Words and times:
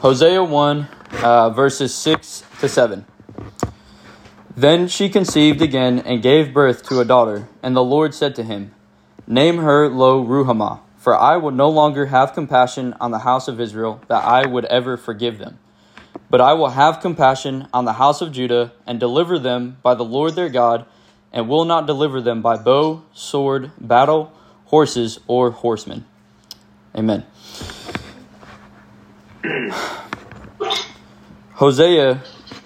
Hosea 0.00 0.44
1, 0.44 0.88
uh, 1.24 1.50
verses 1.50 1.92
6 1.92 2.44
to 2.60 2.68
7. 2.68 3.04
Then 4.56 4.86
she 4.86 5.08
conceived 5.08 5.60
again 5.60 5.98
and 5.98 6.22
gave 6.22 6.54
birth 6.54 6.84
to 6.88 7.00
a 7.00 7.04
daughter, 7.04 7.48
and 7.64 7.74
the 7.74 7.82
Lord 7.82 8.14
said 8.14 8.36
to 8.36 8.44
him, 8.44 8.72
Name 9.26 9.58
her 9.58 9.88
Lo 9.88 10.24
Ruhamah, 10.24 10.78
for 10.96 11.16
I 11.16 11.36
will 11.36 11.50
no 11.50 11.68
longer 11.68 12.06
have 12.06 12.32
compassion 12.32 12.94
on 13.00 13.10
the 13.10 13.18
house 13.18 13.48
of 13.48 13.60
Israel, 13.60 14.00
that 14.06 14.24
I 14.24 14.46
would 14.46 14.66
ever 14.66 14.96
forgive 14.96 15.38
them. 15.38 15.58
But 16.30 16.40
I 16.40 16.52
will 16.52 16.70
have 16.70 17.00
compassion 17.00 17.66
on 17.74 17.84
the 17.84 17.94
house 17.94 18.20
of 18.20 18.30
Judah, 18.30 18.70
and 18.86 19.00
deliver 19.00 19.36
them 19.36 19.78
by 19.82 19.94
the 19.94 20.04
Lord 20.04 20.36
their 20.36 20.48
God, 20.48 20.86
and 21.32 21.48
will 21.48 21.64
not 21.64 21.88
deliver 21.88 22.20
them 22.20 22.40
by 22.40 22.56
bow, 22.56 23.02
sword, 23.12 23.72
battle, 23.80 24.32
horses, 24.66 25.18
or 25.26 25.50
horsemen. 25.50 26.04
Amen. 26.94 27.26
Hosea, 31.54 32.22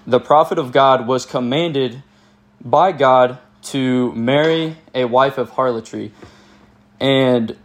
the 0.06 0.20
prophet 0.20 0.58
of 0.58 0.72
God, 0.72 1.06
was 1.06 1.26
commanded 1.26 2.02
by 2.60 2.92
God 2.92 3.38
to 3.62 4.12
marry 4.12 4.76
a 4.94 5.04
wife 5.04 5.38
of 5.38 5.50
harlotry 5.50 6.12
and 7.00 7.56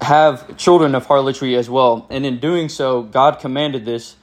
have 0.00 0.56
children 0.56 0.94
of 0.94 1.06
harlotry 1.06 1.56
as 1.56 1.68
well. 1.68 2.06
And 2.10 2.24
in 2.24 2.38
doing 2.38 2.68
so, 2.68 3.02
God 3.02 3.40
commanded 3.40 3.84
this 3.84 4.16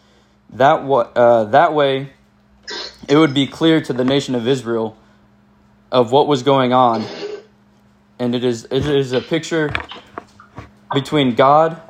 that 0.54 0.82
uh, 1.16 1.46
that 1.46 1.74
way 1.74 2.12
it 3.08 3.18
would 3.18 3.34
be 3.34 3.48
clear 3.48 3.82
to 3.82 3.94
the 3.94 4.04
nation 4.04 4.36
of 4.36 4.48
Israel 4.48 4.98
of 5.92 6.12
what 6.12 6.28
was 6.28 6.44
going 6.44 6.74
on. 6.74 7.06
And 8.20 8.36
it 8.36 8.44
is 8.44 8.66
it 8.66 8.86
is 8.86 9.14
a 9.14 9.22
picture 9.22 9.74
between 10.94 11.36
God 11.36 11.82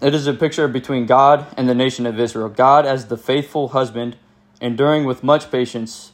it 0.00 0.14
is 0.14 0.26
a 0.26 0.34
picture 0.34 0.68
between 0.68 1.06
God 1.06 1.46
and 1.56 1.68
the 1.68 1.74
nation 1.74 2.06
of 2.06 2.20
Israel. 2.20 2.48
God 2.48 2.84
as 2.84 3.06
the 3.06 3.16
faithful 3.16 3.68
husband, 3.68 4.16
enduring 4.60 5.04
with 5.04 5.22
much 5.22 5.50
patience 5.50 6.12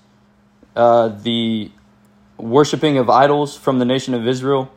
uh, 0.76 1.08
the 1.08 1.70
worshiping 2.36 2.96
of 2.96 3.10
idols 3.10 3.56
from 3.56 3.78
the 3.78 3.84
nation 3.84 4.14
of 4.14 4.26
Israel, 4.26 4.70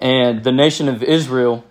and 0.00 0.42
the 0.42 0.52
nation 0.52 0.88
of 0.88 1.02
Israel 1.02 1.64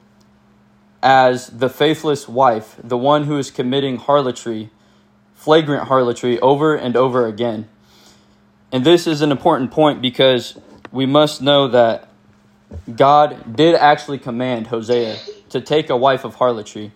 as 1.03 1.47
the 1.47 1.69
faithless 1.69 2.27
wife, 2.29 2.75
the 2.81 2.97
one 2.97 3.25
who 3.25 3.37
is 3.37 3.51
committing 3.51 3.97
harlotry, 3.97 4.69
flagrant 5.35 5.87
harlotry, 5.87 6.39
over 6.39 6.75
and 6.75 6.95
over 6.95 7.25
again. 7.25 7.67
And 8.71 8.85
this 8.85 9.05
is 9.05 9.21
an 9.21 9.31
important 9.31 9.71
point 9.71 10.01
because 10.01 10.57
we 10.91 11.05
must 11.05 11.41
know 11.41 11.67
that 11.67 12.07
God 12.95 13.55
did 13.55 13.75
actually 13.75 14.19
command 14.19 14.67
Hosea 14.67 15.17
to 15.51 15.61
take 15.61 15.89
a 15.89 15.97
wife 15.97 16.23
of 16.23 16.35
harlotry. 16.35 16.91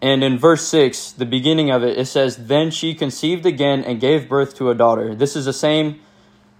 And 0.00 0.22
in 0.22 0.38
verse 0.38 0.66
6, 0.68 1.12
the 1.12 1.26
beginning 1.26 1.70
of 1.70 1.82
it, 1.82 1.98
it 1.98 2.06
says, 2.06 2.36
Then 2.46 2.70
she 2.70 2.94
conceived 2.94 3.44
again 3.46 3.82
and 3.82 4.00
gave 4.00 4.28
birth 4.28 4.56
to 4.56 4.70
a 4.70 4.74
daughter. 4.74 5.14
This 5.14 5.34
is 5.34 5.44
the 5.44 5.52
same 5.52 6.00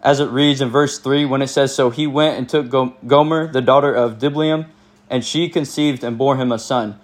as 0.03 0.21
it 0.21 0.29
reads 0.31 0.61
in 0.61 0.69
verse 0.71 0.99
3 0.99 1.25
when 1.25 1.43
it 1.43 1.49
says, 1.49 1.75
So 1.75 1.91
he 1.91 2.07
went 2.07 2.37
and 2.37 2.49
took 2.49 2.69
Gomer, 3.07 3.47
the 3.47 3.61
daughter 3.61 3.95
of 3.95 4.19
Diblaim, 4.19 4.67
and 5.09 5.25
she 5.25 5.49
conceived 5.49 6.03
and 6.03 6.19
bore 6.19 6.37
him 6.37 6.51
a 6.51 6.59
son. 6.59 6.99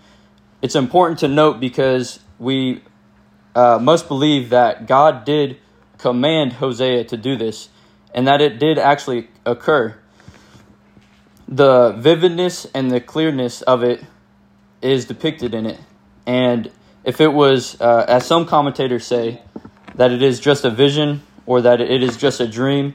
It's 0.60 0.74
important 0.74 1.20
to 1.20 1.28
note 1.28 1.60
because 1.60 2.18
we 2.38 2.82
uh, 3.54 3.78
must 3.80 4.08
believe 4.08 4.50
that 4.50 4.86
God 4.86 5.24
did 5.24 5.58
command 5.98 6.54
Hosea 6.54 7.04
to 7.04 7.16
do 7.16 7.36
this 7.36 7.68
and 8.14 8.26
that 8.26 8.40
it 8.40 8.58
did 8.58 8.78
actually 8.78 9.28
occur 9.46 9.98
the 11.48 11.92
vividness 11.92 12.66
and 12.74 12.90
the 12.90 13.00
clearness 13.00 13.62
of 13.62 13.82
it 13.82 14.02
is 14.82 15.04
depicted 15.04 15.54
in 15.54 15.66
it. 15.66 15.80
And 16.26 16.70
if 17.04 17.20
it 17.20 17.32
was, 17.32 17.80
uh, 17.80 18.04
as 18.08 18.26
some 18.26 18.46
commentators 18.46 19.06
say, 19.06 19.42
that 19.94 20.10
it 20.10 20.22
is 20.22 20.40
just 20.40 20.64
a 20.64 20.70
vision 20.70 21.22
or 21.46 21.60
that 21.60 21.80
it 21.80 22.02
is 22.02 22.16
just 22.16 22.40
a 22.40 22.48
dream, 22.48 22.94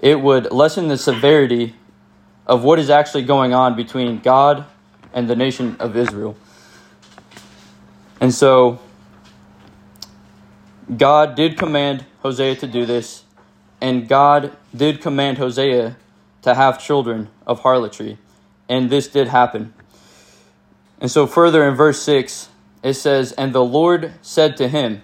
it 0.00 0.20
would 0.20 0.50
lessen 0.50 0.88
the 0.88 0.98
severity 0.98 1.74
of 2.46 2.64
what 2.64 2.78
is 2.78 2.90
actually 2.90 3.22
going 3.22 3.54
on 3.54 3.76
between 3.76 4.18
God 4.18 4.64
and 5.12 5.28
the 5.28 5.36
nation 5.36 5.76
of 5.78 5.96
Israel. 5.96 6.36
And 8.20 8.32
so, 8.32 8.80
God 10.96 11.34
did 11.34 11.56
command 11.56 12.04
Hosea 12.20 12.56
to 12.56 12.66
do 12.66 12.84
this, 12.84 13.24
and 13.80 14.08
God 14.08 14.56
did 14.74 15.00
command 15.00 15.38
Hosea 15.38 15.96
to 16.44 16.54
have 16.54 16.78
children 16.78 17.28
of 17.46 17.60
harlotry. 17.60 18.18
And 18.68 18.90
this 18.90 19.08
did 19.08 19.28
happen. 19.28 19.74
And 21.00 21.10
so, 21.10 21.26
further 21.26 21.66
in 21.66 21.74
verse 21.74 22.00
6, 22.02 22.48
it 22.82 22.94
says, 22.94 23.32
And 23.32 23.54
the 23.54 23.64
Lord 23.64 24.12
said 24.22 24.56
to 24.58 24.68
him, 24.68 25.02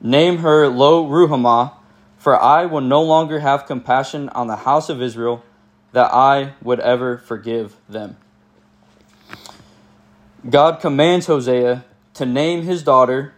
Name 0.00 0.38
her 0.38 0.68
Lo 0.68 1.06
Ruhamah, 1.06 1.74
for 2.18 2.40
I 2.40 2.66
will 2.66 2.80
no 2.80 3.02
longer 3.02 3.40
have 3.40 3.66
compassion 3.66 4.28
on 4.30 4.48
the 4.48 4.56
house 4.56 4.88
of 4.88 5.00
Israel, 5.00 5.44
that 5.92 6.12
I 6.12 6.54
would 6.62 6.80
ever 6.80 7.18
forgive 7.18 7.76
them. 7.88 8.16
God 10.48 10.80
commands 10.80 11.26
Hosea 11.26 11.84
to 12.14 12.26
name 12.26 12.62
his 12.62 12.82
daughter 12.82 13.34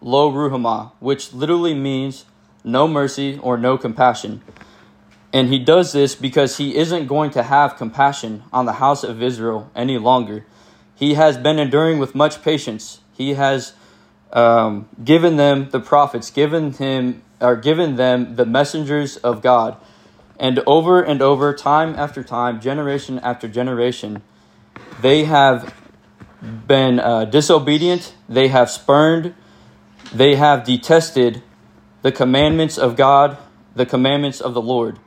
Lo 0.00 0.30
Ruhamah, 0.30 0.92
which 1.00 1.32
literally 1.32 1.74
means 1.74 2.24
no 2.62 2.86
mercy 2.86 3.38
or 3.42 3.56
no 3.56 3.76
compassion. 3.76 4.42
And 5.34 5.48
he 5.48 5.58
does 5.58 5.92
this 5.92 6.14
because 6.14 6.58
he 6.58 6.76
isn't 6.76 7.08
going 7.08 7.32
to 7.32 7.42
have 7.42 7.76
compassion 7.76 8.44
on 8.52 8.66
the 8.66 8.74
house 8.74 9.02
of 9.02 9.20
Israel 9.20 9.68
any 9.74 9.98
longer. 9.98 10.46
He 10.94 11.14
has 11.14 11.36
been 11.36 11.58
enduring 11.58 11.98
with 11.98 12.14
much 12.14 12.40
patience. 12.40 13.00
He 13.12 13.34
has 13.34 13.72
um, 14.32 14.88
given 15.02 15.36
them 15.36 15.70
the 15.70 15.80
prophets, 15.80 16.30
given 16.30 16.72
him 16.72 17.22
or 17.40 17.56
given 17.56 17.96
them 17.96 18.36
the 18.36 18.46
messengers 18.46 19.16
of 19.18 19.42
God. 19.42 19.76
And 20.38 20.60
over 20.68 21.02
and 21.02 21.20
over, 21.20 21.52
time 21.52 21.96
after 21.96 22.22
time, 22.22 22.60
generation 22.60 23.18
after 23.18 23.48
generation, 23.48 24.22
they 25.00 25.24
have 25.24 25.74
been 26.68 27.00
uh, 27.00 27.24
disobedient, 27.24 28.14
they 28.28 28.48
have 28.48 28.70
spurned, 28.70 29.34
they 30.12 30.36
have 30.36 30.62
detested 30.62 31.42
the 32.02 32.12
commandments 32.12 32.78
of 32.78 32.94
God, 32.94 33.36
the 33.74 33.86
commandments 33.86 34.40
of 34.40 34.54
the 34.54 34.62
Lord. 34.62 35.00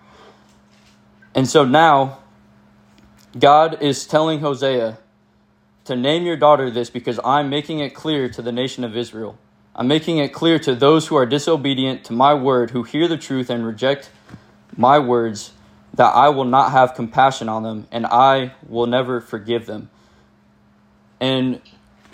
And 1.37 1.47
so 1.47 1.63
now, 1.63 2.17
God 3.37 3.79
is 3.79 4.07
telling 4.07 4.39
Hosea 4.39 4.97
to 5.85 5.95
name 5.95 6.25
your 6.25 6.35
daughter 6.35 6.71
this 6.71 6.89
because 6.89 7.19
I'm 7.23 7.47
making 7.47 7.77
it 7.77 7.91
clear 7.91 8.27
to 8.29 8.41
the 8.41 8.51
nation 8.51 8.83
of 8.83 8.97
Israel. 8.97 9.37
I'm 9.75 9.87
making 9.87 10.17
it 10.17 10.33
clear 10.33 10.57
to 10.57 10.73
those 10.73 11.05
who 11.05 11.15
are 11.15 11.27
disobedient 11.27 12.03
to 12.05 12.13
my 12.13 12.33
word, 12.33 12.71
who 12.71 12.81
hear 12.81 13.07
the 13.07 13.17
truth 13.17 13.51
and 13.51 13.63
reject 13.63 14.09
my 14.75 14.97
words, 14.97 15.51
that 15.93 16.09
I 16.15 16.29
will 16.29 16.43
not 16.43 16.71
have 16.71 16.95
compassion 16.95 17.47
on 17.49 17.61
them 17.61 17.87
and 17.91 18.07
I 18.07 18.53
will 18.67 18.87
never 18.87 19.21
forgive 19.21 19.67
them. 19.67 19.91
And 21.19 21.61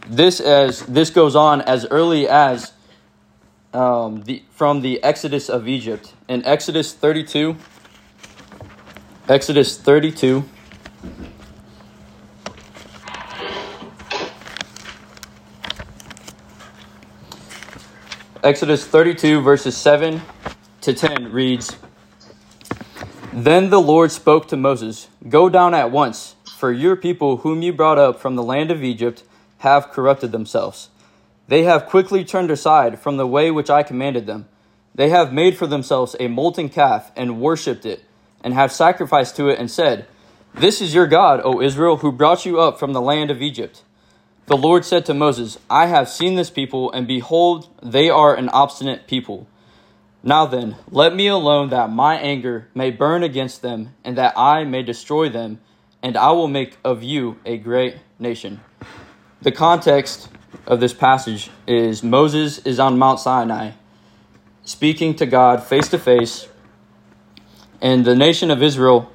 this 0.06 0.42
as 0.42 0.82
this 0.82 1.10
goes 1.10 1.34
on 1.34 1.62
as 1.62 1.86
early 1.86 2.28
as 2.28 2.74
um, 3.74 4.24
the 4.24 4.44
from 4.52 4.82
the 4.82 5.02
Exodus 5.02 5.50
of 5.50 5.66
Egypt 5.66 6.14
in 6.28 6.46
Exodus 6.46 6.92
32 6.92 7.56
Exodus 9.30 9.78
32. 9.78 10.44
Exodus 18.44 18.86
32, 18.86 19.40
verses 19.40 19.78
7 19.78 20.22
to 20.82 20.94
10 20.94 21.32
reads 21.32 21.78
Then 23.32 23.70
the 23.70 23.80
Lord 23.80 24.12
spoke 24.12 24.50
to 24.50 24.58
Moses 24.58 25.08
Go 25.30 25.48
down 25.48 25.74
at 25.74 25.90
once, 25.90 26.36
for 26.58 26.74
your 26.74 26.98
people 26.98 27.38
whom 27.38 27.62
you 27.62 27.72
brought 27.72 27.98
up 27.98 28.20
from 28.20 28.36
the 28.36 28.44
land 28.44 28.72
of 28.72 28.84
Egypt 28.84 29.24
have 29.60 29.90
corrupted 29.90 30.34
themselves. 30.34 30.90
They 31.48 31.64
have 31.64 31.86
quickly 31.86 32.26
turned 32.26 32.52
aside 32.52 33.00
from 33.00 33.16
the 33.16 33.26
way 33.26 33.52
which 33.52 33.70
I 33.70 33.84
commanded 33.84 34.26
them. 34.26 34.50
They 34.94 35.08
have 35.08 35.32
made 35.32 35.56
for 35.56 35.66
themselves 35.66 36.14
a 36.20 36.28
molten 36.28 36.68
calf 36.68 37.10
and 37.16 37.40
worshipped 37.40 37.86
it 37.86 38.04
and 38.44 38.54
have 38.54 38.72
sacrificed 38.72 39.36
to 39.38 39.50
it 39.50 39.60
and 39.60 39.72
said, 39.72 40.08
This 40.54 40.82
is 40.82 40.94
your 40.94 41.08
God, 41.08 41.42
O 41.44 41.62
Israel, 41.62 41.98
who 41.98 42.12
brought 42.12 42.46
you 42.46 42.60
up 42.60 42.78
from 42.78 42.94
the 42.94 43.02
land 43.02 43.32
of 43.32 43.42
Egypt. 43.42 43.84
The 44.46 44.58
Lord 44.58 44.84
said 44.84 45.06
to 45.06 45.14
Moses, 45.14 45.58
I 45.70 45.86
have 45.86 46.10
seen 46.10 46.36
this 46.36 46.50
people, 46.50 46.92
and 46.92 47.08
behold, 47.08 47.70
they 47.82 48.10
are 48.10 48.36
an 48.36 48.50
obstinate 48.50 49.08
people. 49.08 49.48
Now 50.22 50.46
then, 50.46 50.76
let 50.90 51.16
me 51.16 51.28
alone 51.28 51.70
that 51.70 51.90
my 51.90 52.16
anger 52.16 52.68
may 52.76 52.92
burn 52.92 53.24
against 53.24 53.62
them, 53.62 53.94
and 54.04 54.18
that 54.18 54.38
I 54.38 54.66
may 54.66 54.84
destroy 54.84 55.30
them, 55.30 55.62
and 56.02 56.18
I 56.18 56.32
will 56.32 56.50
make 56.50 56.78
of 56.84 57.04
you 57.04 57.40
a 57.46 57.58
great 57.58 57.98
nation. 58.20 58.60
The 59.42 59.52
context 59.52 60.30
of 60.68 60.80
this 60.80 60.94
passage 60.94 61.50
is 61.68 62.04
Moses 62.04 62.60
is 62.60 62.80
on 62.80 62.98
Mount 62.98 63.20
Sinai, 63.20 63.72
speaking 64.64 65.16
to 65.16 65.26
God 65.26 65.64
face 65.64 65.88
to 65.90 66.00
face 66.00 66.48
and 67.84 68.06
the 68.06 68.16
nation 68.16 68.50
of 68.50 68.64
Israel 68.64 69.12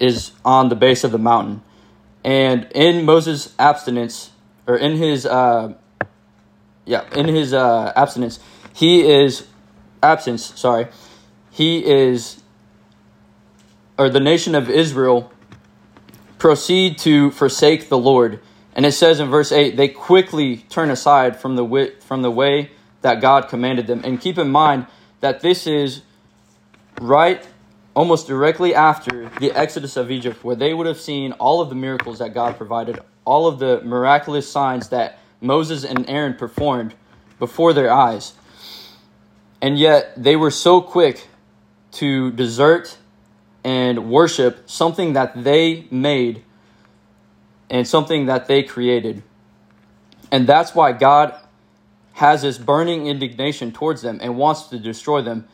is 0.00 0.32
on 0.44 0.68
the 0.68 0.74
base 0.74 1.04
of 1.04 1.12
the 1.12 1.18
mountain. 1.18 1.62
And 2.24 2.66
in 2.74 3.04
Moses' 3.04 3.54
abstinence 3.58 4.32
or 4.66 4.76
in 4.76 4.96
his 4.96 5.24
uh, 5.24 5.74
yeah 6.84 7.04
in 7.14 7.28
his 7.28 7.54
uh, 7.54 7.92
abstinence, 7.96 8.40
he 8.74 9.08
is 9.08 9.46
absence. 10.02 10.58
Sorry, 10.60 10.88
he 11.50 11.86
is 11.86 12.42
or 13.96 14.10
the 14.10 14.20
nation 14.20 14.54
of 14.54 14.68
Israel 14.68 15.30
proceed 16.38 16.98
to 16.98 17.30
forsake 17.30 17.88
the 17.88 17.98
Lord. 17.98 18.40
And 18.74 18.84
it 18.84 18.92
says 18.92 19.20
in 19.20 19.30
verse 19.30 19.52
8, 19.52 19.76
they 19.76 19.86
quickly 19.86 20.58
turn 20.68 20.90
aside 20.90 21.36
from 21.36 21.54
the, 21.54 21.92
from 22.00 22.22
the 22.22 22.30
way 22.30 22.72
that 23.02 23.20
God 23.20 23.48
commanded 23.48 23.86
them. 23.86 24.00
And 24.04 24.20
keep 24.20 24.36
in 24.36 24.50
mind 24.50 24.86
that 25.20 25.40
this 25.40 25.68
is 25.68 26.02
right 27.00 27.46
almost 27.94 28.26
directly 28.26 28.74
after 28.74 29.30
the 29.40 29.52
exodus 29.52 29.96
of 29.96 30.10
Egypt, 30.10 30.42
where 30.44 30.56
they 30.56 30.74
would 30.74 30.86
have 30.86 31.00
seen 31.00 31.32
all 31.32 31.60
of 31.60 31.68
the 31.68 31.74
miracles 31.74 32.18
that 32.18 32.34
God 32.34 32.56
provided, 32.56 33.00
all 33.24 33.46
of 33.46 33.58
the 33.58 33.80
miraculous 33.82 34.50
signs 34.50 34.88
that 34.88 35.18
Moses 35.40 35.84
and 35.84 36.08
Aaron 36.08 36.34
performed 36.34 36.94
before 37.38 37.72
their 37.72 37.92
eyes. 37.92 38.34
And 39.62 39.78
yet 39.78 40.12
they 40.16 40.36
were 40.36 40.50
so 40.50 40.80
quick 40.80 41.26
to 41.92 42.30
desert 42.32 42.98
and 43.62 44.10
worship 44.10 44.68
something 44.68 45.14
that 45.14 45.44
they 45.44 45.86
made 45.90 46.42
and 47.70 47.86
something 47.86 48.26
that 48.26 48.46
they 48.46 48.62
created. 48.62 49.22
And 50.30 50.46
that's 50.46 50.74
why 50.74 50.92
God 50.92 51.34
has 52.14 52.42
this 52.42 52.58
burning 52.58 53.06
indignation 53.06 53.72
towards 53.72 54.02
them 54.02 54.18
and 54.22 54.36
wants 54.36 54.64
to 54.68 54.78
destroy 54.78 55.22
them. 55.22 55.48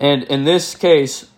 And 0.00 0.22
in 0.24 0.44
this 0.44 0.74
case, 0.74 1.28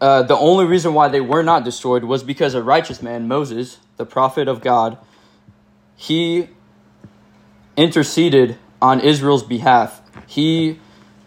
uh, 0.00 0.22
the 0.22 0.36
only 0.36 0.64
reason 0.64 0.94
why 0.94 1.08
they 1.08 1.20
were 1.20 1.42
not 1.42 1.64
destroyed 1.64 2.04
was 2.04 2.22
because 2.22 2.54
a 2.54 2.62
righteous 2.62 3.02
man, 3.02 3.28
Moses, 3.28 3.78
the 3.96 4.06
prophet 4.06 4.48
of 4.48 4.60
God, 4.60 4.96
he 5.96 6.48
interceded 7.76 8.58
on 8.80 9.00
Israel's 9.00 9.42
behalf. 9.42 10.00
He 10.26 10.78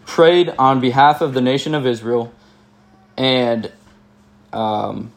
prayed 0.06 0.50
on 0.58 0.80
behalf 0.80 1.20
of 1.20 1.34
the 1.34 1.40
nation 1.40 1.74
of 1.74 1.86
Israel, 1.86 2.32
and 3.16 3.70
um, 4.52 5.12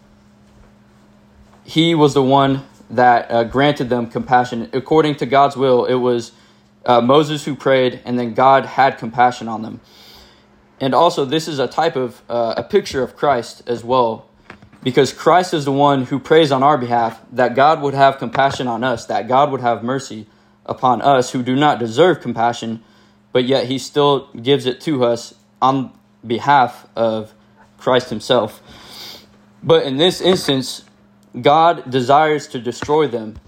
he 1.64 1.96
was 1.96 2.14
the 2.14 2.24
one 2.24 2.66
that 2.90 3.30
uh, 3.30 3.44
granted 3.44 3.90
them 3.90 4.08
compassion. 4.08 4.70
According 4.74 5.16
to 5.16 5.26
God's 5.26 5.56
will, 5.56 5.86
it 5.86 5.96
was 5.96 6.32
uh, 6.86 7.02
Moses 7.02 7.46
who 7.46 7.56
prayed, 7.56 8.02
and 8.06 8.18
then 8.18 8.34
God 8.34 8.66
had 8.66 8.98
compassion 8.98 9.48
on 9.48 9.62
them. 9.62 9.82
And 10.82 10.94
also, 10.94 11.26
this 11.26 11.48
is 11.48 11.60
a 11.60 11.68
type 11.68 11.96
of 11.96 12.22
uh, 12.30 12.54
a 12.58 12.64
picture 12.64 13.04
of 13.04 13.16
Christ 13.16 13.64
as 13.68 13.84
well, 13.84 14.30
because 14.82 15.12
Christ 15.12 15.54
is 15.54 15.66
the 15.66 15.74
one 15.74 16.06
who 16.06 16.20
prays 16.20 16.52
on 16.52 16.64
our 16.64 16.78
behalf 16.78 17.22
that 17.34 17.56
God 17.56 17.82
would 17.82 17.94
have 17.94 18.18
compassion 18.18 18.68
on 18.68 18.84
us, 18.84 19.06
that 19.08 19.28
God 19.28 19.52
would 19.52 19.62
have 19.62 19.84
mercy 19.84 20.28
upon 20.66 21.02
us 21.02 21.32
who 21.32 21.44
do 21.44 21.56
not 21.56 21.80
deserve 21.80 22.22
compassion, 22.22 22.82
but 23.34 23.44
yet 23.44 23.66
he 23.66 23.78
still 23.78 24.28
gives 24.34 24.66
it 24.66 24.80
to 24.82 25.04
us 25.04 25.34
on 25.62 25.92
behalf 26.26 26.88
of 26.96 27.34
Christ 27.78 28.10
himself. 28.10 28.62
But 29.62 29.86
in 29.86 29.98
this 29.98 30.22
instance, 30.22 30.86
God 31.42 31.90
desires 31.90 32.48
to 32.50 32.60
destroy 32.60 33.08
them, 33.08 33.40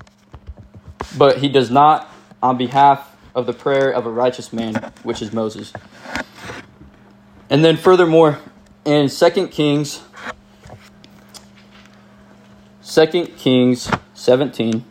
but 1.18 1.38
he 1.38 1.48
does 1.48 1.72
not 1.72 2.12
on 2.44 2.58
behalf 2.58 3.16
of 3.34 3.46
the 3.46 3.54
prayer 3.54 3.90
of 3.92 4.06
a 4.06 4.10
righteous 4.10 4.52
man, 4.52 4.92
which 5.04 5.22
is 5.22 5.32
Moses. 5.32 5.72
And 7.52 7.64
then 7.66 7.76
furthermore, 7.76 8.40
in 8.86 9.10
2 9.10 9.48
Kings 9.50 10.02
2 12.82 13.26
Kings 13.38 13.92
17 14.14 14.86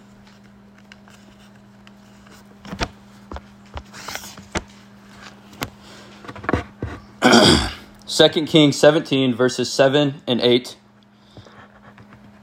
2 8.06 8.28
Kings 8.44 8.76
17, 8.76 9.34
verses 9.34 9.72
7 9.72 10.20
and 10.26 10.40
8. 10.42 10.76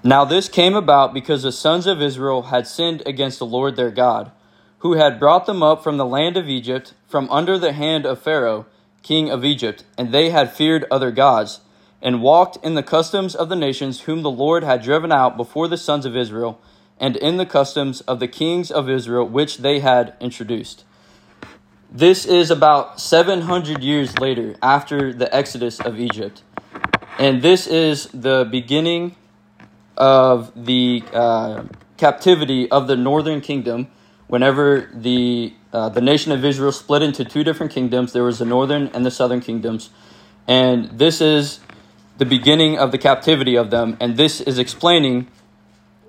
Now 0.04 0.26
this 0.26 0.50
came 0.50 0.76
about 0.76 1.14
because 1.14 1.44
the 1.44 1.52
sons 1.52 1.86
of 1.86 2.02
Israel 2.02 2.42
had 2.44 2.66
sinned 2.66 3.04
against 3.06 3.38
the 3.38 3.46
Lord 3.46 3.76
their 3.76 3.92
God, 3.92 4.32
who 4.80 4.94
had 4.94 5.20
brought 5.20 5.46
them 5.46 5.62
up 5.62 5.84
from 5.84 5.98
the 5.98 6.06
land 6.06 6.38
of 6.38 6.50
Egypt, 6.50 6.96
from 7.08 7.30
under 7.30 7.60
the 7.60 7.74
hand 7.74 8.08
of 8.08 8.20
Pharaoh, 8.20 8.66
king 9.08 9.30
of 9.30 9.46
Egypt, 9.46 9.86
and 9.98 10.12
they 10.12 10.32
had 10.32 10.52
feared 10.52 10.86
other 10.92 11.12
gods, 11.12 11.62
and 12.02 12.22
walked 12.22 12.58
in 12.64 12.74
the 12.74 12.84
customs 12.84 13.36
of 13.36 13.48
the 13.48 13.56
nations 13.56 14.02
whom 14.02 14.22
the 14.22 14.30
Lord 14.30 14.66
had 14.66 14.84
driven 14.84 15.14
out 15.14 15.38
before 15.38 15.70
the 15.70 15.78
sons 15.78 16.06
of 16.06 16.18
Israel, 16.18 16.60
and 17.00 17.16
in 17.16 17.38
the 17.38 17.46
customs 17.46 18.02
of 18.02 18.20
the 18.20 18.28
kings 18.28 18.70
of 18.70 18.90
Israel 18.90 19.26
which 19.26 19.60
they 19.60 19.80
had 19.80 20.14
introduced. 20.20 20.84
This 21.90 22.26
is 22.26 22.52
about 22.52 23.00
700 23.00 23.82
years 23.82 24.20
later 24.20 24.56
after 24.62 25.14
the 25.14 25.34
exodus 25.34 25.80
of 25.80 25.98
Egypt. 26.00 26.44
And 27.18 27.42
this 27.42 27.66
is 27.66 28.08
the 28.08 28.46
beginning 28.50 29.16
of 29.96 30.52
the 30.66 31.04
uh, 31.14 31.64
captivity 31.96 32.70
of 32.70 32.88
the 32.88 32.98
northern 32.98 33.40
kingdom. 33.40 33.88
Whenever 34.28 34.90
the, 34.94 35.54
uh, 35.74 35.90
the 35.90 36.02
nation 36.02 36.32
of 36.32 36.44
Israel 36.44 36.72
split 36.72 37.02
into 37.02 37.26
two 37.26 37.44
different 37.44 37.72
kingdoms, 37.72 38.14
there 38.14 38.24
was 38.24 38.40
the 38.40 38.46
northern 38.46 38.88
and 38.88 39.06
the 39.06 39.12
southern 39.12 39.42
kingdoms. 39.42 39.90
And 40.48 40.98
this 40.98 41.22
is 41.22 41.60
the 42.18 42.26
beginning 42.26 42.78
of 42.78 42.92
the 42.92 42.98
captivity 42.98 43.56
of 43.56 43.70
them. 43.70 43.98
And 44.00 44.18
this 44.18 44.42
is 44.42 44.58
explaining 44.58 45.28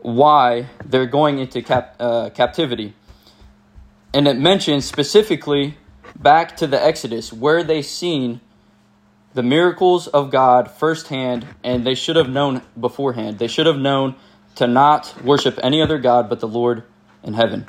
why 0.02 0.66
they're 0.84 1.06
going 1.06 1.38
into 1.38 1.60
cap- 1.60 1.96
uh, 1.98 2.30
captivity 2.30 2.94
and 4.14 4.26
it 4.26 4.38
mentions 4.38 4.84
specifically 4.84 5.76
back 6.18 6.56
to 6.56 6.66
the 6.66 6.82
Exodus 6.82 7.32
where 7.32 7.62
they 7.62 7.82
seen 7.82 8.40
the 9.34 9.42
miracles 9.42 10.08
of 10.08 10.30
God 10.30 10.70
firsthand, 10.70 11.46
and 11.62 11.86
they 11.86 11.94
should 11.94 12.16
have 12.16 12.28
known 12.28 12.62
beforehand. 12.80 13.38
They 13.38 13.46
should 13.46 13.66
have 13.66 13.78
known 13.78 14.16
to 14.56 14.66
not 14.66 15.14
worship 15.22 15.60
any 15.62 15.82
other 15.82 15.98
God 15.98 16.28
but 16.28 16.40
the 16.40 16.48
Lord 16.48 16.82
in 17.22 17.34
heaven. 17.34 17.66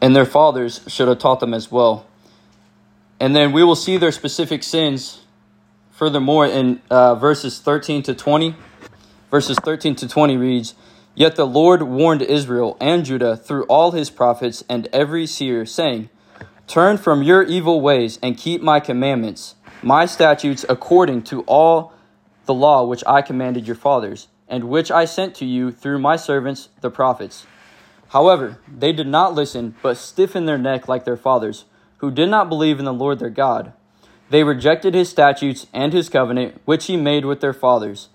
And 0.00 0.14
their 0.14 0.24
fathers 0.24 0.80
should 0.86 1.08
have 1.08 1.18
taught 1.18 1.40
them 1.40 1.54
as 1.54 1.70
well. 1.70 2.06
And 3.20 3.34
then 3.34 3.52
we 3.52 3.64
will 3.64 3.76
see 3.76 3.96
their 3.96 4.12
specific 4.12 4.62
sins 4.62 5.22
furthermore 5.90 6.46
in 6.46 6.80
uh, 6.90 7.16
verses 7.16 7.58
13 7.58 8.02
to 8.04 8.14
20. 8.14 8.54
Verses 9.30 9.58
13 9.64 9.96
to 9.96 10.08
20 10.08 10.36
reads, 10.36 10.74
Yet 11.14 11.34
the 11.34 11.46
Lord 11.46 11.82
warned 11.82 12.22
Israel 12.22 12.76
and 12.80 13.04
Judah 13.04 13.36
through 13.36 13.64
all 13.64 13.90
his 13.90 14.08
prophets 14.08 14.62
and 14.68 14.86
every 14.92 15.26
seer, 15.26 15.66
saying, 15.66 16.08
Turn 16.68 16.96
from 16.96 17.22
your 17.22 17.42
evil 17.42 17.80
ways 17.80 18.18
and 18.22 18.36
keep 18.36 18.62
my 18.62 18.78
commandments, 18.78 19.56
my 19.82 20.06
statutes, 20.06 20.64
according 20.68 21.22
to 21.24 21.42
all 21.42 21.92
the 22.46 22.54
law 22.54 22.84
which 22.84 23.02
I 23.06 23.20
commanded 23.20 23.66
your 23.66 23.74
fathers, 23.74 24.28
and 24.48 24.64
which 24.64 24.90
I 24.90 25.04
sent 25.04 25.34
to 25.36 25.44
you 25.44 25.72
through 25.72 25.98
my 25.98 26.16
servants 26.16 26.68
the 26.80 26.90
prophets. 26.90 27.46
However, 28.08 28.58
they 28.66 28.92
did 28.92 29.06
not 29.06 29.34
listen, 29.34 29.74
but 29.82 29.96
stiffened 29.96 30.48
their 30.48 30.58
neck 30.58 30.88
like 30.88 31.04
their 31.04 31.16
fathers, 31.16 31.64
who 31.98 32.10
did 32.10 32.28
not 32.28 32.48
believe 32.48 32.78
in 32.78 32.84
the 32.84 32.92
Lord 32.92 33.18
their 33.18 33.30
God. 33.30 33.72
They 34.30 34.44
rejected 34.44 34.94
his 34.94 35.08
statutes 35.08 35.66
and 35.72 35.92
his 35.92 36.08
covenant, 36.08 36.60
which 36.64 36.86
he 36.86 36.96
made 36.96 37.24
with 37.24 37.40
their 37.40 37.52
fathers, 37.52 38.08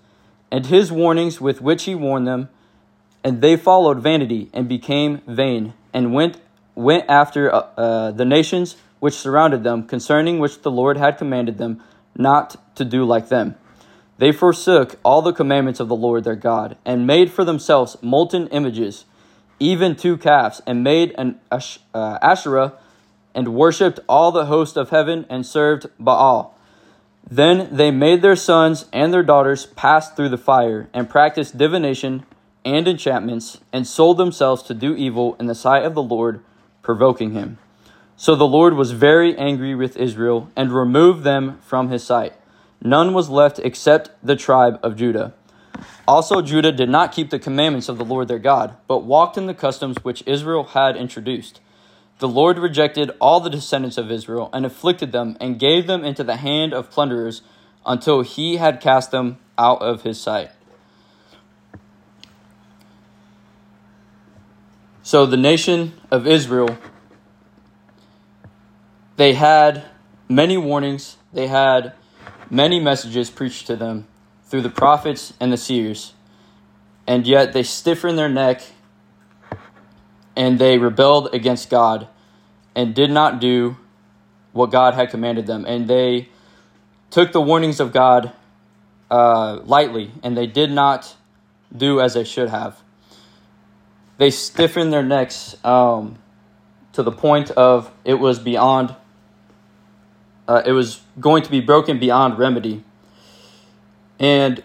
and 0.50 0.66
his 0.66 0.92
warnings 0.92 1.40
with 1.40 1.60
which 1.60 1.84
he 1.84 1.94
warned 1.94 2.26
them 2.26 2.48
and 3.24 3.40
they 3.40 3.56
followed 3.56 4.00
vanity 4.00 4.50
and 4.52 4.68
became 4.68 5.22
vain, 5.26 5.72
and 5.94 6.12
went 6.12 6.36
went 6.74 7.08
after 7.08 7.52
uh, 7.52 7.58
uh, 7.76 8.10
the 8.10 8.24
nations 8.24 8.76
which 9.00 9.14
surrounded 9.14 9.64
them, 9.64 9.86
concerning 9.86 10.38
which 10.38 10.60
the 10.62 10.70
Lord 10.70 10.98
had 10.98 11.16
commanded 11.16 11.56
them 11.56 11.82
not 12.16 12.76
to 12.76 12.84
do 12.84 13.04
like 13.04 13.28
them. 13.28 13.54
They 14.18 14.30
forsook 14.30 14.98
all 15.02 15.22
the 15.22 15.32
commandments 15.32 15.80
of 15.80 15.88
the 15.88 15.96
Lord 15.96 16.24
their 16.24 16.36
God, 16.36 16.76
and 16.84 17.06
made 17.06 17.30
for 17.30 17.44
themselves 17.44 17.96
molten 18.02 18.46
images, 18.48 19.06
even 19.58 19.96
two 19.96 20.16
calves, 20.16 20.60
and 20.66 20.84
made 20.84 21.14
an 21.16 21.38
uh, 21.50 22.18
Asherah, 22.22 22.74
and 23.34 23.54
worshipped 23.54 24.00
all 24.08 24.32
the 24.32 24.46
host 24.46 24.76
of 24.76 24.90
heaven, 24.90 25.26
and 25.28 25.44
served 25.44 25.86
Baal. 25.98 26.56
Then 27.28 27.68
they 27.74 27.90
made 27.90 28.20
their 28.20 28.36
sons 28.36 28.84
and 28.92 29.12
their 29.12 29.22
daughters 29.22 29.66
pass 29.66 30.10
through 30.10 30.28
the 30.28 30.38
fire, 30.38 30.88
and 30.92 31.08
practiced 31.08 31.56
divination 31.56 32.26
and 32.64 32.86
enchantments, 32.86 33.58
and 33.72 33.86
sold 33.86 34.18
themselves 34.18 34.62
to 34.64 34.74
do 34.74 34.94
evil 34.94 35.36
in 35.40 35.46
the 35.46 35.54
sight 35.54 35.84
of 35.84 35.94
the 35.94 36.02
Lord, 36.02 36.42
provoking 36.82 37.32
him. 37.32 37.58
So 38.16 38.36
the 38.36 38.46
Lord 38.46 38.74
was 38.74 38.92
very 38.92 39.36
angry 39.36 39.74
with 39.74 39.96
Israel, 39.96 40.50
and 40.54 40.72
removed 40.72 41.24
them 41.24 41.58
from 41.62 41.90
his 41.90 42.04
sight. 42.04 42.34
None 42.80 43.14
was 43.14 43.30
left 43.30 43.58
except 43.60 44.10
the 44.22 44.36
tribe 44.36 44.78
of 44.82 44.96
Judah. 44.96 45.32
Also, 46.06 46.42
Judah 46.42 46.72
did 46.72 46.90
not 46.90 47.12
keep 47.12 47.30
the 47.30 47.38
commandments 47.38 47.88
of 47.88 47.96
the 47.96 48.04
Lord 48.04 48.28
their 48.28 48.38
God, 48.38 48.76
but 48.86 49.04
walked 49.04 49.38
in 49.38 49.46
the 49.46 49.54
customs 49.54 49.96
which 50.02 50.22
Israel 50.26 50.64
had 50.64 50.96
introduced. 50.96 51.60
The 52.18 52.28
Lord 52.28 52.58
rejected 52.58 53.10
all 53.20 53.40
the 53.40 53.50
descendants 53.50 53.96
of 53.96 54.10
Israel, 54.10 54.50
and 54.52 54.66
afflicted 54.66 55.12
them, 55.12 55.36
and 55.40 55.58
gave 55.58 55.86
them 55.86 56.04
into 56.04 56.22
the 56.22 56.36
hand 56.36 56.74
of 56.74 56.90
plunderers, 56.90 57.40
until 57.86 58.20
he 58.20 58.56
had 58.56 58.80
cast 58.80 59.10
them 59.10 59.38
out 59.56 59.80
of 59.80 60.02
his 60.02 60.20
sight. 60.20 60.50
So 65.02 65.26
the 65.26 65.36
nation 65.36 65.94
of 66.10 66.26
Israel, 66.26 66.78
they 69.16 69.34
had 69.34 69.84
many 70.28 70.56
warnings, 70.56 71.16
they 71.32 71.46
had 71.46 71.94
many 72.50 72.78
messages 72.78 73.30
preached 73.30 73.66
to 73.66 73.76
them 73.76 74.06
through 74.46 74.62
the 74.62 74.70
prophets 74.70 75.32
and 75.40 75.52
the 75.52 75.56
seers, 75.56 76.12
and 77.06 77.26
yet 77.26 77.52
they 77.52 77.62
stiffened 77.62 78.18
their 78.18 78.28
neck 78.28 78.62
and 80.36 80.58
they 80.58 80.78
rebelled 80.78 81.32
against 81.32 81.70
God 81.70 82.08
and 82.74 82.94
did 82.94 83.10
not 83.10 83.40
do 83.40 83.76
what 84.52 84.70
God 84.70 84.94
had 84.94 85.10
commanded 85.10 85.46
them. 85.46 85.64
And 85.66 85.88
they 85.88 86.28
took 87.10 87.32
the 87.32 87.40
warnings 87.40 87.80
of 87.80 87.92
God 87.92 88.32
uh, 89.10 89.60
lightly 89.64 90.10
and 90.22 90.36
they 90.36 90.46
did 90.46 90.70
not 90.70 91.14
do 91.76 92.00
as 92.00 92.14
they 92.14 92.24
should 92.24 92.48
have. 92.48 92.80
They 94.16 94.30
stiffened 94.30 94.92
their 94.92 95.02
necks 95.02 95.56
um, 95.64 96.18
to 96.92 97.02
the 97.02 97.12
point 97.12 97.50
of 97.52 97.90
it 98.04 98.14
was 98.14 98.38
beyond, 98.38 98.94
uh, 100.46 100.62
it 100.64 100.72
was 100.72 101.02
going 101.18 101.42
to 101.42 101.50
be 101.50 101.60
broken 101.60 101.98
beyond 101.98 102.38
remedy. 102.38 102.84
And 104.18 104.62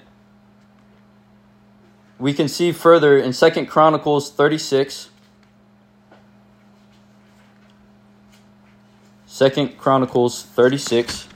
we 2.20 2.34
can 2.34 2.48
see 2.48 2.72
further 2.72 3.18
in 3.18 3.34
Second 3.34 3.68
Chronicles 3.68 4.32
36 4.32 5.10
Second 9.26 9.78
Chronicles 9.78 10.44
36 10.44 11.30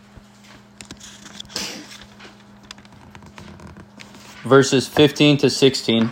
verses 4.43 4.89
15 4.89 5.37
to 5.37 5.49
16 5.49 6.09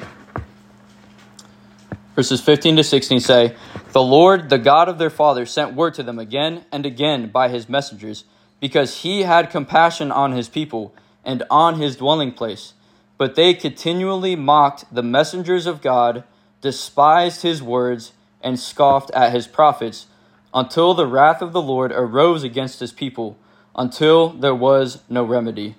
verses 2.16 2.40
15 2.40 2.78
to 2.78 2.84
16 2.84 3.20
say 3.20 3.56
the 3.92 4.02
lord 4.02 4.50
the 4.50 4.58
god 4.58 4.88
of 4.88 4.98
their 5.00 5.10
fathers 5.10 5.52
sent 5.52 5.76
word 5.76 5.94
to 5.94 6.02
them 6.02 6.18
again 6.18 6.64
and 6.72 6.86
again 6.86 7.28
by 7.28 7.50
his 7.50 7.68
messengers 7.68 8.24
because 8.62 9.00
he 9.00 9.24
had 9.24 9.50
compassion 9.50 10.14
on 10.14 10.32
his 10.32 10.48
people 10.48 10.96
and 11.24 11.44
on 11.50 11.80
his 11.80 11.96
dwelling 11.96 12.32
place 12.32 12.74
but 13.18 13.36
they 13.36 13.54
continually 13.54 14.36
mocked 14.36 14.86
the 14.94 15.04
messengers 15.04 15.66
of 15.66 15.82
god 15.82 16.24
despised 16.62 17.42
his 17.42 17.62
words 17.62 18.14
and 18.44 18.60
scoffed 18.60 19.12
at 19.12 19.32
his 19.32 19.48
prophets 19.48 20.08
until 20.54 20.94
the 20.94 21.08
wrath 21.08 21.42
of 21.42 21.54
the 21.54 21.62
Lord 21.62 21.92
arose 21.92 22.44
against 22.44 22.80
his 22.80 22.92
people, 22.92 23.38
until 23.76 24.30
there 24.30 24.56
was 24.56 25.02
no 25.10 25.24
remedy. 25.24 25.76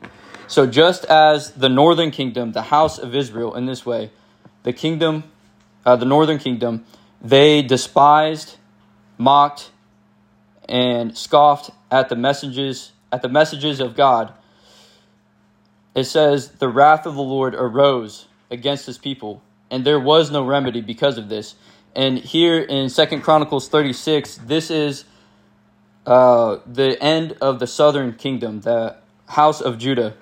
So, 0.46 0.66
just 0.66 1.04
as 1.06 1.52
the 1.52 1.68
northern 1.68 2.10
kingdom, 2.10 2.52
the 2.52 2.62
house 2.62 2.98
of 2.98 3.14
Israel, 3.14 3.54
in 3.54 3.66
this 3.66 3.86
way, 3.86 4.10
the 4.64 4.72
kingdom, 4.72 5.24
uh, 5.84 5.96
the 5.96 6.04
northern 6.04 6.38
kingdom, 6.38 6.84
they 7.20 7.62
despised, 7.62 8.56
mocked, 9.18 9.70
and 10.68 11.16
scoffed 11.16 11.70
at 11.90 12.08
the 12.08 12.16
messages 12.16 12.92
at 13.10 13.20
the 13.20 13.28
messages 13.28 13.78
of 13.78 13.94
God. 13.94 14.32
It 15.94 16.04
says 16.04 16.48
the 16.52 16.68
wrath 16.68 17.06
of 17.06 17.14
the 17.14 17.22
Lord 17.22 17.54
arose 17.54 18.26
against 18.50 18.86
his 18.86 18.98
people, 18.98 19.42
and 19.70 19.84
there 19.84 20.00
was 20.00 20.30
no 20.30 20.44
remedy 20.44 20.80
because 20.80 21.18
of 21.18 21.28
this. 21.28 21.54
And 21.94 22.18
here 22.18 22.58
in 22.58 22.88
Second 22.88 23.22
Chronicles 23.22 23.68
36, 23.68 24.36
this 24.46 24.70
is 24.70 25.04
uh, 26.06 26.58
the 26.66 27.00
end 27.02 27.36
of 27.40 27.58
the 27.58 27.66
southern 27.66 28.14
kingdom, 28.14 28.62
the 28.62 28.96
house 29.28 29.60
of 29.60 29.78
Judah, 29.78 30.14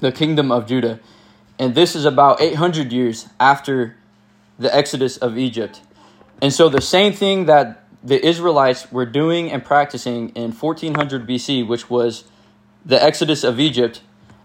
the 0.00 0.12
kingdom 0.12 0.52
of 0.52 0.66
Judah. 0.66 1.00
And 1.58 1.74
this 1.74 1.96
is 1.96 2.04
about 2.04 2.40
800 2.40 2.92
years 2.92 3.28
after 3.40 3.96
the 4.58 4.74
exodus 4.74 5.16
of 5.16 5.38
Egypt. 5.38 5.80
And 6.42 6.52
so 6.52 6.68
the 6.68 6.80
same 6.80 7.12
thing 7.12 7.46
that 7.46 7.84
the 8.02 8.24
Israelites 8.24 8.90
were 8.90 9.06
doing 9.06 9.50
and 9.50 9.64
practicing 9.64 10.30
in 10.30 10.52
1400 10.52 11.26
BC, 11.26 11.66
which 11.66 11.88
was 11.88 12.24
the 12.84 13.02
exodus 13.02 13.44
of 13.44 13.60
Egypt, 13.60 14.00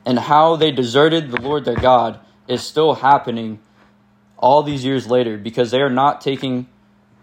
and 0.07 0.17
how 0.17 0.55
they 0.55 0.71
deserted 0.71 1.29
the 1.31 1.41
Lord 1.41 1.65
their 1.65 1.75
God, 1.75 2.21
is 2.47 2.63
still 2.63 2.95
happening 2.95 3.59
all 4.37 4.63
these 4.63 4.85
years 4.85 5.05
later 5.05 5.37
because 5.37 5.69
they 5.69 5.81
are 5.81 5.89
not 5.89 6.21
taking 6.21 6.69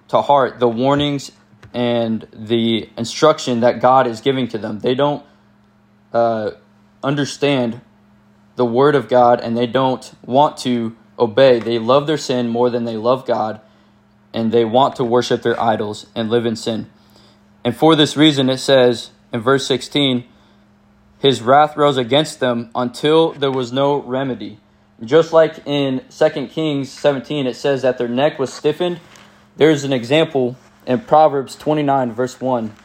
to 0.09 0.21
heart 0.21 0.61
the 0.61 0.69
warnings 0.69 1.33
and 1.73 2.29
the 2.31 2.91
instruction 2.99 3.61
that 3.61 3.81
God 3.81 4.07
is 4.07 4.21
giving 4.21 4.49
to 4.49 4.59
them. 4.59 4.81
They 4.81 4.95
don't 4.95 5.25
uh, 6.13 6.51
understand 7.03 7.81
the 8.57 8.67
word 8.67 8.97
of 8.97 9.09
God 9.09 9.41
and 9.41 9.57
they 9.57 9.67
don't 9.67 10.13
want 10.23 10.59
to 10.59 10.95
obey. 11.19 11.61
They 11.61 11.79
love 11.79 12.07
their 12.07 12.19
sin 12.19 12.49
more 12.49 12.69
than 12.69 12.85
they 12.85 12.99
love 12.99 13.25
God 13.25 13.63
and 14.35 14.53
they 14.53 14.67
want 14.67 14.97
to 14.97 15.05
worship 15.05 15.41
their 15.41 15.59
idols 15.59 16.05
and 16.15 16.29
live 16.29 16.45
in 16.45 16.55
sin. 16.55 16.91
And 17.65 17.75
for 17.75 17.97
this 17.97 18.15
reason, 18.15 18.51
it 18.51 18.59
says 18.59 19.11
in 19.33 19.41
verse 19.41 19.67
16, 19.67 20.27
his 21.25 21.41
wrath 21.41 21.75
rose 21.75 21.97
against 21.97 22.39
them 22.39 22.69
until 22.75 23.33
there 23.33 23.51
was 23.51 23.73
no 23.73 23.97
remedy. 24.03 24.59
Just 25.03 25.33
like 25.33 25.67
in 25.67 26.05
2 26.11 26.49
Kings 26.49 26.91
17, 26.91 27.47
it 27.47 27.57
says 27.57 27.81
that 27.81 27.97
their 27.97 28.09
neck 28.09 28.39
was 28.39 28.53
stiffened. 28.53 29.01
There's 29.57 29.85
an 29.85 29.93
example 29.95 30.55
in 30.87 31.01
Proverbs 31.01 31.57
29, 31.57 32.13
verse 32.13 32.39
1, 32.39 32.77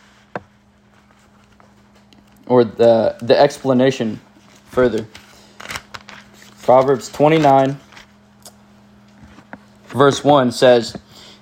or 2.45 2.63
the, 2.63 3.17
the 3.21 3.37
explanation 3.37 4.21
further. 4.67 5.05
Proverbs 6.61 7.09
29, 7.09 7.77
verse 9.87 10.23
1 10.23 10.53
says, 10.53 10.97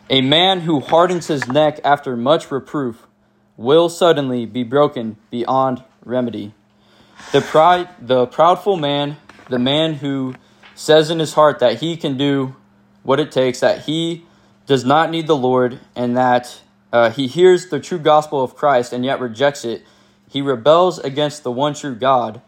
A 0.09 0.21
man 0.21 0.61
who 0.61 0.79
hardens 0.79 1.27
his 1.27 1.47
neck 1.47 1.79
after 1.83 2.17
much 2.17 2.49
reproof 2.49 3.05
will 3.55 3.87
suddenly 3.87 4.47
be 4.47 4.63
broken 4.63 5.17
beyond 5.29 5.83
remedy. 6.03 6.55
The, 7.31 7.41
pride, 7.41 7.89
the 7.99 8.27
proudful 8.27 8.79
man, 8.79 9.17
the 9.49 9.59
man 9.59 9.95
who 9.95 10.35
says 10.75 11.09
in 11.09 11.19
his 11.19 11.33
heart 11.33 11.59
that 11.59 11.79
he 11.79 11.97
can 11.97 12.17
do 12.17 12.55
what 13.03 13.19
it 13.19 13.31
takes, 13.31 13.59
that 13.59 13.85
he 13.85 14.25
does 14.65 14.85
not 14.85 15.09
need 15.09 15.27
the 15.27 15.35
Lord, 15.35 15.79
and 15.95 16.15
that 16.15 16.61
uh, 16.91 17.09
he 17.09 17.27
hears 17.27 17.67
the 17.67 17.79
true 17.79 17.99
gospel 17.99 18.43
of 18.43 18.55
Christ 18.55 18.93
and 18.93 19.03
yet 19.03 19.19
rejects 19.19 19.65
it. 19.65 19.85
He 20.29 20.41
rebels 20.41 20.99
against 20.99 21.43
the 21.43 21.51
one 21.51 21.73
true 21.73 21.95
God 21.95 22.41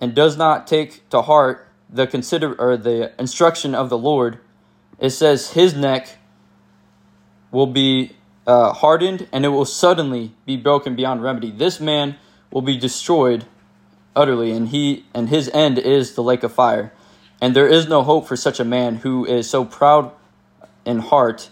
and 0.00 0.14
does 0.14 0.36
not 0.36 0.66
take 0.66 1.08
to 1.10 1.22
heart 1.22 1.68
the 1.88 2.06
consider 2.06 2.54
or 2.54 2.76
the 2.76 3.12
instruction 3.18 3.74
of 3.74 3.90
the 3.90 3.98
Lord. 3.98 4.38
It 4.98 5.10
says 5.10 5.52
his 5.52 5.74
neck 5.74 6.18
will 7.50 7.66
be 7.66 8.16
uh, 8.46 8.72
hardened 8.72 9.28
and 9.32 9.44
it 9.44 9.48
will 9.48 9.64
suddenly 9.64 10.34
be 10.46 10.56
broken 10.56 10.94
beyond 10.94 11.22
remedy. 11.22 11.50
This 11.50 11.80
man 11.80 12.16
will 12.50 12.62
be 12.62 12.76
destroyed 12.76 13.44
utterly, 14.14 14.52
and 14.52 14.68
he 14.68 15.04
and 15.14 15.28
his 15.28 15.48
end 15.54 15.78
is 15.78 16.14
the 16.14 16.22
lake 16.22 16.42
of 16.42 16.52
fire. 16.52 16.92
And 17.40 17.56
there 17.56 17.68
is 17.68 17.88
no 17.88 18.02
hope 18.02 18.26
for 18.26 18.36
such 18.36 18.60
a 18.60 18.64
man 18.64 18.96
who 18.96 19.24
is 19.24 19.48
so 19.48 19.64
proud 19.64 20.12
in 20.84 20.98
heart, 20.98 21.48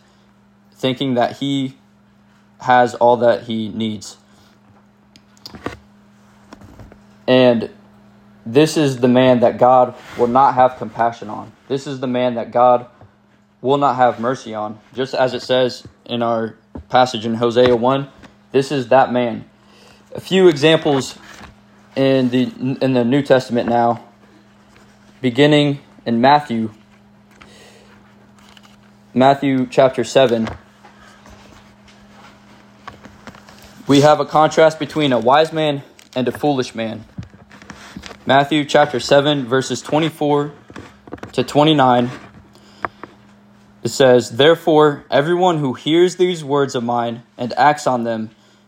thinking 0.74 1.14
that 1.14 1.38
he 1.38 1.76
has 2.60 2.94
all 2.96 3.16
that 3.18 3.44
he 3.44 3.68
needs. 3.68 4.16
And 7.26 7.70
this 8.44 8.76
is 8.76 8.98
the 8.98 9.08
man 9.08 9.40
that 9.40 9.58
God 9.58 9.94
will 10.16 10.28
not 10.28 10.54
have 10.54 10.76
compassion 10.76 11.28
on. 11.28 11.52
This 11.68 11.86
is 11.86 12.00
the 12.00 12.06
man 12.06 12.34
that 12.34 12.50
God 12.50 12.86
will 13.60 13.76
not 13.76 13.96
have 13.96 14.18
mercy 14.18 14.54
on. 14.54 14.80
Just 14.94 15.14
as 15.14 15.34
it 15.34 15.42
says 15.42 15.86
in 16.06 16.22
our 16.22 16.56
passage 16.88 17.26
in 17.26 17.34
Hosea 17.34 17.76
1, 17.76 18.08
this 18.52 18.72
is 18.72 18.88
that 18.88 19.12
man. 19.12 19.48
A 20.14 20.20
few 20.20 20.48
examples 20.48 21.18
in 21.94 22.30
the 22.30 22.44
in 22.80 22.94
the 22.94 23.04
New 23.04 23.20
Testament 23.20 23.68
now, 23.68 24.04
beginning 25.20 25.80
in 26.06 26.20
Matthew. 26.20 26.72
Matthew 29.12 29.66
chapter 29.66 30.04
7. 30.04 30.48
We 33.86 34.00
have 34.00 34.20
a 34.20 34.24
contrast 34.24 34.78
between 34.78 35.12
a 35.12 35.18
wise 35.18 35.52
man 35.52 35.82
and 36.14 36.26
a 36.26 36.32
foolish 36.32 36.74
man. 36.74 37.04
Matthew 38.24 38.64
chapter 38.64 39.00
7 39.00 39.44
verses 39.46 39.82
24 39.82 40.52
to 41.32 41.44
29 41.44 42.10
it 43.82 43.88
says, 43.90 44.30
Therefore, 44.30 45.04
everyone 45.10 45.58
who 45.58 45.74
hears 45.74 46.16
these 46.16 46.42
words 46.42 46.74
of 46.74 46.82
mine 46.82 47.22
and 47.36 47.52
acts 47.54 47.86
on 47.86 48.04
them 48.04 48.30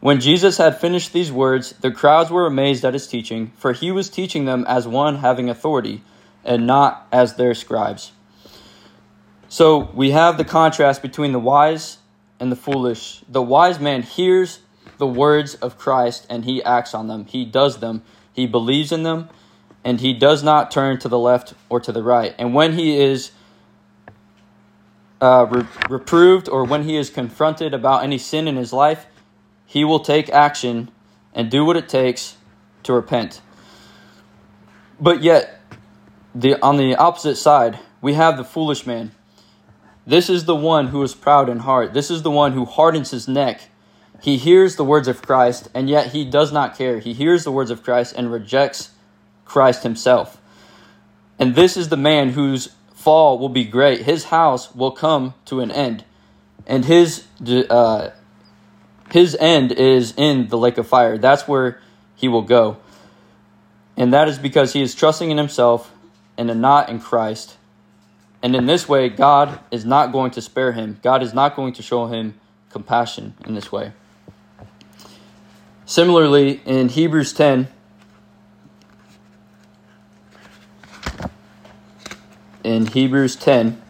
When 0.00 0.20
Jesus 0.20 0.58
had 0.58 0.80
finished 0.80 1.12
these 1.12 1.32
words, 1.32 1.72
the 1.80 1.90
crowds 1.90 2.30
were 2.30 2.46
amazed 2.46 2.84
at 2.84 2.94
his 2.94 3.06
teaching, 3.06 3.52
for 3.56 3.72
he 3.72 3.90
was 3.90 4.08
teaching 4.08 4.44
them 4.44 4.64
as 4.68 4.86
one 4.86 5.16
having 5.16 5.50
authority, 5.50 6.02
and 6.44 6.66
not 6.66 7.06
as 7.10 7.34
their 7.34 7.54
scribes. 7.54 8.12
So 9.48 9.90
we 9.94 10.10
have 10.10 10.36
the 10.36 10.44
contrast 10.44 11.02
between 11.02 11.32
the 11.32 11.38
wise 11.38 11.98
and 12.38 12.52
the 12.52 12.56
foolish. 12.56 13.22
The 13.28 13.42
wise 13.42 13.80
man 13.80 14.02
hears 14.02 14.60
the 14.98 15.06
words 15.06 15.54
of 15.56 15.78
Christ 15.78 16.26
and 16.28 16.44
he 16.44 16.62
acts 16.62 16.94
on 16.94 17.08
them. 17.08 17.24
He 17.24 17.44
does 17.44 17.78
them. 17.78 18.02
He 18.32 18.46
believes 18.46 18.92
in 18.92 19.04
them 19.04 19.28
and 19.84 20.00
he 20.00 20.12
does 20.12 20.42
not 20.42 20.70
turn 20.70 20.98
to 20.98 21.08
the 21.08 21.18
left 21.18 21.54
or 21.68 21.80
to 21.80 21.92
the 21.92 22.02
right. 22.02 22.34
And 22.38 22.52
when 22.54 22.74
he 22.74 23.00
is 23.00 23.30
uh, 25.20 25.46
re- 25.48 25.66
reproved 25.88 26.48
or 26.48 26.64
when 26.64 26.84
he 26.84 26.96
is 26.96 27.10
confronted 27.10 27.72
about 27.72 28.02
any 28.02 28.18
sin 28.18 28.46
in 28.46 28.56
his 28.56 28.72
life, 28.72 29.06
he 29.68 29.84
will 29.84 30.00
take 30.00 30.30
action 30.30 30.90
and 31.34 31.50
do 31.50 31.62
what 31.62 31.76
it 31.76 31.90
takes 31.90 32.38
to 32.82 32.94
repent. 32.94 33.42
But 34.98 35.22
yet, 35.22 35.60
the, 36.34 36.60
on 36.62 36.78
the 36.78 36.96
opposite 36.96 37.36
side, 37.36 37.78
we 38.00 38.14
have 38.14 38.38
the 38.38 38.44
foolish 38.44 38.86
man. 38.86 39.12
This 40.06 40.30
is 40.30 40.46
the 40.46 40.56
one 40.56 40.88
who 40.88 41.02
is 41.02 41.14
proud 41.14 41.50
in 41.50 41.58
heart. 41.58 41.92
This 41.92 42.10
is 42.10 42.22
the 42.22 42.30
one 42.30 42.52
who 42.52 42.64
hardens 42.64 43.10
his 43.10 43.28
neck. 43.28 43.68
He 44.22 44.38
hears 44.38 44.76
the 44.76 44.84
words 44.84 45.06
of 45.06 45.20
Christ, 45.20 45.68
and 45.74 45.90
yet 45.90 46.12
he 46.12 46.24
does 46.24 46.50
not 46.50 46.74
care. 46.74 46.98
He 46.98 47.12
hears 47.12 47.44
the 47.44 47.52
words 47.52 47.70
of 47.70 47.82
Christ 47.82 48.14
and 48.16 48.32
rejects 48.32 48.92
Christ 49.44 49.82
himself. 49.82 50.40
And 51.38 51.54
this 51.54 51.76
is 51.76 51.90
the 51.90 51.96
man 51.98 52.30
whose 52.30 52.74
fall 52.94 53.38
will 53.38 53.50
be 53.50 53.64
great. 53.64 54.02
His 54.02 54.24
house 54.24 54.74
will 54.74 54.92
come 54.92 55.34
to 55.44 55.60
an 55.60 55.70
end, 55.70 56.04
and 56.66 56.86
his 56.86 57.26
uh, 57.68 58.10
his 59.10 59.36
end 59.38 59.72
is 59.72 60.14
in 60.16 60.48
the 60.48 60.58
lake 60.58 60.78
of 60.78 60.86
fire. 60.86 61.18
That's 61.18 61.48
where 61.48 61.80
he 62.14 62.28
will 62.28 62.42
go, 62.42 62.78
and 63.96 64.12
that 64.12 64.28
is 64.28 64.38
because 64.38 64.72
he 64.72 64.82
is 64.82 64.94
trusting 64.94 65.30
in 65.30 65.38
himself 65.38 65.92
and 66.36 66.60
not 66.60 66.88
in 66.88 67.00
Christ. 67.00 67.56
And 68.42 68.54
in 68.54 68.66
this 68.66 68.88
way, 68.88 69.08
God 69.08 69.58
is 69.70 69.84
not 69.84 70.12
going 70.12 70.30
to 70.32 70.40
spare 70.40 70.72
him. 70.72 71.00
God 71.02 71.22
is 71.22 71.34
not 71.34 71.56
going 71.56 71.72
to 71.74 71.82
show 71.82 72.06
him 72.06 72.38
compassion 72.70 73.34
in 73.44 73.54
this 73.54 73.72
way. 73.72 73.92
Similarly, 75.86 76.60
in 76.64 76.90
Hebrews 76.90 77.32
10, 77.32 77.66
in 82.62 82.86
Hebrews 82.86 83.36
10. 83.36 83.82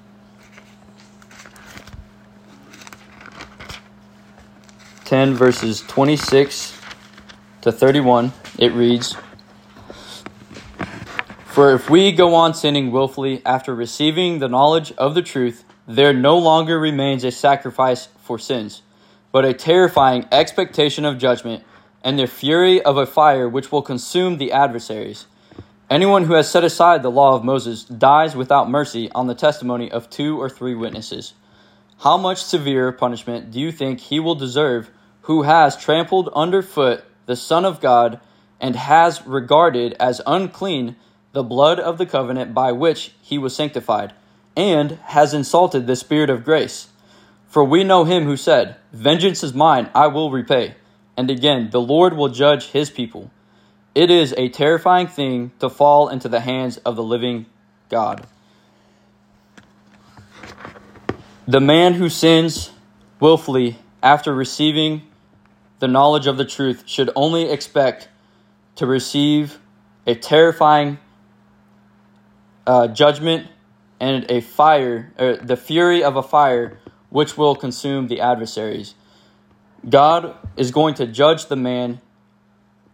Ten 5.08 5.32
verses 5.32 5.80
twenty 5.80 6.18
six 6.18 6.78
to 7.62 7.72
thirty 7.72 7.98
one, 7.98 8.30
it 8.58 8.74
reads 8.74 9.16
For 11.46 11.72
if 11.72 11.88
we 11.88 12.12
go 12.12 12.34
on 12.34 12.52
sinning 12.52 12.90
willfully 12.90 13.40
after 13.46 13.74
receiving 13.74 14.38
the 14.38 14.48
knowledge 14.48 14.92
of 14.98 15.14
the 15.14 15.22
truth, 15.22 15.64
there 15.86 16.12
no 16.12 16.36
longer 16.36 16.78
remains 16.78 17.24
a 17.24 17.30
sacrifice 17.30 18.08
for 18.18 18.38
sins, 18.38 18.82
but 19.32 19.46
a 19.46 19.54
terrifying 19.54 20.26
expectation 20.30 21.06
of 21.06 21.16
judgment 21.16 21.64
and 22.04 22.18
the 22.18 22.26
fury 22.26 22.82
of 22.82 22.98
a 22.98 23.06
fire 23.06 23.48
which 23.48 23.72
will 23.72 23.80
consume 23.80 24.36
the 24.36 24.52
adversaries. 24.52 25.24
Anyone 25.88 26.24
who 26.24 26.34
has 26.34 26.50
set 26.50 26.64
aside 26.64 27.02
the 27.02 27.10
law 27.10 27.34
of 27.34 27.42
Moses 27.42 27.82
dies 27.84 28.36
without 28.36 28.68
mercy 28.68 29.10
on 29.12 29.26
the 29.26 29.34
testimony 29.34 29.90
of 29.90 30.10
two 30.10 30.38
or 30.38 30.50
three 30.50 30.74
witnesses. 30.74 31.32
How 32.00 32.18
much 32.18 32.44
severer 32.44 32.92
punishment 32.92 33.50
do 33.50 33.58
you 33.58 33.72
think 33.72 34.00
he 34.00 34.20
will 34.20 34.34
deserve 34.34 34.90
who 35.28 35.42
has 35.42 35.76
trampled 35.76 36.30
underfoot 36.34 37.04
the 37.26 37.36
Son 37.36 37.66
of 37.66 37.82
God 37.82 38.18
and 38.58 38.74
has 38.74 39.26
regarded 39.26 39.94
as 40.00 40.22
unclean 40.26 40.96
the 41.32 41.42
blood 41.42 41.78
of 41.78 41.98
the 41.98 42.06
covenant 42.06 42.54
by 42.54 42.72
which 42.72 43.12
he 43.20 43.36
was 43.36 43.54
sanctified, 43.54 44.14
and 44.56 44.92
has 45.04 45.34
insulted 45.34 45.86
the 45.86 45.96
Spirit 45.96 46.30
of 46.30 46.44
grace? 46.44 46.88
For 47.46 47.62
we 47.62 47.84
know 47.84 48.04
him 48.04 48.24
who 48.24 48.38
said, 48.38 48.76
Vengeance 48.90 49.44
is 49.44 49.52
mine, 49.52 49.90
I 49.94 50.06
will 50.06 50.30
repay. 50.30 50.76
And 51.14 51.30
again, 51.30 51.68
the 51.72 51.80
Lord 51.80 52.16
will 52.16 52.30
judge 52.30 52.68
his 52.68 52.88
people. 52.88 53.30
It 53.94 54.10
is 54.10 54.32
a 54.38 54.48
terrifying 54.48 55.08
thing 55.08 55.52
to 55.58 55.68
fall 55.68 56.08
into 56.08 56.30
the 56.30 56.40
hands 56.40 56.78
of 56.78 56.96
the 56.96 57.02
living 57.02 57.44
God. 57.90 58.26
The 61.46 61.60
man 61.60 61.94
who 61.94 62.08
sins 62.08 62.70
willfully 63.20 63.76
after 64.02 64.34
receiving 64.34 65.02
the 65.78 65.88
knowledge 65.88 66.26
of 66.26 66.36
the 66.36 66.44
truth 66.44 66.84
should 66.86 67.10
only 67.14 67.50
expect 67.50 68.08
to 68.76 68.86
receive 68.86 69.58
a 70.06 70.14
terrifying 70.14 70.98
uh, 72.66 72.88
judgment 72.88 73.48
and 74.00 74.30
a 74.30 74.40
fire, 74.40 75.12
or 75.18 75.36
the 75.36 75.56
fury 75.56 76.02
of 76.02 76.16
a 76.16 76.22
fire, 76.22 76.78
which 77.10 77.36
will 77.36 77.56
consume 77.56 78.08
the 78.08 78.20
adversaries. 78.20 78.94
God 79.88 80.36
is 80.56 80.70
going 80.70 80.94
to 80.94 81.06
judge 81.06 81.46
the 81.46 81.56
man 81.56 82.00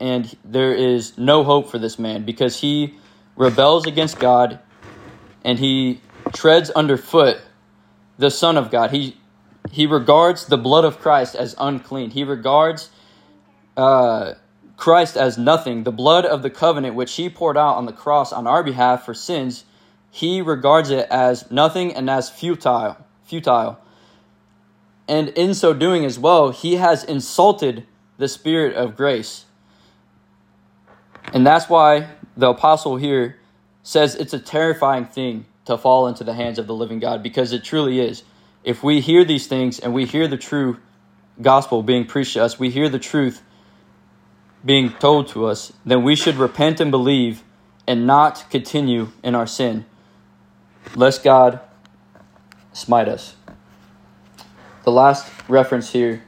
and 0.00 0.36
there 0.44 0.74
is 0.74 1.16
no 1.16 1.44
hope 1.44 1.70
for 1.70 1.78
this 1.78 1.98
man 1.98 2.24
because 2.24 2.60
he 2.60 2.94
rebels 3.36 3.86
against 3.86 4.18
God 4.18 4.58
and 5.44 5.58
he 5.58 6.00
treads 6.32 6.70
underfoot 6.70 7.40
the 8.18 8.30
Son 8.30 8.56
of 8.56 8.70
God. 8.70 8.90
He 8.90 9.16
he 9.70 9.86
regards 9.86 10.46
the 10.46 10.58
blood 10.58 10.84
of 10.84 10.98
Christ 10.98 11.34
as 11.34 11.54
unclean. 11.58 12.10
He 12.10 12.24
regards 12.24 12.90
uh, 13.76 14.34
Christ 14.76 15.16
as 15.16 15.38
nothing. 15.38 15.84
The 15.84 15.92
blood 15.92 16.24
of 16.26 16.42
the 16.42 16.50
covenant 16.50 16.94
which 16.94 17.14
he 17.14 17.28
poured 17.28 17.56
out 17.56 17.76
on 17.76 17.86
the 17.86 17.92
cross 17.92 18.32
on 18.32 18.46
our 18.46 18.62
behalf 18.62 19.04
for 19.04 19.14
sins, 19.14 19.64
he 20.10 20.40
regards 20.40 20.90
it 20.90 21.08
as 21.10 21.50
nothing 21.50 21.94
and 21.94 22.08
as 22.10 22.30
futile. 22.30 22.96
Futile. 23.24 23.78
And 25.08 25.28
in 25.30 25.54
so 25.54 25.74
doing 25.74 26.04
as 26.04 26.18
well, 26.18 26.50
he 26.50 26.76
has 26.76 27.04
insulted 27.04 27.86
the 28.16 28.28
Spirit 28.28 28.74
of 28.76 28.96
grace. 28.96 29.44
And 31.32 31.46
that's 31.46 31.68
why 31.68 32.10
the 32.36 32.48
apostle 32.48 32.96
here 32.96 33.38
says 33.82 34.14
it's 34.14 34.32
a 34.32 34.38
terrifying 34.38 35.04
thing 35.04 35.46
to 35.64 35.76
fall 35.76 36.06
into 36.06 36.24
the 36.24 36.34
hands 36.34 36.58
of 36.58 36.66
the 36.66 36.74
living 36.74 36.98
God 36.98 37.22
because 37.22 37.52
it 37.52 37.64
truly 37.64 38.00
is. 38.00 38.22
If 38.64 38.82
we 38.82 39.00
hear 39.00 39.24
these 39.24 39.46
things 39.46 39.78
and 39.78 39.92
we 39.92 40.06
hear 40.06 40.26
the 40.26 40.36
true 40.36 40.78
gospel 41.40 41.82
being 41.82 42.06
preached 42.06 42.34
to 42.34 42.42
us, 42.42 42.58
we 42.58 42.70
hear 42.70 42.88
the 42.88 42.98
truth 42.98 43.42
being 44.64 44.90
told 44.94 45.28
to 45.28 45.46
us, 45.46 45.72
then 45.84 46.02
we 46.02 46.16
should 46.16 46.36
repent 46.36 46.80
and 46.80 46.90
believe 46.90 47.42
and 47.86 48.06
not 48.06 48.48
continue 48.50 49.12
in 49.22 49.34
our 49.34 49.46
sin, 49.46 49.84
lest 50.96 51.22
God 51.22 51.60
smite 52.72 53.08
us. 53.08 53.36
The 54.84 54.90
last 54.90 55.30
reference 55.48 55.92
here, 55.92 56.22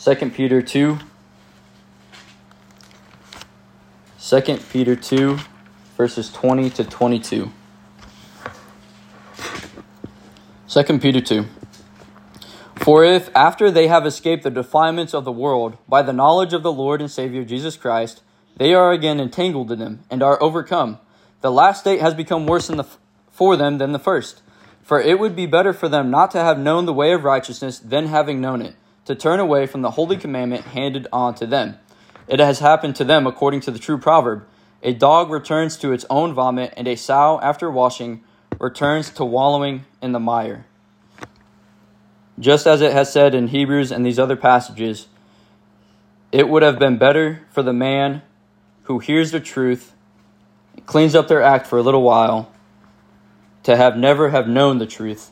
2 0.00 0.30
Peter 0.30 0.62
2 0.62 0.98
2 4.26 4.56
Peter 4.72 4.96
2, 4.96 5.38
verses 5.98 6.32
20 6.32 6.70
to 6.70 6.82
22. 6.84 7.52
2 10.66 10.98
Peter 10.98 11.20
2. 11.20 11.44
For 12.76 13.04
if, 13.04 13.30
after 13.34 13.70
they 13.70 13.86
have 13.86 14.04
escaped 14.04 14.42
the 14.42 14.50
defilements 14.50 15.14
of 15.14 15.24
the 15.24 15.32
world 15.32 15.78
by 15.88 16.02
the 16.02 16.12
knowledge 16.12 16.52
of 16.52 16.62
the 16.62 16.72
Lord 16.72 17.00
and 17.00 17.10
Savior 17.10 17.44
Jesus 17.44 17.76
Christ, 17.76 18.22
they 18.56 18.74
are 18.74 18.92
again 18.92 19.20
entangled 19.20 19.72
in 19.72 19.78
them 19.78 20.04
and 20.10 20.22
are 20.22 20.42
overcome, 20.42 20.98
the 21.40 21.52
last 21.52 21.80
state 21.80 22.00
has 22.00 22.14
become 22.14 22.46
worse 22.46 22.68
the, 22.68 22.86
for 23.30 23.56
them 23.56 23.78
than 23.78 23.92
the 23.92 23.98
first. 23.98 24.42
For 24.82 25.00
it 25.00 25.18
would 25.18 25.34
be 25.34 25.46
better 25.46 25.72
for 25.72 25.88
them 25.88 26.10
not 26.10 26.30
to 26.30 26.40
have 26.40 26.58
known 26.58 26.86
the 26.86 26.92
way 26.92 27.12
of 27.12 27.24
righteousness 27.24 27.78
than 27.78 28.06
having 28.06 28.40
known 28.40 28.62
it, 28.62 28.76
to 29.06 29.14
turn 29.14 29.40
away 29.40 29.66
from 29.66 29.82
the 29.82 29.92
holy 29.92 30.16
commandment 30.16 30.64
handed 30.64 31.06
on 31.12 31.34
to 31.36 31.46
them. 31.46 31.78
It 32.28 32.40
has 32.40 32.60
happened 32.60 32.96
to 32.96 33.04
them 33.04 33.26
according 33.26 33.60
to 33.62 33.70
the 33.70 33.78
true 33.78 33.98
proverb 33.98 34.46
A 34.82 34.94
dog 34.94 35.30
returns 35.30 35.76
to 35.78 35.92
its 35.92 36.06
own 36.10 36.34
vomit, 36.34 36.72
and 36.76 36.88
a 36.88 36.96
sow, 36.96 37.40
after 37.42 37.70
washing, 37.70 38.22
returns 38.58 39.10
to 39.10 39.24
wallowing 39.24 39.84
in 40.02 40.12
the 40.12 40.20
mire. 40.20 40.66
Just 42.38 42.66
as 42.66 42.80
it 42.80 42.92
has 42.92 43.12
said 43.12 43.34
in 43.34 43.48
Hebrews 43.48 43.92
and 43.92 44.04
these 44.04 44.18
other 44.18 44.36
passages, 44.36 45.06
it 46.32 46.48
would 46.48 46.62
have 46.62 46.78
been 46.78 46.98
better 46.98 47.42
for 47.52 47.62
the 47.62 47.72
man 47.72 48.22
who 48.84 48.98
hears 48.98 49.30
the 49.30 49.40
truth, 49.40 49.94
cleans 50.84 51.14
up 51.14 51.28
their 51.28 51.42
act 51.42 51.66
for 51.66 51.78
a 51.78 51.82
little 51.82 52.02
while, 52.02 52.50
to 53.62 53.76
have 53.76 53.96
never 53.96 54.30
have 54.30 54.48
known 54.48 54.78
the 54.78 54.86
truth, 54.86 55.30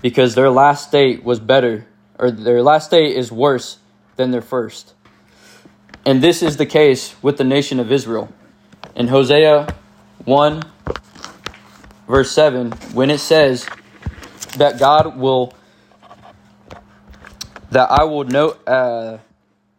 because 0.00 0.34
their 0.34 0.48
last 0.48 0.88
state 0.88 1.24
was 1.24 1.40
better, 1.40 1.86
or 2.18 2.30
their 2.30 2.62
last 2.62 2.86
state 2.86 3.16
is 3.16 3.30
worse 3.32 3.78
than 4.16 4.30
their 4.30 4.40
first. 4.40 4.94
And 6.06 6.22
this 6.22 6.42
is 6.42 6.56
the 6.56 6.66
case 6.66 7.14
with 7.22 7.36
the 7.36 7.44
nation 7.44 7.78
of 7.78 7.92
Israel. 7.92 8.32
In 8.94 9.08
Hosea 9.08 9.74
1, 10.24 10.62
verse 12.08 12.30
7, 12.30 12.72
when 12.92 13.10
it 13.10 13.18
says 13.18 13.66
that 14.56 14.78
God 14.78 15.16
will 15.16 15.54
that 17.72 17.90
I 17.90 18.04
will 18.04 18.24
no 18.24 18.50
uh, 18.66 19.18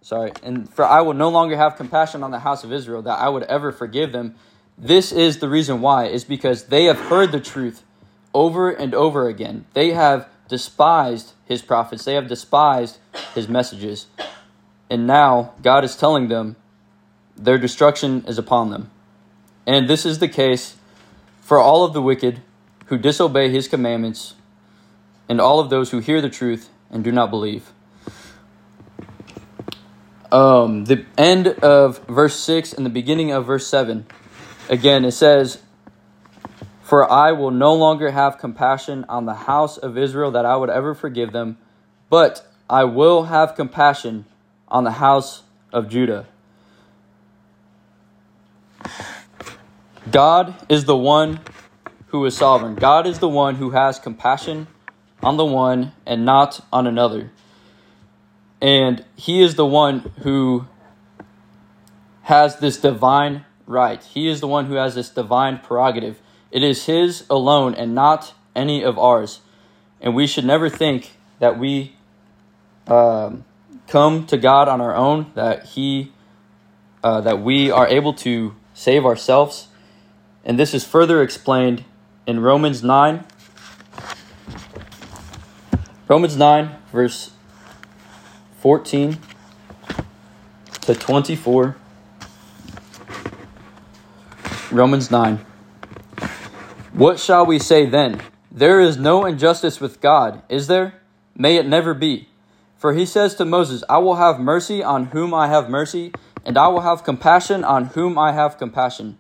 sorry, 0.02 0.32
and 0.44 0.72
for 0.72 0.84
I 0.86 1.02
will 1.02 1.14
no 1.14 1.30
longer 1.30 1.56
have 1.56 1.76
compassion 1.76 2.24
on 2.24 2.32
the 2.32 2.40
house 2.40 2.64
of 2.64 2.72
Israel, 2.72 3.02
that 3.04 3.20
I 3.20 3.30
would 3.30 3.44
ever 3.44 3.72
forgive 3.72 4.12
them. 4.12 4.36
This 4.78 5.12
is 5.12 5.40
the 5.40 5.50
reason 5.50 5.82
why, 5.82 6.06
is 6.06 6.24
because 6.24 6.66
they 6.66 6.86
have 6.86 7.00
heard 7.00 7.32
the 7.32 7.40
truth 7.40 7.84
over 8.34 8.72
and 8.72 8.94
over 8.94 9.28
again. 9.28 9.66
They 9.74 9.92
have 9.92 10.28
despised 10.48 11.34
his 11.46 11.62
prophets, 11.62 12.06
they 12.06 12.16
have 12.16 12.28
despised 12.28 12.98
his 13.34 13.48
messages. 13.48 14.08
And 14.90 15.08
now 15.08 15.54
God 15.62 15.84
is 15.84 15.96
telling 15.96 16.28
them 16.28 16.56
their 17.36 17.58
destruction 17.58 18.24
is 18.28 18.38
upon 18.38 18.70
them. 18.70 18.92
And 19.66 19.88
this 19.88 20.06
is 20.06 20.20
the 20.20 20.28
case 20.28 20.76
for 21.42 21.60
all 21.60 21.84
of 21.84 21.94
the 21.94 22.02
wicked 22.02 22.42
who 22.88 22.98
disobey 22.98 23.50
his 23.50 23.68
commandments 23.68 24.36
and 25.30 25.40
all 25.40 25.60
of 25.60 25.70
those 25.70 25.92
who 25.92 26.00
hear 26.00 26.22
the 26.22 26.30
truth 26.30 26.70
and 26.92 27.04
do 27.04 27.12
not 27.12 27.30
believe. 27.30 27.72
Um, 30.34 30.86
the 30.86 31.06
end 31.16 31.48
of 31.48 32.00
verse 32.08 32.36
6 32.40 32.74
and 32.74 32.84
the 32.84 32.90
beginning 32.90 33.32
of 33.32 33.46
verse 33.46 33.68
7. 33.68 34.08
Again, 34.68 35.06
it 35.06 35.12
says, 35.12 35.62
For 36.82 37.10
I 37.10 37.32
will 37.34 37.52
no 37.52 37.76
longer 37.76 38.10
have 38.10 38.40
compassion 38.40 39.06
on 39.08 39.28
the 39.28 39.36
house 39.36 39.78
of 39.78 39.96
Israel 39.96 40.32
that 40.32 40.44
I 40.44 40.56
would 40.56 40.72
ever 40.72 40.96
forgive 40.96 41.34
them, 41.34 41.60
but 42.10 42.48
I 42.68 42.84
will 42.86 43.26
have 43.26 43.54
compassion 43.54 44.26
on 44.68 44.84
the 44.84 44.94
house 44.94 45.44
of 45.72 45.88
Judah. 45.88 46.26
God 50.10 50.56
is 50.68 50.86
the 50.86 50.98
one 50.98 51.42
who 52.08 52.26
is 52.26 52.36
sovereign. 52.36 52.74
God 52.74 53.06
is 53.06 53.20
the 53.20 53.30
one 53.30 53.54
who 53.54 53.70
has 53.70 54.00
compassion 54.00 54.66
on 55.22 55.38
the 55.38 55.46
one 55.46 55.92
and 56.08 56.26
not 56.26 56.60
on 56.74 56.88
another. 56.88 57.30
And 58.64 59.04
he 59.18 59.42
is 59.44 59.56
the 59.56 59.66
one 59.66 60.10
who 60.22 60.68
has 62.22 62.60
this 62.60 62.78
divine 62.78 63.44
right. 63.68 64.02
He 64.02 64.30
is 64.30 64.40
the 64.40 64.48
one 64.48 64.68
who 64.68 64.76
has 64.76 64.96
this 64.96 65.10
divine 65.10 65.60
prerogative. 65.60 66.22
It 66.50 66.64
is 66.64 66.86
his 66.86 67.26
alone 67.30 67.76
and 67.76 67.94
not 67.94 68.34
any 68.56 68.82
of 68.82 68.98
ours. 68.98 69.42
And 70.00 70.16
we 70.16 70.26
should 70.26 70.46
never 70.46 70.70
think 70.70 71.18
that 71.40 71.60
we 71.60 71.98
um, 72.88 73.44
come 73.88 74.26
to 74.28 74.38
God 74.38 74.70
on 74.70 74.80
our 74.80 74.96
own, 74.96 75.34
that 75.36 75.66
he 75.66 76.14
uh, 77.04 77.20
that 77.20 77.42
we 77.42 77.70
are 77.70 77.88
able 77.90 78.14
to 78.14 78.56
save 78.74 79.06
ourselves. 79.06 79.68
And 80.46 80.58
this 80.58 80.74
is 80.74 80.86
further 80.86 81.22
explained 81.22 81.84
in 82.26 82.40
Romans 82.40 82.82
9. 82.82 83.26
Romans 86.08 86.38
9, 86.38 86.76
verse 86.94 87.33
14 88.64 89.18
to 90.84 90.96
24. 90.96 91.76
Romans 94.72 95.12
9. 95.12 95.46
What 96.94 97.20
shall 97.20 97.46
we 97.46 97.60
say 97.60 97.86
then? 97.86 98.22
There 98.50 98.80
is 98.80 98.96
no 98.96 99.26
injustice 99.26 99.82
with 99.82 100.00
God, 100.00 100.44
is 100.48 100.68
there? 100.68 101.02
May 101.36 101.58
it 101.58 101.68
never 101.68 101.94
be. 101.94 102.30
For 102.78 102.94
he 102.94 103.06
says 103.06 103.36
to 103.36 103.44
Moses, 103.44 103.84
I 103.90 103.98
will 103.98 104.16
have 104.16 104.40
mercy 104.40 104.82
on 104.82 105.08
whom 105.08 105.34
I 105.34 105.50
have 105.50 105.70
mercy, 105.70 106.14
and 106.46 106.58
I 106.58 106.70
will 106.70 106.88
have 106.88 107.04
compassion 107.04 107.66
on 107.66 107.88
whom 107.88 108.18
I 108.18 108.32
have 108.32 108.58
compassion. 108.58 109.18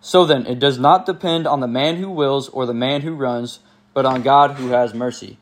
So 0.00 0.24
then, 0.24 0.46
it 0.46 0.60
does 0.60 0.78
not 0.78 1.04
depend 1.04 1.48
on 1.48 1.58
the 1.58 1.66
man 1.66 1.96
who 1.96 2.10
wills 2.10 2.48
or 2.48 2.64
the 2.64 2.72
man 2.72 3.00
who 3.00 3.16
runs, 3.16 3.58
but 3.92 4.06
on 4.06 4.22
God 4.22 4.52
who 4.52 4.68
has 4.68 4.94
mercy. 4.94 5.38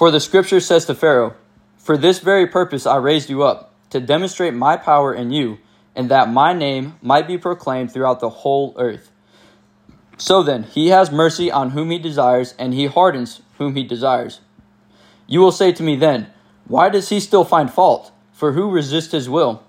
For 0.00 0.10
the 0.10 0.18
scripture 0.18 0.60
says 0.60 0.86
to 0.86 0.94
Pharaoh, 0.94 1.34
For 1.76 1.98
this 1.98 2.20
very 2.20 2.46
purpose 2.46 2.86
I 2.86 2.96
raised 2.96 3.28
you 3.28 3.42
up, 3.42 3.74
to 3.90 4.00
demonstrate 4.00 4.54
my 4.54 4.78
power 4.78 5.12
in 5.12 5.30
you, 5.30 5.58
and 5.94 6.10
that 6.10 6.32
my 6.32 6.54
name 6.54 6.94
might 7.02 7.28
be 7.28 7.36
proclaimed 7.36 7.92
throughout 7.92 8.20
the 8.20 8.30
whole 8.30 8.74
earth. 8.78 9.10
So 10.16 10.42
then, 10.42 10.62
he 10.62 10.88
has 10.88 11.12
mercy 11.12 11.50
on 11.52 11.72
whom 11.72 11.90
he 11.90 11.98
desires, 11.98 12.54
and 12.58 12.72
he 12.72 12.86
hardens 12.86 13.42
whom 13.58 13.76
he 13.76 13.84
desires. 13.84 14.40
You 15.26 15.40
will 15.40 15.52
say 15.52 15.70
to 15.70 15.82
me 15.82 15.96
then, 15.96 16.28
Why 16.66 16.88
does 16.88 17.10
he 17.10 17.20
still 17.20 17.44
find 17.44 17.70
fault? 17.70 18.10
For 18.32 18.52
who 18.52 18.70
resists 18.70 19.12
his 19.12 19.28
will? 19.28 19.62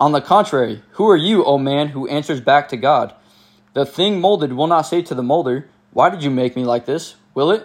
On 0.00 0.10
the 0.10 0.20
contrary, 0.20 0.82
who 0.94 1.08
are 1.08 1.16
you, 1.16 1.44
O 1.44 1.56
man, 1.56 1.90
who 1.90 2.08
answers 2.08 2.40
back 2.40 2.68
to 2.70 2.76
God? 2.76 3.14
The 3.74 3.86
thing 3.86 4.20
molded 4.20 4.54
will 4.54 4.66
not 4.66 4.88
say 4.88 5.02
to 5.02 5.14
the 5.14 5.22
molder, 5.22 5.70
Why 5.92 6.10
did 6.10 6.24
you 6.24 6.32
make 6.32 6.56
me 6.56 6.64
like 6.64 6.84
this? 6.84 7.14
Will 7.32 7.52
it? 7.52 7.64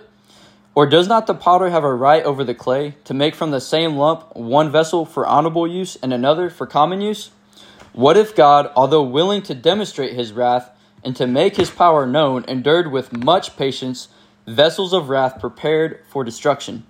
Or 0.75 0.87
does 0.87 1.07
not 1.07 1.27
the 1.27 1.35
potter 1.35 1.69
have 1.69 1.83
a 1.83 1.93
right 1.93 2.23
over 2.23 2.43
the 2.43 2.55
clay 2.55 2.95
to 3.03 3.13
make 3.13 3.35
from 3.35 3.51
the 3.51 3.61
same 3.61 3.95
lump 3.95 4.35
one 4.35 4.71
vessel 4.71 5.05
for 5.05 5.27
honorable 5.27 5.67
use 5.67 5.97
and 6.01 6.11
another 6.11 6.49
for 6.49 6.65
common 6.65 6.99
use? 6.99 7.29
What 7.93 8.17
if 8.17 8.35
God, 8.35 8.71
although 8.75 9.03
willing 9.03 9.43
to 9.43 9.53
demonstrate 9.53 10.13
his 10.13 10.33
wrath 10.33 10.71
and 11.03 11.15
to 11.15 11.27
make 11.27 11.57
his 11.57 11.69
power 11.69 12.07
known, 12.07 12.43
endured 12.47 12.91
with 12.91 13.13
much 13.13 13.55
patience 13.55 14.07
vessels 14.47 14.93
of 14.93 15.09
wrath 15.09 15.39
prepared 15.39 15.99
for 16.09 16.23
destruction? 16.23 16.85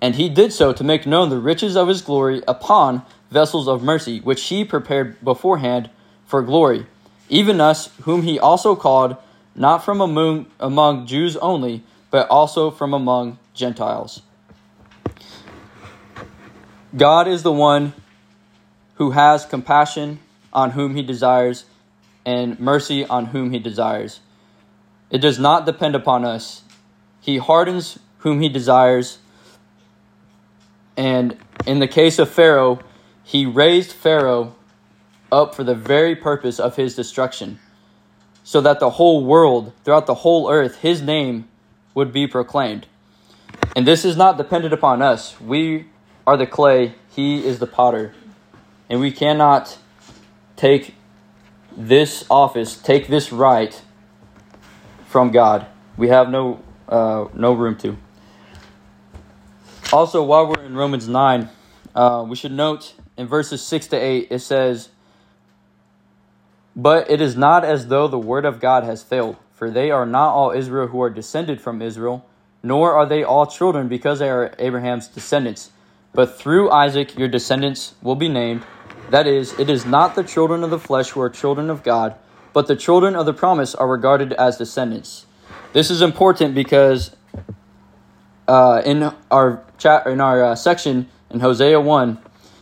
And 0.00 0.16
he 0.16 0.28
did 0.28 0.52
so 0.52 0.72
to 0.72 0.82
make 0.82 1.06
known 1.06 1.28
the 1.28 1.38
riches 1.38 1.76
of 1.76 1.86
his 1.86 2.02
glory 2.02 2.42
upon 2.48 3.02
vessels 3.30 3.68
of 3.68 3.82
mercy, 3.82 4.18
which 4.20 4.42
he 4.44 4.64
prepared 4.64 5.22
beforehand 5.24 5.88
for 6.26 6.42
glory, 6.42 6.86
even 7.28 7.60
us, 7.60 7.90
whom 8.02 8.22
he 8.22 8.40
also 8.40 8.74
called, 8.74 9.16
not 9.54 9.84
from 9.84 10.00
among, 10.00 10.46
among 10.58 11.06
Jews 11.06 11.36
only, 11.36 11.84
but 12.10 12.28
also 12.28 12.70
from 12.70 12.92
among 12.92 13.38
Gentiles. 13.54 14.22
God 16.96 17.28
is 17.28 17.42
the 17.42 17.52
one 17.52 17.92
who 18.94 19.12
has 19.12 19.46
compassion 19.46 20.18
on 20.52 20.72
whom 20.72 20.96
he 20.96 21.02
desires 21.02 21.64
and 22.26 22.58
mercy 22.58 23.06
on 23.06 23.26
whom 23.26 23.52
he 23.52 23.58
desires. 23.58 24.20
It 25.10 25.18
does 25.18 25.38
not 25.38 25.66
depend 25.66 25.94
upon 25.94 26.24
us. 26.24 26.62
He 27.20 27.38
hardens 27.38 27.98
whom 28.18 28.40
he 28.40 28.48
desires. 28.48 29.18
And 30.96 31.36
in 31.66 31.78
the 31.78 31.88
case 31.88 32.18
of 32.18 32.28
Pharaoh, 32.28 32.80
he 33.22 33.46
raised 33.46 33.92
Pharaoh 33.92 34.54
up 35.30 35.54
for 35.54 35.64
the 35.64 35.74
very 35.74 36.16
purpose 36.16 36.58
of 36.58 36.76
his 36.76 36.96
destruction, 36.96 37.60
so 38.42 38.60
that 38.60 38.80
the 38.80 38.90
whole 38.90 39.24
world, 39.24 39.72
throughout 39.84 40.06
the 40.06 40.14
whole 40.14 40.50
earth, 40.50 40.78
his 40.78 41.00
name 41.00 41.48
would 41.94 42.12
be 42.12 42.26
proclaimed. 42.26 42.86
And 43.76 43.86
this 43.86 44.04
is 44.04 44.16
not 44.16 44.36
dependent 44.36 44.72
upon 44.74 45.02
us. 45.02 45.40
We 45.40 45.86
are 46.26 46.36
the 46.36 46.46
clay, 46.46 46.94
he 47.10 47.44
is 47.44 47.58
the 47.58 47.66
potter. 47.66 48.14
And 48.88 49.00
we 49.00 49.12
cannot 49.12 49.78
take 50.56 50.94
this 51.76 52.24
office, 52.30 52.76
take 52.76 53.08
this 53.08 53.32
right 53.32 53.80
from 55.06 55.30
God. 55.30 55.66
We 55.96 56.08
have 56.08 56.28
no 56.28 56.62
uh, 56.88 57.28
no 57.34 57.52
room 57.52 57.76
to. 57.78 57.96
Also, 59.92 60.22
while 60.22 60.46
we're 60.46 60.64
in 60.64 60.74
Romans 60.76 61.08
9, 61.08 61.48
uh, 61.94 62.24
we 62.28 62.36
should 62.36 62.52
note 62.52 62.94
in 63.16 63.26
verses 63.26 63.62
6 63.62 63.88
to 63.88 63.96
8, 63.96 64.28
it 64.30 64.38
says, 64.40 64.90
But 66.76 67.10
it 67.10 67.20
is 67.20 67.36
not 67.36 67.64
as 67.64 67.88
though 67.88 68.08
the 68.08 68.18
word 68.18 68.44
of 68.44 68.60
God 68.60 68.84
has 68.84 69.02
failed, 69.02 69.36
for 69.60 69.70
they 69.70 69.90
are 69.90 70.06
not 70.06 70.32
all 70.32 70.52
Israel 70.52 70.86
who 70.86 71.02
are 71.02 71.10
descended 71.10 71.60
from 71.60 71.82
Israel, 71.82 72.24
nor 72.62 72.94
are 72.94 73.04
they 73.04 73.22
all 73.22 73.46
children 73.46 73.88
because 73.88 74.18
they 74.18 74.30
are 74.30 74.54
Abraham's 74.58 75.06
descendants. 75.06 75.70
But 76.14 76.38
through 76.38 76.70
Isaac 76.70 77.18
your 77.18 77.28
descendants 77.28 77.94
will 78.00 78.14
be 78.14 78.30
named. 78.30 78.62
That 79.10 79.26
is, 79.26 79.52
it 79.60 79.68
is 79.68 79.84
not 79.84 80.14
the 80.14 80.24
children 80.24 80.64
of 80.64 80.70
the 80.70 80.78
flesh 80.78 81.10
who 81.10 81.20
are 81.20 81.28
children 81.28 81.68
of 81.68 81.82
God, 81.82 82.14
but 82.54 82.68
the 82.68 82.74
children 82.74 83.14
of 83.14 83.26
the 83.26 83.34
promise 83.34 83.74
are 83.74 83.86
regarded 83.86 84.32
as 84.32 84.56
descendants. 84.56 85.26
This 85.74 85.90
is 85.90 86.00
important 86.00 86.54
because 86.54 87.14
uh, 88.48 88.80
in 88.86 89.12
our 89.30 89.62
chat 89.76 90.06
in 90.06 90.22
our 90.22 90.42
uh, 90.42 90.54
section 90.54 91.10
in 91.28 91.40
Hosea 91.40 91.78
one, 91.78 92.16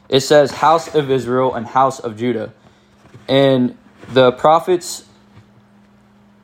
it 0.09 0.23
says 0.23 0.51
house 0.51 0.93
of 0.97 1.13
Israel 1.13 1.55
and 1.55 1.65
house 1.65 2.01
of 2.01 2.17
Judah. 2.17 2.53
And 3.29 3.79
the 4.09 4.33
prophet's 4.33 5.05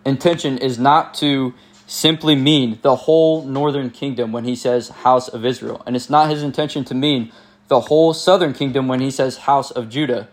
intention 0.05 0.59
is 0.59 0.79
not 0.79 1.15
to 1.15 1.55
simply 1.87 2.35
mean 2.35 2.79
the 2.83 2.97
whole 2.97 3.45
northern 3.45 3.91
kingdom 3.91 4.33
when 4.33 4.45
he 4.45 4.57
says 4.57 4.89
house 4.89 5.29
of 5.29 5.45
Israel. 5.45 5.83
And 5.87 5.95
it's 5.97 6.11
not 6.11 6.31
his 6.31 6.43
intention 6.43 6.85
to 6.87 6.95
mean 6.95 7.33
the 7.69 7.81
whole 7.81 8.15
southern 8.15 8.53
kingdom 8.53 8.89
when 8.89 9.01
he 9.01 9.11
says 9.11 9.39
house 9.39 9.71
of 9.71 9.89
Judah. 9.89 10.29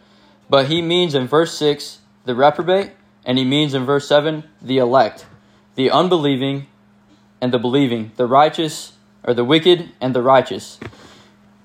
But 0.50 0.68
he 0.68 0.82
means 0.82 1.16
in 1.16 1.28
verse 1.28 1.58
6 1.58 2.00
the 2.26 2.36
reprobate, 2.36 2.92
and 3.26 3.38
he 3.38 3.46
means 3.46 3.74
in 3.74 3.86
verse 3.86 4.08
7 4.08 4.44
the 4.62 4.78
elect, 4.78 5.26
the 5.76 5.90
unbelieving 5.90 6.68
and 7.40 7.54
the 7.54 7.60
believing, 7.60 8.12
the 8.16 8.28
righteous 8.28 8.94
or 9.24 9.34
the 9.34 9.44
wicked 9.44 9.92
and 10.00 10.16
the 10.16 10.22
righteous. 10.22 10.80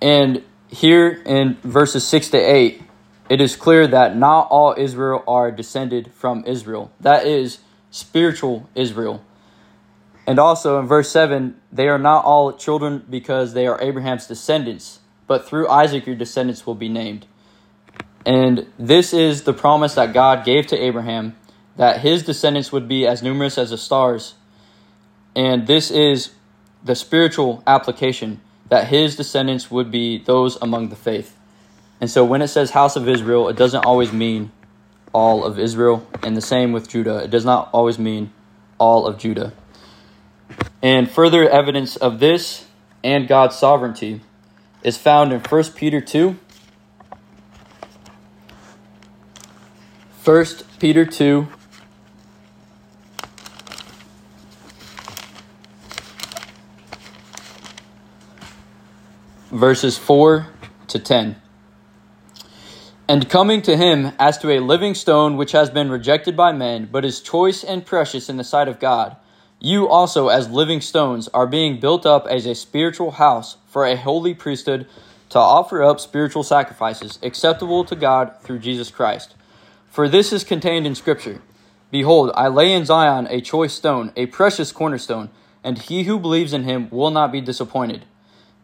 And 0.00 0.42
here 0.68 1.22
in 1.24 1.56
verses 1.62 2.06
6 2.06 2.30
to 2.30 2.38
8, 2.38 2.82
it 3.28 3.40
is 3.40 3.56
clear 3.56 3.86
that 3.86 4.16
not 4.16 4.48
all 4.50 4.74
Israel 4.76 5.24
are 5.26 5.50
descended 5.50 6.12
from 6.12 6.44
Israel. 6.46 6.92
That 7.00 7.26
is 7.26 7.58
spiritual 7.96 8.68
Israel. 8.74 9.24
And 10.26 10.38
also 10.38 10.78
in 10.78 10.86
verse 10.86 11.10
7, 11.10 11.58
they 11.72 11.88
are 11.88 11.98
not 11.98 12.24
all 12.24 12.52
children 12.52 13.04
because 13.08 13.54
they 13.54 13.66
are 13.66 13.80
Abraham's 13.80 14.26
descendants, 14.26 15.00
but 15.26 15.48
through 15.48 15.68
Isaac 15.68 16.06
your 16.06 16.16
descendants 16.16 16.66
will 16.66 16.74
be 16.74 16.90
named. 16.90 17.26
And 18.26 18.66
this 18.78 19.14
is 19.14 19.44
the 19.44 19.54
promise 19.54 19.94
that 19.94 20.12
God 20.12 20.44
gave 20.44 20.66
to 20.68 20.76
Abraham 20.76 21.36
that 21.76 22.00
his 22.00 22.22
descendants 22.22 22.70
would 22.70 22.88
be 22.88 23.06
as 23.06 23.22
numerous 23.22 23.56
as 23.56 23.70
the 23.70 23.78
stars. 23.78 24.34
And 25.34 25.66
this 25.66 25.90
is 25.90 26.34
the 26.84 26.94
spiritual 26.94 27.62
application 27.66 28.40
that 28.68 28.88
his 28.88 29.16
descendants 29.16 29.70
would 29.70 29.90
be 29.90 30.18
those 30.18 30.56
among 30.60 30.88
the 30.88 30.96
faith. 30.96 31.36
And 32.00 32.10
so 32.10 32.24
when 32.24 32.42
it 32.42 32.48
says 32.48 32.70
house 32.70 32.96
of 32.96 33.08
Israel, 33.08 33.48
it 33.48 33.56
doesn't 33.56 33.86
always 33.86 34.12
mean 34.12 34.50
all 35.16 35.44
of 35.44 35.58
Israel. 35.58 36.06
And 36.22 36.36
the 36.36 36.42
same 36.42 36.72
with 36.72 36.90
Judah. 36.90 37.24
It 37.24 37.30
does 37.30 37.46
not 37.46 37.70
always 37.72 37.98
mean 37.98 38.34
all 38.76 39.06
of 39.06 39.16
Judah. 39.16 39.54
And 40.82 41.10
further 41.10 41.48
evidence 41.48 41.96
of 41.96 42.20
this 42.20 42.66
and 43.02 43.26
God's 43.26 43.56
sovereignty 43.56 44.20
is 44.82 44.98
found 44.98 45.32
in 45.32 45.40
1 45.40 45.64
Peter 45.74 46.02
2. 46.02 46.36
1 50.22 50.46
Peter 50.78 51.06
2. 51.06 51.48
Verses 59.50 59.96
4 59.96 60.48
to 60.88 60.98
10. 60.98 61.36
And 63.08 63.28
coming 63.28 63.62
to 63.62 63.76
him 63.76 64.12
as 64.18 64.36
to 64.38 64.50
a 64.50 64.60
living 64.60 64.94
stone 64.94 65.36
which 65.36 65.52
has 65.52 65.70
been 65.70 65.90
rejected 65.90 66.36
by 66.36 66.52
men, 66.52 66.88
but 66.90 67.04
is 67.04 67.20
choice 67.20 67.62
and 67.62 67.86
precious 67.86 68.28
in 68.28 68.36
the 68.36 68.44
sight 68.44 68.68
of 68.68 68.80
God 68.80 69.16
you 69.58 69.88
also, 69.88 70.28
as 70.28 70.50
living 70.50 70.80
stones, 70.80 71.28
are 71.28 71.46
being 71.46 71.80
built 71.80 72.04
up 72.04 72.26
as 72.26 72.44
a 72.46 72.54
spiritual 72.54 73.12
house 73.12 73.56
for 73.66 73.86
a 73.86 73.96
holy 73.96 74.34
priesthood 74.34 74.86
to 75.30 75.38
offer 75.38 75.82
up 75.82 75.98
spiritual 75.98 76.42
sacrifices 76.42 77.18
acceptable 77.22 77.84
to 77.86 77.96
God 77.96 78.34
through 78.42 78.58
Jesus 78.58 78.90
Christ. 78.90 79.34
For 79.88 80.08
this 80.08 80.32
is 80.32 80.44
contained 80.44 80.86
in 80.86 80.94
Scripture 80.94 81.40
Behold, 81.90 82.32
I 82.34 82.48
lay 82.48 82.72
in 82.72 82.84
Zion 82.84 83.26
a 83.30 83.40
choice 83.40 83.72
stone, 83.72 84.12
a 84.14 84.26
precious 84.26 84.72
cornerstone, 84.72 85.30
and 85.64 85.78
he 85.78 86.02
who 86.02 86.18
believes 86.18 86.52
in 86.52 86.64
him 86.64 86.88
will 86.90 87.10
not 87.10 87.32
be 87.32 87.40
disappointed. 87.40 88.04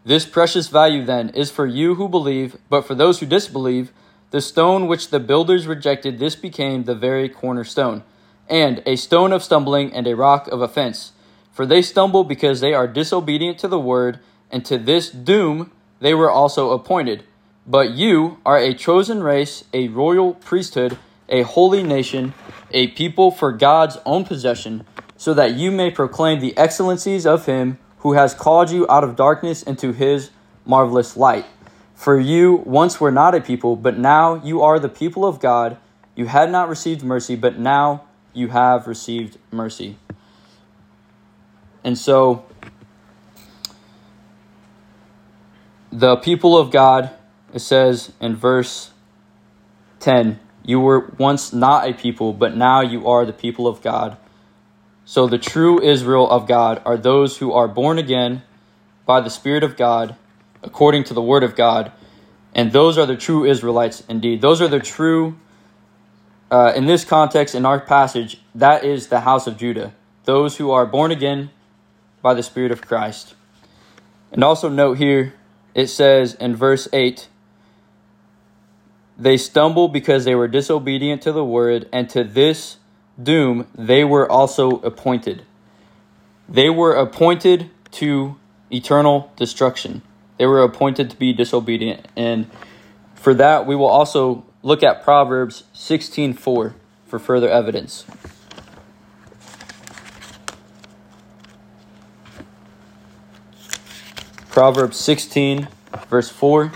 This 0.04 0.26
precious 0.26 0.68
value, 0.68 1.04
then, 1.04 1.30
is 1.30 1.50
for 1.50 1.66
you 1.66 1.94
who 1.94 2.08
believe, 2.08 2.56
but 2.68 2.82
for 2.82 2.94
those 2.94 3.20
who 3.20 3.26
disbelieve, 3.26 3.92
the 4.32 4.40
stone 4.40 4.88
which 4.88 5.10
the 5.10 5.20
builders 5.20 5.66
rejected, 5.66 6.18
this 6.18 6.34
became 6.34 6.84
the 6.84 6.94
very 6.94 7.28
cornerstone 7.28 8.02
and 8.48 8.82
a 8.84 8.96
stone 8.96 9.32
of 9.32 9.42
stumbling 9.42 9.92
and 9.94 10.06
a 10.06 10.16
rock 10.16 10.48
of 10.48 10.60
offense. 10.60 11.12
For 11.52 11.64
they 11.66 11.82
stumble 11.82 12.24
because 12.24 12.60
they 12.60 12.74
are 12.74 12.86
disobedient 12.86 13.58
to 13.60 13.68
the 13.68 13.78
word, 13.78 14.20
and 14.50 14.64
to 14.66 14.78
this 14.78 15.10
doom 15.10 15.70
they 16.00 16.14
were 16.14 16.30
also 16.30 16.70
appointed. 16.70 17.24
But 17.66 17.92
you 17.92 18.38
are 18.44 18.58
a 18.58 18.74
chosen 18.74 19.22
race, 19.22 19.64
a 19.72 19.88
royal 19.88 20.34
priesthood, 20.34 20.98
a 21.28 21.42
holy 21.42 21.82
nation, 21.82 22.34
a 22.70 22.88
people 22.88 23.30
for 23.30 23.52
God's 23.52 23.96
own 24.04 24.24
possession, 24.24 24.84
so 25.16 25.32
that 25.34 25.54
you 25.54 25.70
may 25.70 25.90
proclaim 25.90 26.40
the 26.40 26.56
excellencies 26.58 27.24
of 27.24 27.46
him 27.46 27.78
who 27.98 28.14
has 28.14 28.34
called 28.34 28.70
you 28.70 28.86
out 28.90 29.04
of 29.04 29.14
darkness 29.14 29.62
into 29.62 29.92
his 29.92 30.30
marvelous 30.66 31.16
light. 31.16 31.46
For 31.94 32.18
you 32.18 32.62
once 32.66 33.00
were 33.00 33.12
not 33.12 33.34
a 33.34 33.40
people, 33.40 33.76
but 33.76 33.98
now 33.98 34.42
you 34.42 34.62
are 34.62 34.78
the 34.78 34.88
people 34.88 35.24
of 35.24 35.40
God. 35.40 35.76
You 36.14 36.26
had 36.26 36.50
not 36.50 36.68
received 36.68 37.02
mercy, 37.02 37.36
but 37.36 37.58
now 37.58 38.04
you 38.32 38.48
have 38.48 38.86
received 38.86 39.38
mercy. 39.50 39.98
And 41.84 41.98
so, 41.98 42.44
the 45.90 46.16
people 46.16 46.56
of 46.56 46.70
God, 46.70 47.10
it 47.52 47.58
says 47.58 48.12
in 48.20 48.36
verse 48.36 48.90
10, 50.00 50.40
you 50.64 50.80
were 50.80 51.12
once 51.18 51.52
not 51.52 51.88
a 51.88 51.92
people, 51.92 52.32
but 52.32 52.56
now 52.56 52.80
you 52.80 53.06
are 53.08 53.26
the 53.26 53.32
people 53.32 53.66
of 53.66 53.82
God. 53.82 54.16
So, 55.04 55.26
the 55.26 55.38
true 55.38 55.82
Israel 55.82 56.30
of 56.30 56.46
God 56.46 56.80
are 56.84 56.96
those 56.96 57.38
who 57.38 57.52
are 57.52 57.68
born 57.68 57.98
again 57.98 58.42
by 59.04 59.20
the 59.20 59.30
Spirit 59.30 59.64
of 59.64 59.76
God, 59.76 60.16
according 60.62 61.04
to 61.04 61.14
the 61.14 61.22
Word 61.22 61.42
of 61.42 61.54
God. 61.54 61.92
And 62.54 62.72
those 62.72 62.98
are 62.98 63.06
the 63.06 63.16
true 63.16 63.44
Israelites 63.44 64.02
indeed. 64.08 64.40
Those 64.40 64.60
are 64.60 64.68
the 64.68 64.80
true 64.80 65.36
uh, 66.52 66.70
in 66.76 66.84
this 66.84 67.02
context, 67.02 67.54
in 67.54 67.64
our 67.64 67.80
passage, 67.80 68.38
that 68.54 68.84
is 68.84 69.06
the 69.06 69.20
house 69.20 69.46
of 69.46 69.56
Judah, 69.56 69.94
those 70.24 70.58
who 70.58 70.70
are 70.70 70.84
born 70.84 71.10
again 71.10 71.50
by 72.20 72.34
the 72.34 72.42
Spirit 72.42 72.70
of 72.70 72.82
Christ. 72.82 73.34
And 74.30 74.44
also 74.44 74.68
note 74.68 74.98
here, 74.98 75.32
it 75.74 75.86
says 75.86 76.34
in 76.34 76.54
verse 76.54 76.88
8, 76.92 77.28
they 79.16 79.38
stumble 79.38 79.88
because 79.88 80.26
they 80.26 80.34
were 80.34 80.46
disobedient 80.46 81.22
to 81.22 81.32
the 81.32 81.44
word, 81.44 81.88
and 81.90 82.10
to 82.10 82.22
this 82.22 82.76
doom 83.20 83.66
they 83.74 84.04
were 84.04 84.30
also 84.30 84.72
appointed. 84.80 85.46
They 86.48 86.68
were 86.68 86.92
appointed 86.92 87.70
to 87.92 88.36
eternal 88.70 89.32
destruction. 89.36 90.02
They 90.38 90.46
were 90.46 90.62
appointed 90.62 91.10
to 91.10 91.16
be 91.16 91.32
disobedient. 91.32 92.08
And 92.16 92.50
for 93.14 93.34
that, 93.34 93.66
we 93.66 93.76
will 93.76 93.86
also 93.86 94.44
look 94.62 94.82
at 94.82 95.02
Proverbs 95.02 95.64
16:4 95.74 96.74
for 97.06 97.18
further 97.18 97.48
evidence. 97.48 98.04
Proverbs 104.50 104.98
16 104.98 105.68
verse 106.08 106.28
4 106.28 106.72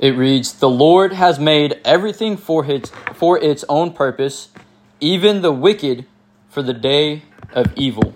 it 0.00 0.16
reads, 0.16 0.54
"The 0.54 0.70
Lord 0.70 1.12
has 1.12 1.38
made 1.38 1.78
everything 1.84 2.38
for 2.38 2.64
its 2.64 2.90
for 3.12 3.38
its 3.38 3.66
own 3.68 3.92
purpose, 3.92 4.48
even 4.98 5.42
the 5.42 5.52
wicked 5.52 6.06
for 6.48 6.62
the 6.62 6.72
day 6.72 7.22
of 7.52 7.66
evil." 7.76 8.14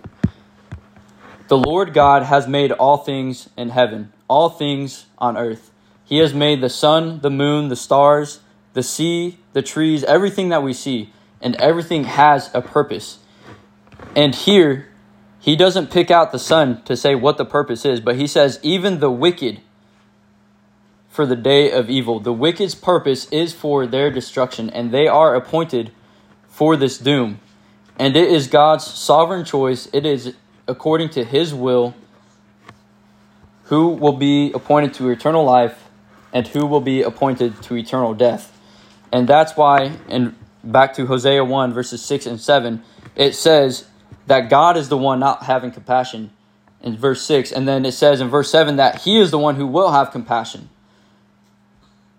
The 1.55 1.69
Lord 1.69 1.95
God 1.95 2.25
has 2.25 2.49
made 2.49 2.73
all 2.73 2.97
things 2.97 3.49
in 3.57 3.69
heaven, 3.69 4.13
all 4.27 4.49
things 4.49 5.07
on 5.19 5.37
earth. 5.37 5.71
He 6.05 6.19
has 6.19 6.35
made 6.35 6.61
the 6.61 6.69
sun, 6.69 7.21
the 7.21 7.31
moon, 7.31 7.69
the 7.69 7.77
stars, 7.77 8.41
the 8.73 8.83
sea, 8.83 9.39
the 9.53 9.63
trees, 9.63 10.03
everything 10.03 10.49
that 10.49 10.65
we 10.65 10.73
see, 10.73 11.13
and 11.41 11.55
everything 11.61 12.03
has 12.03 12.53
a 12.55 12.61
purpose. 12.61 13.21
And 14.17 14.35
here, 14.35 14.89
he 15.39 15.55
doesn't 15.55 15.93
pick 15.93 16.11
out 16.11 16.33
the 16.33 16.41
sun 16.41 16.83
to 16.87 16.97
say 16.97 17.15
what 17.15 17.39
the 17.39 17.45
purpose 17.45 17.85
is, 17.85 18.01
but 18.01 18.17
he 18.17 18.27
says, 18.27 18.59
even 18.65 18.99
the 18.99 19.13
wicked 19.13 19.61
for 21.09 21.25
the 21.25 21.37
day 21.37 21.71
of 21.71 21.89
evil. 21.89 22.19
The 22.19 22.33
wicked's 22.33 22.75
purpose 22.75 23.29
is 23.31 23.53
for 23.53 23.87
their 23.87 24.11
destruction, 24.11 24.71
and 24.71 24.91
they 24.91 25.07
are 25.07 25.37
appointed 25.37 25.93
for 26.49 26.77
this 26.77 26.99
doom. 26.99 27.39
And 27.97 28.17
it 28.17 28.29
is 28.29 28.49
God's 28.49 28.85
sovereign 28.85 29.45
choice, 29.45 29.89
it 29.93 30.05
is 30.05 30.35
according 30.67 31.11
to 31.11 31.25
his 31.25 31.53
will 31.55 31.95
who 33.65 33.89
will 33.89 34.13
be 34.13 34.53
appointed 34.53 34.95
to 34.95 35.09
eternal 35.11 35.45
life 35.45 35.85
and 36.33 36.47
who 36.49 36.67
will 36.67 36.81
be 36.81 37.03
appointed 37.03 37.63
to 37.63 37.77
eternal 37.77 38.15
death. 38.15 38.51
And 39.13 39.29
that's 39.29 39.57
why, 39.57 39.93
and 40.09 40.35
back 40.63 40.95
to 40.95 41.07
Hosea 41.07 41.45
1, 41.45 41.73
verses 41.73 42.03
6 42.03 42.27
and 42.27 42.41
7, 42.41 42.83
it 43.15 43.35
says 43.35 43.87
that 44.27 44.51
God 44.51 44.77
is 44.77 44.89
the 44.89 44.97
one 44.97 45.21
not 45.21 45.45
having 45.45 45.71
compassion 45.71 46.31
in 46.83 46.97
verse 46.97 47.23
6. 47.23 47.53
And 47.53 47.67
then 47.69 47.85
it 47.85 47.93
says 47.93 48.21
in 48.21 48.29
verse 48.29 48.51
7 48.51 48.77
that 48.77 49.03
He 49.03 49.21
is 49.21 49.31
the 49.31 49.39
one 49.39 49.57
who 49.57 49.67
will 49.67 49.93
have 49.93 50.11
compassion. 50.11 50.69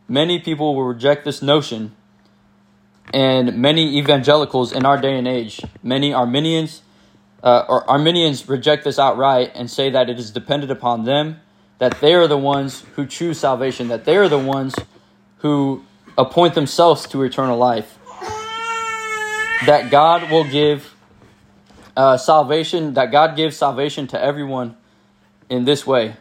Many 0.08 0.40
people 0.40 0.76
will 0.76 0.86
reject 0.86 1.26
this 1.26 1.42
notion, 1.42 1.96
and 3.14 3.58
many 3.58 3.98
evangelicals 3.98 4.72
in 4.72 4.86
our 4.86 5.00
day 5.00 5.18
and 5.18 5.28
age, 5.28 5.62
many 5.82 6.14
Arminians, 6.14 6.82
uh, 7.46 7.64
or 7.70 7.90
Arminians 7.90 8.50
reject 8.50 8.84
this 8.84 9.00
outright 9.00 9.52
and 9.56 9.70
say 9.70 9.92
that 9.92 10.10
it 10.10 10.20
is 10.20 10.32
dependent 10.32 10.72
upon 10.72 11.06
them 11.06 11.40
that 11.78 12.00
they 12.02 12.14
are 12.14 12.28
the 12.28 12.38
ones 12.38 12.84
who 12.96 13.06
choose 13.06 13.38
salvation, 13.38 13.90
that 13.90 14.06
they 14.06 14.18
are 14.18 14.30
the 14.30 14.40
ones 14.40 14.76
who 15.40 15.84
appoint 16.18 16.56
themselves 16.56 17.06
to 17.08 17.22
eternal 17.24 17.58
life. 17.58 17.98
That 19.66 19.90
God 19.92 20.32
will 20.32 20.46
give 20.46 20.96
uh, 21.96 22.18
salvation, 22.18 22.94
that 22.94 23.12
God 23.12 23.36
gives 23.36 23.56
salvation 23.56 24.08
to 24.08 24.22
everyone 24.22 24.76
in 25.50 25.66
this 25.66 25.86
way, 25.86 26.16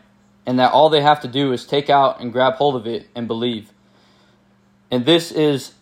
and 0.45 0.59
that 0.59 0.73
all 0.73 0.89
they 0.89 1.01
have 1.01 1.21
to 1.21 1.29
do 1.29 1.53
is 1.53 1.65
take 1.65 1.89
out 1.89 2.21
and 2.21 2.33
grab 2.33 2.55
hold 2.55 2.77
of 2.77 2.87
it 2.87 3.09
and 3.15 3.27
believe. 3.27 3.71
And 4.91 5.07
this 5.07 5.33
is 5.33 5.73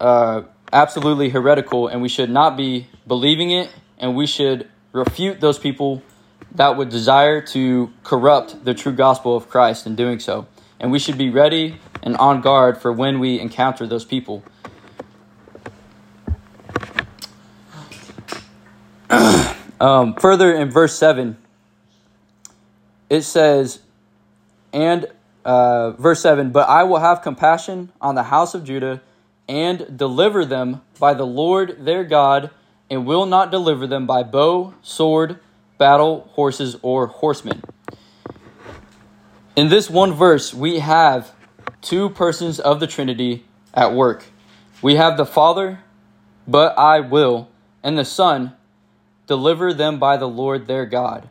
uh, 0.00 0.42
absolutely 0.72 1.28
heretical, 1.30 1.88
and 1.88 2.02
we 2.02 2.08
should 2.08 2.30
not 2.30 2.56
be 2.56 2.88
believing 3.06 3.50
it, 3.50 3.70
and 4.00 4.16
we 4.16 4.26
should 4.26 4.68
refute 4.92 5.40
those 5.40 5.58
people 5.58 6.02
that 6.52 6.76
would 6.76 6.88
desire 6.88 7.40
to 7.40 7.92
corrupt 8.02 8.64
the 8.64 8.74
true 8.74 8.92
gospel 8.92 9.36
of 9.36 9.48
Christ 9.48 9.86
in 9.86 9.94
doing 9.94 10.18
so. 10.18 10.48
And 10.80 10.90
we 10.90 10.98
should 10.98 11.16
be 11.16 11.30
ready 11.30 11.78
and 12.02 12.16
on 12.16 12.40
guard 12.40 12.78
for 12.78 12.92
when 12.92 13.20
we 13.20 13.38
encounter 13.38 13.86
those 13.86 14.04
people. 14.04 14.42
Um, 19.80 20.14
further 20.16 20.52
in 20.52 20.70
verse 20.70 20.94
7, 20.98 21.38
it 23.08 23.22
says, 23.22 23.80
and 24.74 25.06
uh, 25.42 25.92
verse 25.92 26.20
7 26.20 26.50
But 26.50 26.68
I 26.68 26.82
will 26.82 26.98
have 26.98 27.22
compassion 27.22 27.90
on 27.98 28.14
the 28.14 28.24
house 28.24 28.54
of 28.54 28.62
Judah 28.62 29.00
and 29.48 29.96
deliver 29.96 30.44
them 30.44 30.82
by 30.98 31.14
the 31.14 31.24
Lord 31.24 31.86
their 31.86 32.04
God, 32.04 32.50
and 32.90 33.06
will 33.06 33.24
not 33.24 33.52
deliver 33.52 33.86
them 33.86 34.04
by 34.04 34.24
bow, 34.24 34.74
sword, 34.82 35.38
battle, 35.78 36.28
horses, 36.32 36.76
or 36.82 37.06
horsemen. 37.06 37.62
In 39.54 39.68
this 39.68 39.88
one 39.88 40.12
verse, 40.12 40.52
we 40.52 40.80
have 40.80 41.32
two 41.80 42.10
persons 42.10 42.58
of 42.58 42.80
the 42.80 42.86
Trinity 42.86 43.44
at 43.72 43.94
work. 43.94 44.24
We 44.82 44.96
have 44.96 45.16
the 45.16 45.26
Father, 45.26 45.80
but 46.46 46.76
I 46.76 47.00
will, 47.00 47.48
and 47.82 47.96
the 47.96 48.04
Son, 48.04 48.54
deliver 49.26 49.72
them 49.72 49.98
by 49.98 50.16
the 50.16 50.28
Lord 50.28 50.66
their 50.66 50.84
God. 50.84 51.28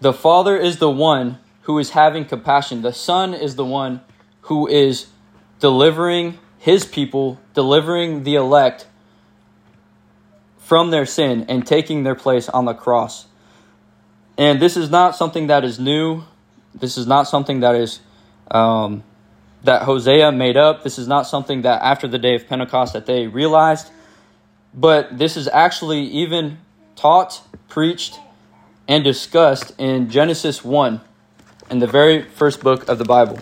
The 0.00 0.12
Father 0.12 0.56
is 0.56 0.78
the 0.78 0.90
one 0.90 1.38
who 1.62 1.78
is 1.78 1.90
having 1.90 2.24
compassion. 2.24 2.82
The 2.82 2.92
Son 2.92 3.32
is 3.32 3.56
the 3.56 3.64
one 3.64 4.00
who 4.42 4.66
is 4.66 5.06
delivering 5.60 6.38
his 6.58 6.84
people, 6.84 7.40
delivering 7.54 8.24
the 8.24 8.34
elect 8.34 8.86
from 10.66 10.90
their 10.90 11.06
sin 11.06 11.46
and 11.48 11.64
taking 11.64 12.02
their 12.02 12.16
place 12.16 12.48
on 12.48 12.64
the 12.64 12.74
cross. 12.74 13.26
And 14.36 14.60
this 14.60 14.76
is 14.76 14.90
not 14.90 15.14
something 15.14 15.46
that 15.46 15.64
is 15.64 15.78
new. 15.78 16.24
This 16.74 16.98
is 16.98 17.06
not 17.06 17.28
something 17.28 17.60
that 17.60 17.76
is 17.76 18.00
um, 18.50 19.04
that 19.62 19.82
Hosea 19.82 20.32
made 20.32 20.56
up. 20.56 20.82
This 20.82 20.98
is 20.98 21.06
not 21.06 21.28
something 21.28 21.62
that 21.62 21.82
after 21.82 22.08
the 22.08 22.18
day 22.18 22.34
of 22.34 22.48
Pentecost 22.48 22.94
that 22.94 23.06
they 23.06 23.28
realized. 23.28 23.90
But 24.74 25.16
this 25.16 25.36
is 25.36 25.46
actually 25.46 26.00
even 26.00 26.58
taught, 26.96 27.42
preached, 27.68 28.18
and 28.88 29.04
discussed 29.04 29.72
in 29.78 30.10
Genesis 30.10 30.64
1, 30.64 31.00
in 31.70 31.78
the 31.78 31.86
very 31.86 32.22
first 32.22 32.60
book 32.60 32.88
of 32.88 32.98
the 32.98 33.04
Bible. 33.04 33.38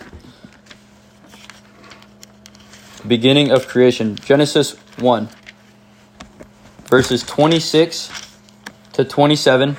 Beginning 3.07 3.49
of 3.49 3.67
creation, 3.67 4.15
Genesis 4.15 4.73
1, 4.99 5.27
verses 6.85 7.23
26 7.23 8.11
to 8.93 9.05
27. 9.05 9.77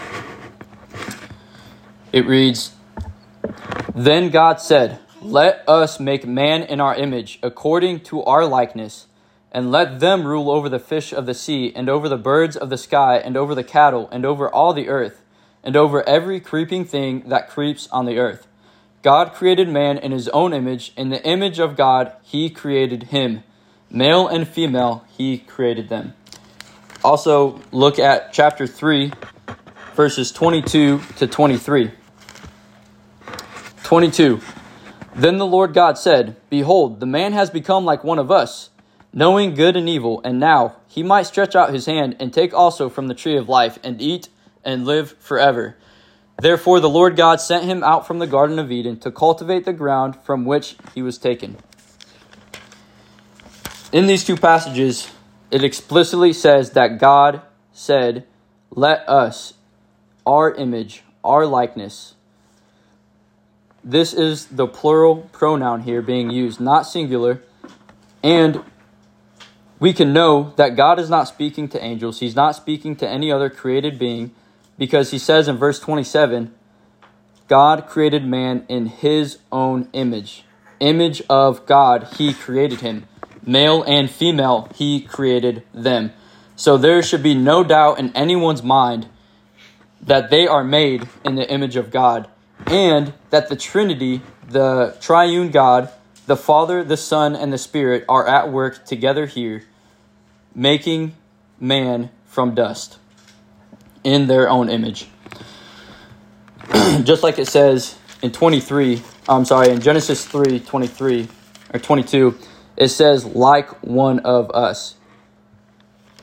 It 2.12 2.27
reads 2.27 2.75
Then 3.95 4.31
God 4.31 4.61
said, 4.61 4.99
Let 5.21 5.64
us 5.69 5.99
make 5.99 6.27
man 6.27 6.62
in 6.62 6.81
our 6.81 6.95
image, 6.95 7.38
according 7.42 8.01
to 8.01 8.23
our 8.23 8.47
likeness 8.47 9.07
and 9.57 9.73
let 9.73 10.01
them 10.01 10.27
rule 10.27 10.51
over 10.51 10.69
the 10.69 10.79
fish 10.79 11.14
of 11.14 11.25
the 11.25 11.33
sea, 11.33 11.73
and 11.75 11.88
over 11.88 12.11
the 12.11 12.19
birds 12.19 12.59
of 12.59 12.69
the 12.69 12.77
sky, 12.77 13.16
and 13.16 13.38
over 13.38 13.55
the 13.55 13.64
cattle, 13.64 14.07
and 14.12 14.27
over 14.27 14.51
all 14.51 14.75
the 14.75 14.87
earth, 14.87 15.23
and 15.64 15.75
over 15.75 16.07
every 16.07 16.40
creeping 16.40 16.85
thing 16.85 17.27
that 17.31 17.49
creeps 17.49 17.88
on 17.88 18.05
the 18.05 18.19
earth. 18.19 18.47
God 19.01 19.33
created 19.33 19.66
man 19.66 19.97
in 19.97 20.12
his 20.12 20.29
own 20.29 20.53
image. 20.53 20.92
In 20.95 21.09
the 21.09 21.25
image 21.25 21.59
of 21.59 21.75
God, 21.75 22.12
he 22.23 22.51
created 22.51 23.05
him. 23.05 23.45
Male 23.88 24.29
and 24.29 24.47
female, 24.47 25.07
he 25.16 25.38
created 25.38 25.88
them. 25.88 26.12
Also, 27.05 27.61
look 27.73 27.99
at 27.99 28.33
chapter 28.33 28.67
3, 28.67 29.13
verses 29.95 30.33
22 30.33 31.01
to 31.17 31.27
23. 31.27 31.91
22. 33.83 34.41
Then 35.15 35.39
the 35.39 35.47
Lord 35.47 35.73
God 35.73 35.97
said, 35.97 36.37
Behold, 36.51 37.01
the 37.01 37.07
man 37.07 37.33
has 37.33 37.51
become 37.51 37.85
like 37.85 38.05
one 38.05 38.19
of 38.19 38.31
us, 38.31 38.71
knowing 39.13 39.55
good 39.55 39.77
and 39.77 39.89
evil, 39.89 40.21
and 40.25 40.39
now 40.39 40.77
he 40.89 41.03
might 41.03 41.23
stretch 41.23 41.55
out 41.55 41.73
his 41.73 41.87
hand 41.87 42.17
and 42.21 42.33
take 42.33 42.53
also 42.53 42.89
from 42.89 43.09
the 43.09 43.15
tree 43.15 43.37
of 43.37 43.49
life, 43.49 43.79
and 43.83 44.03
eat 44.03 44.29
and 44.65 44.85
live 44.85 45.17
forever. 45.19 45.77
Therefore, 46.39 46.81
the 46.81 46.91
Lord 46.91 47.17
God 47.17 47.41
sent 47.41 47.65
him 47.65 47.83
out 47.83 48.07
from 48.07 48.19
the 48.19 48.27
Garden 48.27 48.59
of 48.59 48.71
Eden 48.71 48.99
to 49.01 49.11
cultivate 49.11 49.65
the 49.65 49.73
ground 49.73 50.17
from 50.25 50.45
which 50.45 50.77
he 50.95 51.01
was 51.01 51.17
taken. 51.17 51.57
In 53.93 54.07
these 54.07 54.25
two 54.25 54.37
passages, 54.37 55.11
it 55.51 55.65
explicitly 55.65 56.33
says 56.33 56.71
that 56.73 56.99
God 56.99 57.43
said, 57.73 58.27
Let 58.71 59.09
us, 59.09 59.55
our 60.27 60.53
image, 60.55 61.03
our 61.23 61.47
likeness. 61.47 62.15
This 63.85 64.13
is 64.13 64.47
the 64.47 64.67
plural 64.67 65.29
pronoun 65.33 65.83
here 65.83 66.03
being 66.03 66.31
used, 66.31 66.61
not 66.61 66.83
singular. 66.83 67.43
And 68.23 68.65
we 69.79 69.93
can 69.93 70.13
know 70.13 70.53
that 70.57 70.75
God 70.75 70.99
is 70.99 71.09
not 71.09 71.29
speaking 71.29 71.69
to 71.69 71.83
angels, 71.83 72.21
He's 72.21 72.35
not 72.35 72.57
speaking 72.57 72.97
to 72.97 73.09
any 73.09 73.31
other 73.31 73.49
created 73.49 73.99
being 73.99 74.33
because 74.79 75.11
he 75.11 75.19
says 75.19 75.49
in 75.49 75.57
verse 75.57 75.79
27 75.81 76.55
God 77.49 77.87
created 77.87 78.27
man 78.27 78.67
in 78.69 78.87
his 78.87 79.39
own 79.53 79.89
image. 79.93 80.45
Image 80.81 81.23
of 81.31 81.65
God, 81.65 82.09
he 82.19 82.35
created 82.35 82.81
him. 82.81 83.07
Male 83.47 83.85
and 83.85 84.11
female, 84.11 84.69
he 84.75 85.01
created 85.01 85.63
them. 85.73 86.13
So 86.57 86.77
there 86.77 87.03
should 87.03 87.23
be 87.23 87.35
no 87.35 87.63
doubt 87.63 87.99
in 87.99 88.15
anyone's 88.17 88.63
mind 88.63 89.09
that 90.01 90.31
they 90.31 90.47
are 90.47 90.65
made 90.65 91.09
in 91.25 91.37
the 91.37 91.51
image 91.51 91.77
of 91.77 91.91
God 91.91 92.29
and 92.67 93.13
that 93.31 93.49
the 93.49 93.57
Trinity, 93.57 94.23
the 94.49 94.97
triune 95.01 95.51
God, 95.51 95.91
the 96.27 96.37
Father, 96.37 96.83
the 96.83 96.97
Son, 96.97 97.37
and 97.37 97.53
the 97.53 97.59
Spirit 97.59 98.05
are 98.09 98.27
at 98.27 98.51
work 98.51 98.85
together 98.85 99.27
here, 99.27 99.65
making 100.55 101.15
man 101.61 102.11
from 102.27 102.55
dust 102.55 102.99
in 104.03 104.27
their 104.27 104.49
own 104.49 104.69
image. 104.69 105.09
Just 107.05 107.23
like 107.23 107.39
it 107.39 107.47
says 107.47 107.97
in 108.23 108.33
23, 108.33 109.03
I'm 109.29 109.45
sorry, 109.45 109.71
in 109.71 109.81
Genesis 109.81 110.25
3 110.25 110.61
23 110.61 111.29
or 111.75 111.81
22, 111.81 112.37
it 112.77 112.89
says, 112.89 113.25
like 113.25 113.69
one 113.83 114.21
of 114.21 114.51
us. 114.51 114.97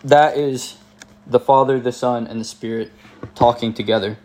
That 0.03 0.37
is 0.37 0.77
the 1.25 1.39
Father, 1.39 1.79
the 1.79 1.91
Son, 1.91 2.27
and 2.27 2.39
the 2.39 2.45
Spirit 2.45 2.91
talking 3.35 3.73
together. 3.73 4.17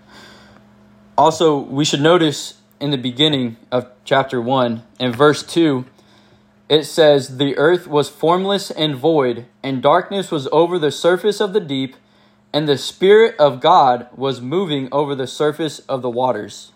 Also, 1.17 1.59
we 1.59 1.85
should 1.85 2.01
notice 2.01 2.55
in 2.81 2.91
the 2.91 2.99
beginning 2.99 3.57
of 3.73 3.89
chapter 4.05 4.41
1 4.41 4.83
and 5.01 5.15
verse 5.15 5.43
2, 5.43 5.85
it 6.69 6.85
says, 6.85 7.39
The 7.39 7.57
earth 7.57 7.87
was 7.87 8.09
formless 8.09 8.71
and 8.71 8.95
void, 8.95 9.47
and 9.63 9.83
darkness 9.83 10.31
was 10.31 10.49
over 10.53 10.79
the 10.79 10.91
surface 10.91 11.41
of 11.41 11.53
the 11.53 11.61
deep 11.61 11.97
and 12.53 12.69
the 12.69 12.79
Spirit 12.79 13.37
of 13.39 13.61
God 13.61 14.09
was 14.17 14.41
moving 14.41 14.89
over 14.91 15.15
the 15.15 15.27
surface 15.27 15.81
of 15.81 16.03
the 16.03 16.11
waters. 16.11 16.73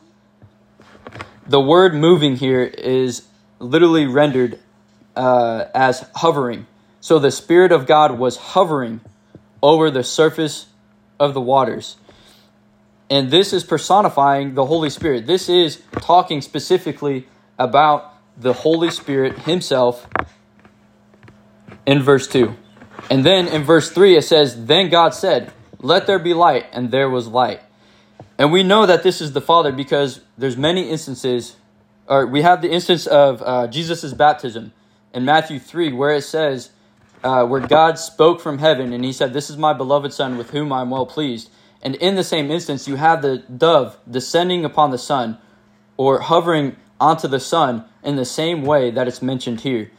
The 1.46 1.60
word 1.60 1.94
moving 1.94 2.36
here 2.36 2.62
is 2.62 3.26
literally 3.58 4.06
rendered 4.06 4.58
uh, 5.16 5.66
as 5.74 6.08
hovering. 6.14 6.66
So 7.00 7.18
the 7.18 7.30
Spirit 7.30 7.72
of 7.72 7.86
God 7.86 8.18
was 8.18 8.36
hovering 8.36 9.00
over 9.62 9.90
the 9.90 10.04
surface 10.04 10.66
of 11.18 11.34
the 11.34 11.40
waters. 11.40 11.96
And 13.10 13.30
this 13.30 13.52
is 13.52 13.64
personifying 13.64 14.54
the 14.54 14.66
Holy 14.66 14.90
Spirit. 14.90 15.26
This 15.26 15.48
is 15.48 15.82
talking 16.00 16.40
specifically 16.40 17.26
about 17.58 18.14
the 18.36 18.52
Holy 18.52 18.90
Spirit 18.90 19.40
Himself 19.40 20.08
in 21.84 22.02
verse 22.02 22.26
2. 22.28 22.54
And 23.10 23.26
then 23.26 23.48
in 23.48 23.64
verse 23.64 23.90
3, 23.90 24.16
it 24.16 24.22
says, 24.22 24.66
Then 24.66 24.88
God 24.88 25.12
said, 25.12 25.52
let 25.82 26.06
there 26.06 26.20
be 26.20 26.32
light, 26.32 26.66
and 26.72 26.92
there 26.92 27.10
was 27.10 27.26
light. 27.26 27.60
And 28.38 28.52
we 28.52 28.62
know 28.62 28.86
that 28.86 29.02
this 29.02 29.20
is 29.20 29.32
the 29.32 29.40
Father 29.40 29.72
because 29.72 30.20
there's 30.38 30.56
many 30.56 30.88
instances, 30.88 31.56
or 32.06 32.24
we 32.26 32.42
have 32.42 32.62
the 32.62 32.70
instance 32.70 33.06
of 33.06 33.42
uh, 33.42 33.66
Jesus' 33.66 34.14
baptism 34.14 34.72
in 35.12 35.24
Matthew 35.24 35.58
3, 35.58 35.92
where 35.92 36.14
it 36.14 36.22
says, 36.22 36.70
uh, 37.24 37.46
where 37.46 37.60
God 37.60 37.98
spoke 37.98 38.40
from 38.40 38.58
heaven 38.58 38.92
and 38.92 39.04
he 39.04 39.12
said, 39.12 39.32
This 39.32 39.48
is 39.48 39.56
my 39.56 39.72
beloved 39.72 40.12
Son 40.12 40.36
with 40.36 40.50
whom 40.50 40.72
I 40.72 40.80
am 40.80 40.90
well 40.90 41.06
pleased. 41.06 41.50
And 41.80 41.94
in 41.96 42.14
the 42.14 42.24
same 42.24 42.50
instance, 42.50 42.88
you 42.88 42.96
have 42.96 43.22
the 43.22 43.38
dove 43.38 43.96
descending 44.10 44.64
upon 44.64 44.90
the 44.90 44.98
Son 44.98 45.38
or 45.96 46.20
hovering 46.20 46.76
onto 47.00 47.28
the 47.28 47.40
Son 47.40 47.84
in 48.02 48.16
the 48.16 48.24
same 48.24 48.62
way 48.62 48.90
that 48.90 49.06
it's 49.06 49.22
mentioned 49.22 49.60
here. 49.60 49.90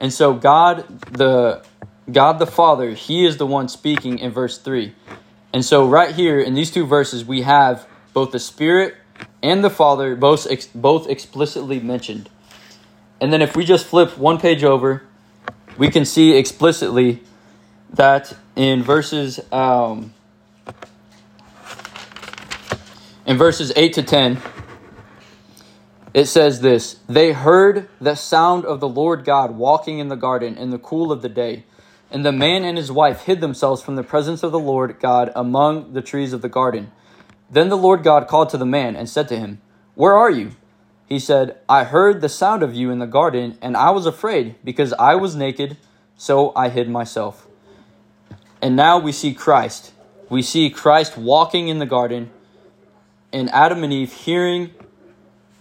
And 0.00 0.12
so 0.12 0.34
God 0.34 1.00
the 1.12 1.64
God 2.10 2.38
the 2.38 2.46
Father, 2.46 2.90
he 2.90 3.24
is 3.24 3.36
the 3.36 3.46
one 3.46 3.68
speaking 3.68 4.18
in 4.18 4.32
verse 4.32 4.58
3. 4.58 4.92
And 5.52 5.64
so, 5.64 5.86
right 5.86 6.14
here 6.14 6.40
in 6.40 6.54
these 6.54 6.70
two 6.70 6.86
verses, 6.86 7.24
we 7.24 7.42
have 7.42 7.86
both 8.12 8.32
the 8.32 8.40
Spirit 8.40 8.96
and 9.42 9.62
the 9.62 9.70
Father 9.70 10.16
both, 10.16 10.50
ex- 10.50 10.66
both 10.66 11.08
explicitly 11.08 11.78
mentioned. 11.78 12.28
And 13.22 13.32
then, 13.32 13.40
if 13.40 13.54
we 13.54 13.64
just 13.64 13.86
flip 13.86 14.18
one 14.18 14.38
page 14.38 14.64
over, 14.64 15.04
we 15.78 15.88
can 15.88 16.04
see 16.04 16.36
explicitly 16.36 17.22
that 17.94 18.36
in 18.56 18.82
verses 18.82 19.38
um, 19.52 20.12
in 23.24 23.38
verses 23.38 23.72
8 23.76 23.92
to 23.94 24.02
10 24.02 24.38
it 26.12 26.26
says 26.26 26.60
this 26.60 26.96
they 27.08 27.32
heard 27.32 27.88
the 28.00 28.14
sound 28.14 28.64
of 28.64 28.80
the 28.80 28.88
lord 28.88 29.24
god 29.24 29.52
walking 29.52 29.98
in 29.98 30.08
the 30.08 30.16
garden 30.16 30.56
in 30.56 30.70
the 30.70 30.78
cool 30.78 31.12
of 31.12 31.22
the 31.22 31.28
day 31.28 31.64
And 32.12 32.26
the 32.26 32.32
man 32.32 32.64
and 32.64 32.76
his 32.76 32.92
wife 32.92 33.22
hid 33.22 33.40
themselves 33.40 33.82
from 33.82 33.96
the 33.96 34.02
presence 34.02 34.42
of 34.42 34.52
the 34.52 34.58
Lord 34.58 35.00
God 35.00 35.32
among 35.34 35.94
the 35.94 36.02
trees 36.02 36.34
of 36.34 36.42
the 36.42 36.48
garden. 36.48 36.92
Then 37.50 37.70
the 37.70 37.76
Lord 37.76 38.02
God 38.02 38.28
called 38.28 38.50
to 38.50 38.58
the 38.58 38.66
man 38.66 38.96
and 38.96 39.08
said 39.08 39.28
to 39.28 39.38
him, 39.38 39.62
Where 39.94 40.12
are 40.12 40.30
you? 40.30 40.52
He 41.06 41.18
said, 41.18 41.58
I 41.68 41.84
heard 41.84 42.20
the 42.20 42.28
sound 42.28 42.62
of 42.62 42.74
you 42.74 42.90
in 42.90 42.98
the 42.98 43.06
garden, 43.06 43.58
and 43.60 43.76
I 43.76 43.90
was 43.90 44.06
afraid, 44.06 44.54
because 44.64 44.92
I 44.94 45.14
was 45.14 45.36
naked, 45.36 45.76
so 46.16 46.52
I 46.56 46.68
hid 46.68 46.88
myself. 46.88 47.46
And 48.62 48.76
now 48.76 48.98
we 48.98 49.12
see 49.12 49.34
Christ. 49.34 49.92
We 50.28 50.40
see 50.42 50.70
Christ 50.70 51.18
walking 51.18 51.68
in 51.68 51.78
the 51.78 51.86
garden, 51.86 52.30
and 53.32 53.50
Adam 53.50 53.84
and 53.84 53.92
Eve 53.92 54.12
hearing 54.12 54.70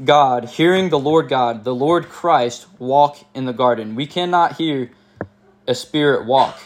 God, 0.03 0.45
hearing 0.45 0.89
the 0.89 0.99
Lord 0.99 1.29
God, 1.29 1.63
the 1.63 1.75
Lord 1.75 2.09
Christ 2.09 2.67
walk 2.79 3.17
in 3.35 3.45
the 3.45 3.53
garden. 3.53 3.95
We 3.95 4.07
cannot 4.07 4.57
hear 4.57 4.91
a 5.67 5.75
spirit 5.75 6.25
walk. 6.25 6.59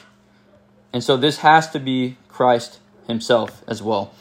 And 0.94 1.04
so 1.04 1.18
this 1.18 1.40
has 1.40 1.70
to 1.72 1.80
be 1.80 2.18
Christ 2.28 2.80
himself 3.08 3.64
as 3.68 3.82
well. 3.82 4.14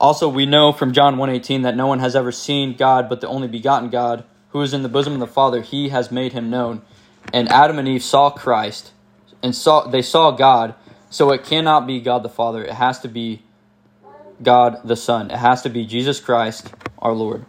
Also, 0.00 0.28
we 0.30 0.46
know 0.46 0.72
from 0.72 0.92
John 0.92 1.16
1:18 1.16 1.62
that 1.62 1.76
no 1.76 1.86
one 1.86 1.98
has 1.98 2.16
ever 2.16 2.32
seen 2.32 2.74
God 2.74 3.06
but 3.08 3.20
the 3.20 3.28
only 3.28 3.48
begotten 3.48 3.90
God, 3.90 4.24
who 4.48 4.62
is 4.62 4.72
in 4.72 4.82
the 4.82 4.88
bosom 4.88 5.12
of 5.12 5.20
the 5.20 5.26
Father, 5.26 5.60
he 5.60 5.90
has 5.90 6.10
made 6.10 6.32
him 6.32 6.48
known. 6.48 6.80
And 7.34 7.48
Adam 7.50 7.78
and 7.78 7.86
Eve 7.86 8.02
saw 8.02 8.30
Christ 8.30 8.92
and 9.42 9.54
saw 9.54 9.86
they 9.86 10.00
saw 10.00 10.30
God, 10.30 10.74
so 11.10 11.30
it 11.32 11.44
cannot 11.44 11.86
be 11.86 12.00
God 12.00 12.22
the 12.22 12.30
Father. 12.30 12.64
It 12.64 12.72
has 12.72 12.98
to 13.00 13.08
be 13.08 13.42
God 14.42 14.80
the 14.82 14.96
Son. 14.96 15.30
It 15.30 15.36
has 15.36 15.60
to 15.62 15.68
be 15.68 15.84
Jesus 15.84 16.18
Christ, 16.18 16.72
our 16.98 17.12
Lord. 17.12 17.44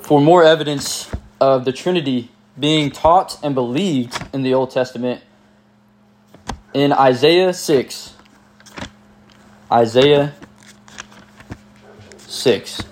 For 0.00 0.18
more 0.18 0.42
evidence 0.42 1.10
of 1.38 1.66
the 1.66 1.72
Trinity 1.72 2.30
being 2.58 2.90
taught 2.90 3.38
and 3.42 3.54
believed 3.54 4.18
in 4.32 4.42
the 4.42 4.54
Old 4.54 4.70
Testament, 4.70 5.20
in 6.72 6.92
Isaiah 6.92 7.52
6, 7.52 8.14
Isaiah 9.70 10.34
6. 12.16 12.82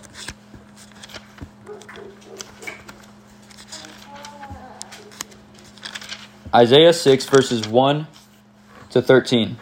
Isaiah 6.54 6.92
6, 6.92 7.28
verses 7.30 7.66
1 7.66 8.06
to 8.90 9.00
13. 9.00 9.56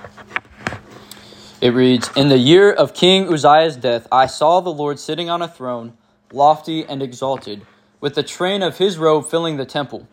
It 1.61 1.69
reads 1.69 2.11
In 2.17 2.31
the 2.31 2.39
year 2.39 2.73
of 2.73 2.95
King 2.95 3.33
Uzziah's 3.33 3.77
death, 3.77 4.09
I 4.11 4.27
saw 4.27 4.59
the 4.59 4.71
Lord 4.71 4.99
sitting 4.99 5.31
on 5.31 5.41
a 5.41 5.47
throne, 5.47 5.97
lofty 6.33 6.85
and 6.85 7.01
exalted, 7.01 7.65
with 8.01 8.17
the 8.17 8.25
train 8.25 8.61
of 8.61 8.79
his 8.79 8.99
robe 8.99 9.27
filling 9.27 9.57
the 9.57 9.65
temple. 9.65 10.09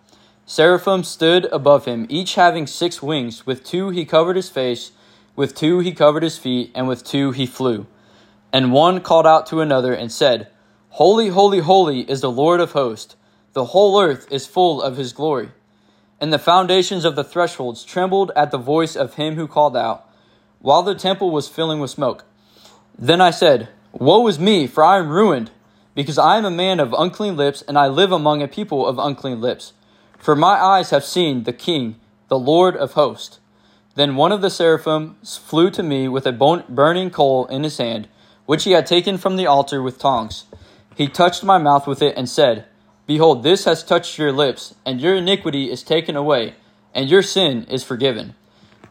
Seraphim 0.45 1.03
stood 1.03 1.45
above 1.45 1.85
him, 1.85 2.05
each 2.09 2.35
having 2.35 2.67
six 2.67 3.01
wings. 3.01 3.47
With 3.47 3.63
two 3.63 3.89
he 3.89 4.05
covered 4.05 4.35
his 4.35 4.49
face 4.49 4.91
with 5.35 5.55
two 5.55 5.79
he 5.79 5.91
covered 5.91 6.23
his 6.23 6.37
feet, 6.37 6.71
and 6.75 6.87
with 6.87 7.03
two 7.03 7.31
he 7.31 7.45
flew. 7.45 7.87
And 8.53 8.73
one 8.73 9.01
called 9.01 9.25
out 9.25 9.45
to 9.47 9.61
another 9.61 9.93
and 9.93 10.11
said, 10.11 10.47
Holy, 10.89 11.29
holy, 11.29 11.59
holy 11.59 12.01
is 12.09 12.21
the 12.21 12.31
Lord 12.31 12.59
of 12.59 12.73
hosts. 12.73 13.15
The 13.53 13.65
whole 13.65 14.01
earth 14.01 14.27
is 14.31 14.45
full 14.45 14.81
of 14.81 14.97
his 14.97 15.13
glory. 15.13 15.51
And 16.19 16.31
the 16.31 16.39
foundations 16.39 17.05
of 17.05 17.15
the 17.15 17.23
thresholds 17.23 17.83
trembled 17.83 18.31
at 18.35 18.51
the 18.51 18.57
voice 18.57 18.95
of 18.95 19.15
him 19.15 19.35
who 19.35 19.47
called 19.47 19.75
out, 19.75 20.07
while 20.59 20.83
the 20.83 20.95
temple 20.95 21.31
was 21.31 21.47
filling 21.47 21.79
with 21.79 21.89
smoke. 21.89 22.25
Then 22.97 23.19
I 23.19 23.31
said, 23.31 23.69
Woe 23.93 24.27
is 24.27 24.39
me, 24.39 24.67
for 24.67 24.83
I 24.83 24.99
am 24.99 25.09
ruined, 25.09 25.49
because 25.95 26.17
I 26.17 26.37
am 26.37 26.45
a 26.45 26.51
man 26.51 26.79
of 26.79 26.93
unclean 26.93 27.35
lips, 27.35 27.61
and 27.63 27.77
I 27.77 27.87
live 27.87 28.11
among 28.11 28.41
a 28.41 28.47
people 28.47 28.85
of 28.85 28.99
unclean 28.99 29.41
lips. 29.41 29.73
For 30.17 30.35
my 30.35 30.53
eyes 30.53 30.91
have 30.91 31.03
seen 31.03 31.43
the 31.43 31.53
King, 31.53 31.99
the 32.27 32.39
Lord 32.39 32.75
of 32.77 32.93
hosts. 32.93 33.39
Then 33.95 34.15
one 34.15 34.31
of 34.31 34.41
the 34.41 34.49
seraphim 34.49 35.17
flew 35.23 35.69
to 35.71 35.83
me 35.83 36.07
with 36.07 36.25
a 36.25 36.31
burning 36.31 37.09
coal 37.09 37.45
in 37.47 37.63
his 37.63 37.77
hand, 37.77 38.07
which 38.45 38.63
he 38.63 38.71
had 38.71 38.85
taken 38.85 39.17
from 39.17 39.35
the 39.35 39.47
altar 39.47 39.81
with 39.81 39.99
tongs. 39.99 40.45
He 40.95 41.07
touched 41.07 41.43
my 41.43 41.57
mouth 41.57 41.87
with 41.87 42.01
it 42.01 42.15
and 42.17 42.29
said, 42.29 42.65
Behold, 43.05 43.43
this 43.43 43.65
has 43.65 43.83
touched 43.83 44.17
your 44.17 44.31
lips, 44.31 44.75
and 44.85 45.01
your 45.01 45.15
iniquity 45.15 45.69
is 45.69 45.83
taken 45.83 46.15
away, 46.15 46.55
and 46.93 47.09
your 47.09 47.21
sin 47.21 47.65
is 47.65 47.83
forgiven. 47.83 48.35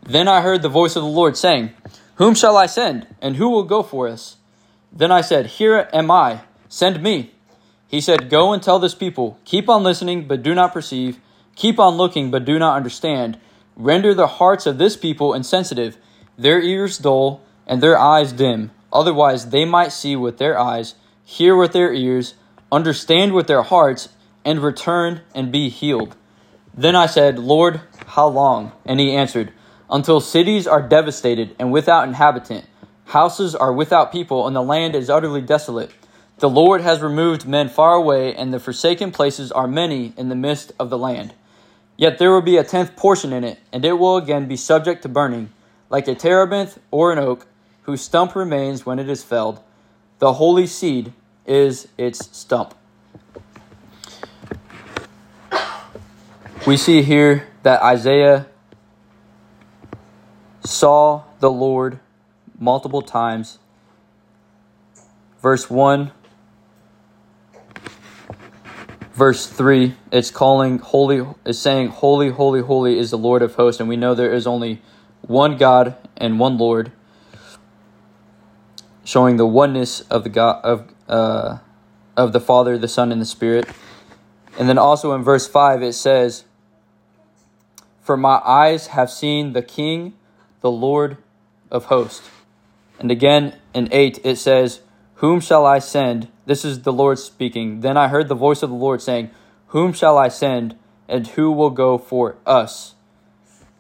Then 0.03 0.29
I 0.29 0.43
heard 0.43 0.63
the 0.63 0.69
voice 0.69 0.97
of 0.97 1.03
the 1.03 1.09
Lord 1.09 1.37
saying, 1.37 1.71
Whom 2.17 2.35
shall 2.35 2.57
I 2.57 2.67
send, 2.67 3.07
and 3.23 3.37
who 3.37 3.49
will 3.49 3.65
go 3.65 3.83
for 3.83 4.09
us? 4.09 4.37
Then 4.93 5.11
I 5.11 5.21
said, 5.21 5.47
Here 5.47 5.89
am 5.93 6.11
I, 6.11 6.43
send 6.69 7.03
me. 7.03 7.33
He 7.89 8.01
said, 8.01 8.29
Go 8.29 8.53
and 8.53 8.63
tell 8.63 8.79
this 8.79 8.95
people, 8.95 9.39
keep 9.45 9.69
on 9.69 9.83
listening, 9.83 10.27
but 10.29 10.43
do 10.43 10.55
not 10.55 10.73
perceive, 10.73 11.19
keep 11.55 11.79
on 11.79 11.97
looking, 11.97 12.31
but 12.31 12.45
do 12.45 12.59
not 12.59 12.77
understand 12.77 13.39
Render 13.77 14.14
the 14.14 14.27
hearts 14.27 14.66
of 14.66 14.79
this 14.79 14.97
people 14.97 15.35
insensitive, 15.35 15.97
their 16.37 16.61
ears 16.61 16.99
dull, 16.99 17.43
and 17.66 17.83
their 17.83 17.99
eyes 17.99 18.33
dim. 18.33 18.71
Otherwise, 18.93 19.51
they 19.51 19.64
might 19.64 19.93
see 19.93 20.16
with 20.16 20.39
their 20.39 20.59
eyes, 20.59 20.95
hear 21.25 21.57
with 21.57 21.73
their 21.73 21.93
ears, 21.93 22.35
understand 22.73 23.33
with 23.33 23.47
their 23.47 23.62
hearts, 23.62 24.09
and 24.45 24.61
return 24.61 25.21
and 25.35 25.53
be 25.53 25.68
healed. 25.68 26.16
Then 26.75 26.97
I 26.97 27.07
said, 27.07 27.39
Lord, 27.39 27.81
how 28.07 28.29
long? 28.29 28.73
And 28.85 28.99
he 28.99 29.14
answered, 29.14 29.53
Until 29.89 30.21
cities 30.21 30.66
are 30.66 30.83
devastated 30.83 31.55
and 31.59 31.73
without 31.73 32.07
inhabitant, 32.07 32.64
houses 33.07 33.55
are 33.55 33.73
without 33.73 34.12
people, 34.12 34.47
and 34.47 34.55
the 34.55 34.62
land 34.62 34.95
is 34.95 35.11
utterly 35.11 35.41
desolate. 35.41 35.91
The 36.39 36.49
Lord 36.49 36.81
has 36.81 37.03
removed 37.03 37.47
men 37.47 37.68
far 37.68 37.95
away, 37.95 38.35
and 38.35 38.53
the 38.53 38.59
forsaken 38.59 39.12
places 39.12 39.53
are 39.53 39.68
many 39.68 40.14
in 40.16 40.29
the 40.29 40.35
midst 40.35 40.73
of 40.79 40.89
the 40.89 40.99
land. 40.99 41.35
Yet 42.01 42.17
there 42.17 42.31
will 42.33 42.41
be 42.41 42.57
a 42.57 42.65
tenth 42.65 42.97
portion 42.97 43.31
in 43.31 43.45
it, 43.45 43.59
and 43.75 43.85
it 43.85 43.93
will 43.93 44.17
again 44.17 44.49
be 44.49 44.57
subject 44.57 45.03
to 45.03 45.09
burning, 45.11 45.51
like 45.91 46.09
a 46.09 46.15
terebinth 46.15 46.79
or 46.91 47.13
an 47.13 47.19
oak, 47.19 47.47
whose 47.83 48.01
stump 48.01 48.35
remains 48.35 48.87
when 48.87 48.99
it 48.99 49.07
is 49.11 49.23
felled. 49.23 49.61
The 50.19 50.33
holy 50.33 50.67
seed 50.67 51.13
is 51.45 51.89
its 51.99 52.35
stump. 52.35 52.75
We 56.67 56.79
see 56.79 57.03
here 57.03 57.47
that 57.65 57.83
Isaiah 57.83 58.47
saw 60.65 61.25
the 61.41 61.51
Lord 61.51 62.01
multiple 62.59 63.03
times. 63.03 63.59
Verse 65.43 65.69
1 65.69 66.13
verse 69.21 69.47
3 69.47 69.95
it's 70.11 70.31
calling 70.31 70.79
holy 70.79 71.27
is 71.45 71.59
saying 71.59 71.89
holy 71.89 72.31
holy 72.31 72.62
holy 72.62 72.99
is 72.99 73.11
the 73.11 73.18
lord 73.18 73.43
of 73.43 73.55
hosts 73.55 73.79
and 73.79 73.87
we 73.87 73.97
know 73.97 74.14
there 74.14 74.33
is 74.33 74.47
only 74.47 74.81
one 75.21 75.59
god 75.59 75.95
and 76.16 76.41
one 76.41 76.57
lord 76.57 76.91
showing 79.05 79.37
the 79.37 79.47
oneness 79.47 80.01
of 80.03 80.23
the 80.23 80.31
god 80.31 80.64
of 80.64 80.89
uh, 81.09 81.59
of 82.16 82.33
the 82.33 82.41
father 82.41 82.79
the 82.79 82.89
son 82.89 83.11
and 83.12 83.21
the 83.21 83.27
spirit. 83.27 83.68
And 84.59 84.68
then 84.68 84.79
also 84.79 85.12
in 85.14 85.23
verse 85.23 85.49
5 85.49 85.83
it 85.83 85.95
says 85.95 86.45
for 88.01 88.16
my 88.16 88.41
eyes 88.45 88.89
have 88.89 89.11
seen 89.11 89.53
the 89.53 89.62
king 89.62 90.14
the 90.61 90.71
lord 90.71 91.16
of 91.71 91.87
hosts. 91.87 92.29
And 92.99 93.11
again 93.11 93.59
in 93.75 93.89
8 93.91 94.21
it 94.25 94.37
says 94.37 94.81
whom 95.16 95.41
shall 95.41 95.66
i 95.66 95.79
send 95.79 96.29
this 96.51 96.65
is 96.65 96.83
the 96.83 96.93
Lord 96.93 97.21
speaking. 97.21 97.81
Then 97.81 97.97
I 97.97 98.09
heard 98.09 98.27
the 98.27 98.35
voice 98.35 98.65
of 98.65 98.71
the 98.71 98.77
Lord 98.77 99.01
saying, 99.01 99.31
Whom 99.69 99.93
shall 99.93 100.19
I 100.19 100.27
send, 100.27 100.75
and 101.09 101.25
who 101.29 101.53
will 101.53 101.71
go 101.71 101.97
for 101.97 102.39
us? 102.45 102.97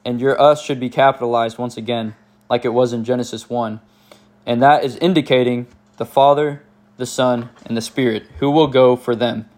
And 0.04 0.20
your 0.20 0.40
us 0.40 0.62
should 0.62 0.78
be 0.78 0.88
capitalized 0.88 1.58
once 1.58 1.76
again, 1.76 2.14
like 2.48 2.64
it 2.64 2.68
was 2.68 2.92
in 2.92 3.02
Genesis 3.02 3.50
1. 3.50 3.80
And 4.46 4.62
that 4.62 4.84
is 4.84 4.94
indicating 4.98 5.66
the 5.96 6.06
Father, 6.06 6.62
the 6.96 7.06
Son, 7.06 7.50
and 7.64 7.76
the 7.76 7.80
Spirit, 7.80 8.28
who 8.38 8.52
will 8.52 8.68
go 8.68 8.94
for 8.94 9.16
them. 9.16 9.50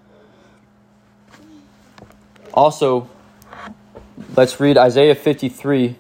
Also, 2.55 3.11
let's 4.35 4.59
read 4.59 4.79
Isaiah 4.79 5.15
53, 5.15 5.99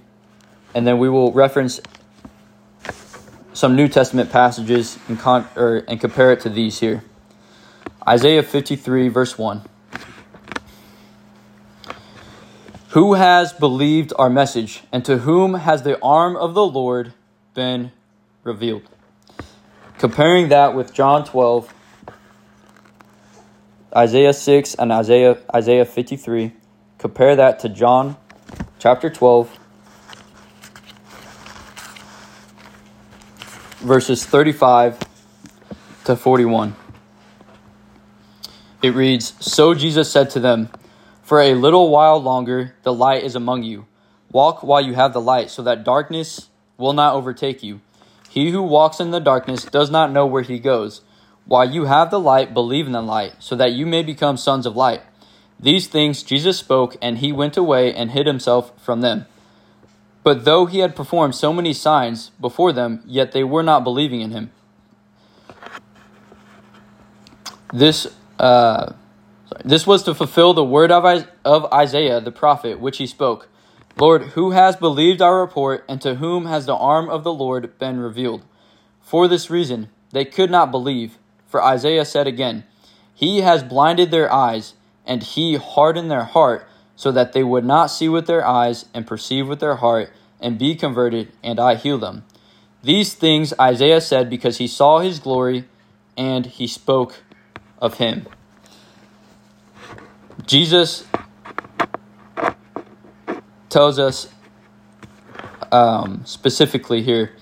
and 0.74 0.86
then 0.86 0.96
we 0.96 1.10
will 1.10 1.30
reference 1.30 1.78
some 3.52 3.76
New 3.76 3.88
Testament 3.88 4.30
passages 4.30 4.98
and, 5.08 5.18
con- 5.18 5.46
and 5.56 6.00
compare 6.00 6.32
it 6.32 6.40
to 6.40 6.48
these 6.48 6.80
here. 6.80 7.04
Isaiah 8.06 8.42
53, 8.42 9.08
verse 9.08 9.38
1. 9.38 9.62
Who 12.90 13.14
has 13.14 13.52
believed 13.52 14.12
our 14.18 14.28
message, 14.28 14.82
and 14.92 15.04
to 15.04 15.18
whom 15.18 15.54
has 15.54 15.82
the 15.82 16.00
arm 16.02 16.36
of 16.36 16.54
the 16.54 16.64
Lord 16.64 17.14
been 17.54 17.92
revealed? 18.42 18.82
Comparing 19.98 20.48
that 20.48 20.74
with 20.74 20.92
John 20.92 21.24
12, 21.24 21.72
Isaiah 23.96 24.32
6, 24.32 24.74
and 24.74 24.92
Isaiah, 24.92 25.38
Isaiah 25.54 25.84
53, 25.84 26.52
compare 26.98 27.36
that 27.36 27.60
to 27.60 27.68
John 27.68 28.16
chapter 28.78 29.08
12, 29.08 29.58
verses 33.82 34.24
35 34.24 34.98
to 36.04 36.14
41. 36.14 36.76
It 38.80 38.94
reads 38.94 39.34
So 39.40 39.74
Jesus 39.74 40.10
said 40.10 40.30
to 40.30 40.40
them, 40.40 40.70
For 41.22 41.40
a 41.40 41.54
little 41.54 41.90
while 41.90 42.18
longer 42.18 42.74
the 42.84 42.92
light 42.92 43.24
is 43.24 43.34
among 43.34 43.64
you. 43.64 43.86
Walk 44.30 44.62
while 44.62 44.80
you 44.80 44.94
have 44.94 45.12
the 45.12 45.20
light, 45.20 45.50
so 45.50 45.62
that 45.62 45.84
darkness 45.84 46.48
will 46.78 46.92
not 46.92 47.14
overtake 47.14 47.62
you. 47.62 47.80
He 48.28 48.50
who 48.50 48.62
walks 48.62 49.00
in 49.00 49.10
the 49.10 49.20
darkness 49.20 49.64
does 49.64 49.90
not 49.90 50.12
know 50.12 50.26
where 50.26 50.42
he 50.42 50.58
goes. 50.58 51.02
While 51.44 51.68
you 51.68 51.84
have 51.84 52.10
the 52.10 52.20
light, 52.20 52.54
believe 52.54 52.86
in 52.86 52.92
the 52.92 53.02
light, 53.02 53.34
so 53.40 53.56
that 53.56 53.72
you 53.72 53.84
may 53.84 54.02
become 54.02 54.36
sons 54.36 54.64
of 54.64 54.76
light. 54.76 55.02
These 55.58 55.88
things 55.88 56.22
Jesus 56.22 56.56
spoke, 56.56 56.96
and 57.02 57.18
he 57.18 57.32
went 57.32 57.56
away 57.56 57.92
and 57.92 58.12
hid 58.12 58.26
himself 58.26 58.72
from 58.80 59.00
them. 59.00 59.26
But 60.22 60.44
though 60.44 60.66
he 60.66 60.78
had 60.78 60.94
performed 60.94 61.34
so 61.34 61.52
many 61.52 61.72
signs 61.72 62.30
before 62.40 62.72
them, 62.72 63.02
yet 63.06 63.32
they 63.32 63.44
were 63.44 63.62
not 63.62 63.84
believing 63.84 64.20
in 64.20 64.30
him. 64.30 64.50
This 67.72 68.06
uh, 68.38 68.92
this 69.64 69.86
was 69.86 70.02
to 70.04 70.14
fulfill 70.14 70.54
the 70.54 70.64
word 70.64 70.90
of, 70.90 71.26
of 71.44 71.72
Isaiah 71.72 72.20
the 72.20 72.32
prophet, 72.32 72.80
which 72.80 72.98
he 72.98 73.06
spoke. 73.06 73.48
Lord, 73.98 74.22
who 74.22 74.52
has 74.52 74.76
believed 74.76 75.20
our 75.20 75.40
report, 75.40 75.84
and 75.88 76.00
to 76.00 76.16
whom 76.16 76.46
has 76.46 76.66
the 76.66 76.74
arm 76.74 77.10
of 77.10 77.24
the 77.24 77.32
Lord 77.32 77.78
been 77.78 78.00
revealed? 78.00 78.42
For 79.00 79.28
this 79.28 79.50
reason, 79.50 79.90
they 80.12 80.24
could 80.24 80.50
not 80.50 80.70
believe. 80.70 81.18
For 81.46 81.62
Isaiah 81.62 82.04
said 82.04 82.26
again, 82.26 82.64
He 83.14 83.40
has 83.42 83.62
blinded 83.62 84.10
their 84.10 84.32
eyes, 84.32 84.74
and 85.06 85.22
he 85.22 85.56
hardened 85.56 86.10
their 86.10 86.24
heart, 86.24 86.66
so 87.02 87.10
that 87.10 87.32
they 87.32 87.42
would 87.42 87.64
not 87.64 87.88
see 87.88 88.08
with 88.08 88.28
their 88.28 88.46
eyes, 88.46 88.84
and 88.94 89.04
perceive 89.04 89.48
with 89.48 89.58
their 89.58 89.74
heart, 89.74 90.12
and 90.40 90.56
be 90.56 90.76
converted, 90.76 91.32
and 91.42 91.58
I 91.58 91.74
heal 91.74 91.98
them. 91.98 92.24
These 92.80 93.14
things 93.14 93.52
Isaiah 93.60 94.00
said 94.00 94.30
because 94.30 94.58
he 94.58 94.68
saw 94.68 95.00
his 95.00 95.18
glory, 95.18 95.64
and 96.16 96.46
he 96.46 96.68
spoke 96.68 97.24
of 97.80 97.94
him. 97.94 98.28
Jesus 100.46 101.04
tells 103.68 103.98
us 103.98 104.28
um, 105.72 106.22
specifically 106.24 107.02
here. 107.02 107.32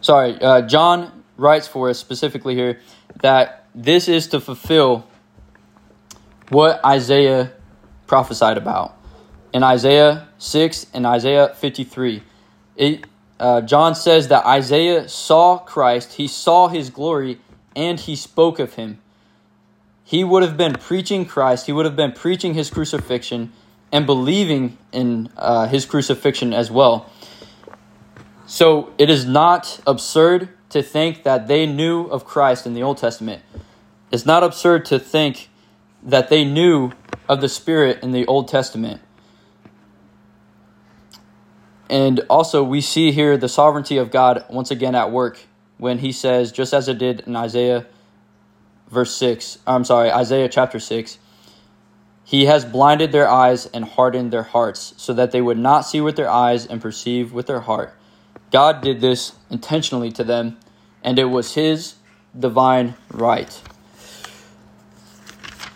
Sorry, 0.00 0.42
uh, 0.42 0.62
John 0.62 1.22
writes 1.36 1.68
for 1.68 1.88
us 1.88 2.00
specifically 2.00 2.56
here 2.56 2.80
that 3.20 3.68
this 3.76 4.08
is 4.08 4.26
to 4.26 4.40
fulfill 4.40 5.06
what 6.48 6.84
Isaiah 6.84 7.52
prophesied 8.12 8.58
about. 8.58 8.94
In 9.54 9.62
Isaiah 9.62 10.28
6 10.36 10.88
and 10.92 11.06
Isaiah 11.06 11.48
53, 11.48 12.22
it, 12.76 13.06
uh, 13.40 13.62
John 13.62 13.94
says 13.94 14.28
that 14.28 14.44
Isaiah 14.44 15.08
saw 15.08 15.56
Christ, 15.56 16.12
he 16.20 16.28
saw 16.28 16.68
his 16.68 16.90
glory, 16.90 17.40
and 17.74 17.98
he 17.98 18.14
spoke 18.14 18.58
of 18.58 18.74
him. 18.74 19.00
He 20.04 20.24
would 20.24 20.42
have 20.42 20.58
been 20.58 20.74
preaching 20.74 21.24
Christ, 21.24 21.64
he 21.64 21.72
would 21.72 21.86
have 21.86 21.96
been 21.96 22.12
preaching 22.12 22.52
his 22.52 22.68
crucifixion 22.68 23.50
and 23.90 24.04
believing 24.04 24.76
in 24.92 25.30
uh, 25.38 25.68
his 25.68 25.86
crucifixion 25.86 26.52
as 26.52 26.70
well. 26.70 27.10
So 28.44 28.92
it 28.98 29.08
is 29.08 29.24
not 29.24 29.80
absurd 29.86 30.50
to 30.68 30.82
think 30.82 31.22
that 31.22 31.48
they 31.48 31.64
knew 31.64 32.04
of 32.08 32.26
Christ 32.26 32.66
in 32.66 32.74
the 32.74 32.82
Old 32.82 32.98
Testament. 32.98 33.42
It's 34.10 34.26
not 34.26 34.42
absurd 34.42 34.84
to 34.92 34.98
think 34.98 35.48
that 36.02 36.28
they 36.28 36.44
knew 36.44 36.92
of 37.28 37.40
the 37.40 37.48
Spirit 37.48 38.02
in 38.02 38.12
the 38.12 38.26
Old 38.26 38.48
Testament. 38.48 39.00
And 41.88 42.20
also, 42.30 42.62
we 42.64 42.80
see 42.80 43.12
here 43.12 43.36
the 43.36 43.48
sovereignty 43.48 43.98
of 43.98 44.10
God 44.10 44.44
once 44.48 44.70
again 44.70 44.94
at 44.94 45.10
work 45.10 45.40
when 45.78 45.98
he 45.98 46.12
says, 46.12 46.50
just 46.50 46.72
as 46.72 46.88
it 46.88 46.98
did 46.98 47.20
in 47.20 47.36
Isaiah 47.36 47.86
verse 48.88 49.14
6, 49.16 49.58
I'm 49.66 49.84
sorry, 49.84 50.10
Isaiah 50.10 50.48
chapter 50.48 50.78
6, 50.78 51.18
he 52.24 52.44
has 52.44 52.64
blinded 52.64 53.10
their 53.10 53.28
eyes 53.28 53.66
and 53.66 53.84
hardened 53.84 54.32
their 54.32 54.42
hearts, 54.42 54.94
so 54.96 55.12
that 55.14 55.32
they 55.32 55.40
would 55.40 55.58
not 55.58 55.80
see 55.82 56.00
with 56.00 56.16
their 56.16 56.30
eyes 56.30 56.66
and 56.66 56.80
perceive 56.80 57.32
with 57.32 57.46
their 57.46 57.60
heart. 57.60 57.94
God 58.50 58.82
did 58.82 59.00
this 59.00 59.32
intentionally 59.50 60.12
to 60.12 60.24
them, 60.24 60.58
and 61.02 61.18
it 61.18 61.24
was 61.24 61.54
his 61.54 61.94
divine 62.38 62.94
right. 63.10 63.60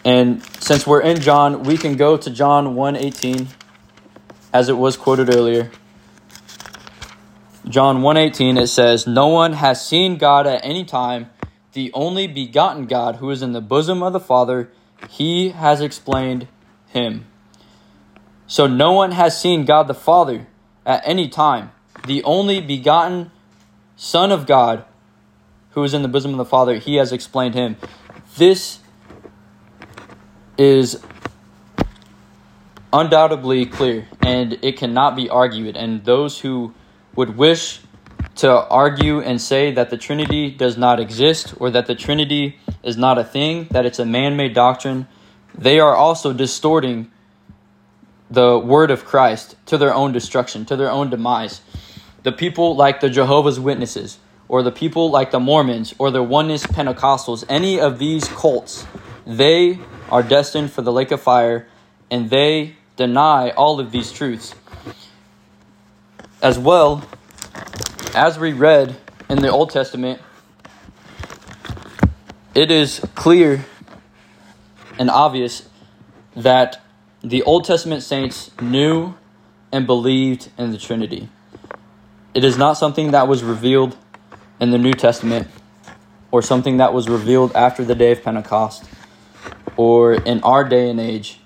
And 0.06 0.40
since 0.60 0.86
we're 0.86 1.00
in 1.00 1.20
John, 1.20 1.64
we 1.64 1.76
can 1.76 1.96
go 1.96 2.16
to 2.16 2.30
John 2.30 2.76
1:18 2.76 3.48
as 4.52 4.68
it 4.68 4.78
was 4.78 4.96
quoted 4.96 5.34
earlier. 5.34 5.72
John 7.68 8.02
1:18 8.02 8.56
it 8.56 8.68
says, 8.68 9.08
"No 9.08 9.26
one 9.26 9.54
has 9.54 9.84
seen 9.84 10.16
God 10.16 10.46
at 10.46 10.64
any 10.64 10.84
time, 10.84 11.28
the 11.72 11.90
only 11.92 12.28
begotten 12.28 12.86
God 12.86 13.16
who 13.16 13.30
is 13.30 13.42
in 13.42 13.50
the 13.50 13.60
bosom 13.60 14.00
of 14.00 14.12
the 14.12 14.20
Father, 14.20 14.70
he 15.10 15.48
has 15.48 15.80
explained 15.80 16.46
him." 16.86 17.26
So 18.46 18.68
no 18.68 18.92
one 18.92 19.10
has 19.10 19.36
seen 19.36 19.64
God 19.64 19.88
the 19.88 19.92
Father 19.92 20.46
at 20.86 21.02
any 21.04 21.28
time. 21.28 21.72
The 22.06 22.22
only 22.22 22.60
begotten 22.60 23.32
Son 23.96 24.30
of 24.30 24.46
God 24.46 24.84
who 25.70 25.82
is 25.82 25.94
in 25.94 26.02
the 26.02 26.08
bosom 26.08 26.30
of 26.30 26.38
the 26.38 26.44
Father, 26.44 26.76
he 26.76 26.94
has 26.94 27.10
explained 27.10 27.56
him. 27.56 27.76
This 28.36 28.78
is 30.58 31.02
undoubtedly 32.92 33.66
clear 33.66 34.08
and 34.22 34.58
it 34.62 34.76
cannot 34.76 35.16
be 35.16 35.28
argued. 35.28 35.76
And 35.76 36.04
those 36.04 36.40
who 36.40 36.74
would 37.14 37.36
wish 37.36 37.80
to 38.36 38.50
argue 38.50 39.20
and 39.20 39.40
say 39.40 39.72
that 39.72 39.90
the 39.90 39.96
Trinity 39.96 40.50
does 40.50 40.76
not 40.76 41.00
exist 41.00 41.54
or 41.58 41.70
that 41.70 41.86
the 41.86 41.94
Trinity 41.94 42.58
is 42.82 42.96
not 42.96 43.18
a 43.18 43.24
thing, 43.24 43.66
that 43.70 43.86
it's 43.86 43.98
a 43.98 44.04
man 44.04 44.36
made 44.36 44.54
doctrine, 44.54 45.08
they 45.56 45.80
are 45.80 45.94
also 45.94 46.32
distorting 46.32 47.10
the 48.30 48.58
word 48.58 48.90
of 48.90 49.04
Christ 49.04 49.56
to 49.66 49.78
their 49.78 49.94
own 49.94 50.12
destruction, 50.12 50.64
to 50.66 50.76
their 50.76 50.90
own 50.90 51.10
demise. 51.10 51.60
The 52.24 52.32
people 52.32 52.76
like 52.76 53.00
the 53.00 53.08
Jehovah's 53.08 53.58
Witnesses, 53.58 54.18
or 54.48 54.62
the 54.62 54.72
people 54.72 55.10
like 55.10 55.30
the 55.30 55.40
Mormons, 55.40 55.94
or 55.98 56.10
the 56.10 56.22
Oneness 56.22 56.66
Pentecostals, 56.66 57.44
any 57.48 57.80
of 57.80 57.98
these 57.98 58.28
cults, 58.28 58.86
they 59.26 59.78
are 60.10 60.22
destined 60.22 60.70
for 60.70 60.82
the 60.82 60.92
lake 60.92 61.10
of 61.10 61.20
fire, 61.20 61.66
and 62.10 62.30
they 62.30 62.76
deny 62.96 63.50
all 63.50 63.80
of 63.80 63.90
these 63.90 64.12
truths. 64.12 64.54
As 66.42 66.58
well, 66.58 67.06
as 68.14 68.38
we 68.38 68.52
read 68.52 68.96
in 69.28 69.40
the 69.40 69.50
Old 69.50 69.70
Testament, 69.70 70.20
it 72.54 72.70
is 72.70 73.00
clear 73.14 73.64
and 74.98 75.10
obvious 75.10 75.68
that 76.34 76.80
the 77.22 77.42
Old 77.42 77.64
Testament 77.64 78.02
saints 78.02 78.50
knew 78.60 79.14
and 79.72 79.86
believed 79.86 80.50
in 80.56 80.70
the 80.70 80.78
Trinity. 80.78 81.28
It 82.34 82.44
is 82.44 82.56
not 82.56 82.74
something 82.74 83.10
that 83.10 83.28
was 83.28 83.42
revealed 83.42 83.96
in 84.60 84.70
the 84.70 84.78
New 84.78 84.92
Testament 84.92 85.48
or 86.30 86.42
something 86.42 86.76
that 86.76 86.92
was 86.92 87.08
revealed 87.08 87.52
after 87.54 87.84
the 87.84 87.94
day 87.94 88.12
of 88.12 88.22
Pentecost 88.22 88.84
or 89.76 90.14
in 90.14 90.42
our 90.42 90.64
day 90.64 90.90
and 90.90 91.00
age. 91.00 91.40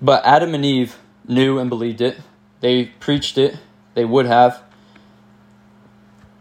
But 0.00 0.24
Adam 0.24 0.54
and 0.54 0.64
Eve 0.64 0.98
knew 1.26 1.58
and 1.58 1.70
believed 1.70 2.00
it. 2.00 2.18
They 2.60 2.86
preached 2.86 3.38
it. 3.38 3.58
They 3.94 4.04
would 4.04 4.26
have. 4.26 4.62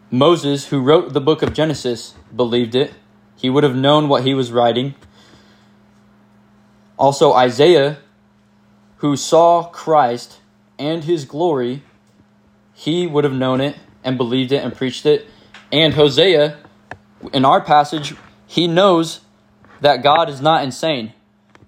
Moses, 0.09 0.67
who 0.67 0.81
wrote 0.81 1.13
the 1.13 1.21
book 1.21 1.41
of 1.41 1.53
Genesis, 1.53 2.15
believed 2.35 2.75
it. 2.75 2.93
He 3.35 3.49
would 3.49 3.63
have 3.63 3.75
known 3.75 4.07
what 4.07 4.23
he 4.23 4.33
was 4.33 4.51
writing. 4.51 4.95
Also, 6.97 7.33
Isaiah, 7.33 7.99
who 8.97 9.15
saw 9.15 9.63
Christ 9.63 10.39
and 10.77 11.03
his 11.03 11.25
glory, 11.25 11.83
he 12.73 13.07
would 13.07 13.23
have 13.23 13.33
known 13.33 13.61
it 13.61 13.77
and 14.03 14.17
believed 14.17 14.51
it 14.51 14.63
and 14.63 14.75
preached 14.75 15.05
it. 15.05 15.27
And 15.71 15.93
Hosea, 15.93 16.57
in 17.33 17.45
our 17.45 17.61
passage, 17.61 18.15
he 18.45 18.67
knows 18.67 19.21
that 19.81 20.01
God 20.01 20.29
is 20.29 20.41
not 20.41 20.63
insane. 20.63 21.13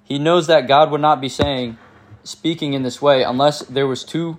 He 0.03 0.19
knows 0.19 0.47
that 0.47 0.67
God 0.67 0.91
would 0.91 1.01
not 1.01 1.19
be 1.19 1.29
saying, 1.29 1.77
speaking 2.23 2.73
in 2.73 2.83
this 2.83 3.01
way, 3.01 3.23
unless 3.23 3.59
there 3.61 3.87
was 3.87 4.03
two 4.03 4.37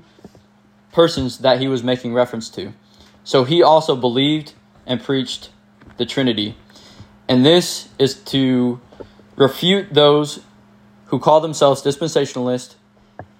persons 0.92 1.38
that 1.38 1.60
he 1.60 1.68
was 1.68 1.82
making 1.82 2.14
reference 2.14 2.48
to. 2.50 2.72
So 3.24 3.44
he 3.44 3.62
also 3.62 3.96
believed 3.96 4.54
and 4.86 5.02
preached 5.02 5.50
the 5.96 6.06
Trinity. 6.06 6.56
And 7.28 7.44
this 7.44 7.88
is 7.98 8.14
to 8.24 8.80
refute 9.36 9.92
those 9.92 10.40
who 11.06 11.18
call 11.18 11.40
themselves 11.40 11.82
dispensationalists 11.82 12.74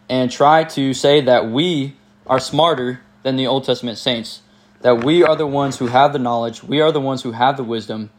and 0.09 0.31
try 0.31 0.65
to 0.65 0.95
say 0.95 1.21
that 1.21 1.51
we 1.51 1.97
are 2.27 2.41
smarter 2.41 3.01
than 3.23 3.37
the 3.37 3.47
Old 3.47 3.65
Testament 3.65 3.99
saints, 3.99 4.43
that 4.81 5.05
we 5.05 5.23
are 5.23 5.37
the 5.37 5.47
ones 5.47 5.79
who 5.79 5.87
have 5.87 6.13
the 6.13 6.19
knowledge, 6.19 6.63
we 6.63 6.81
are 6.81 6.93
the 6.93 7.01
ones 7.01 7.23
who 7.23 7.33
have 7.33 7.57
the 7.57 7.65
wisdom. 7.65 8.11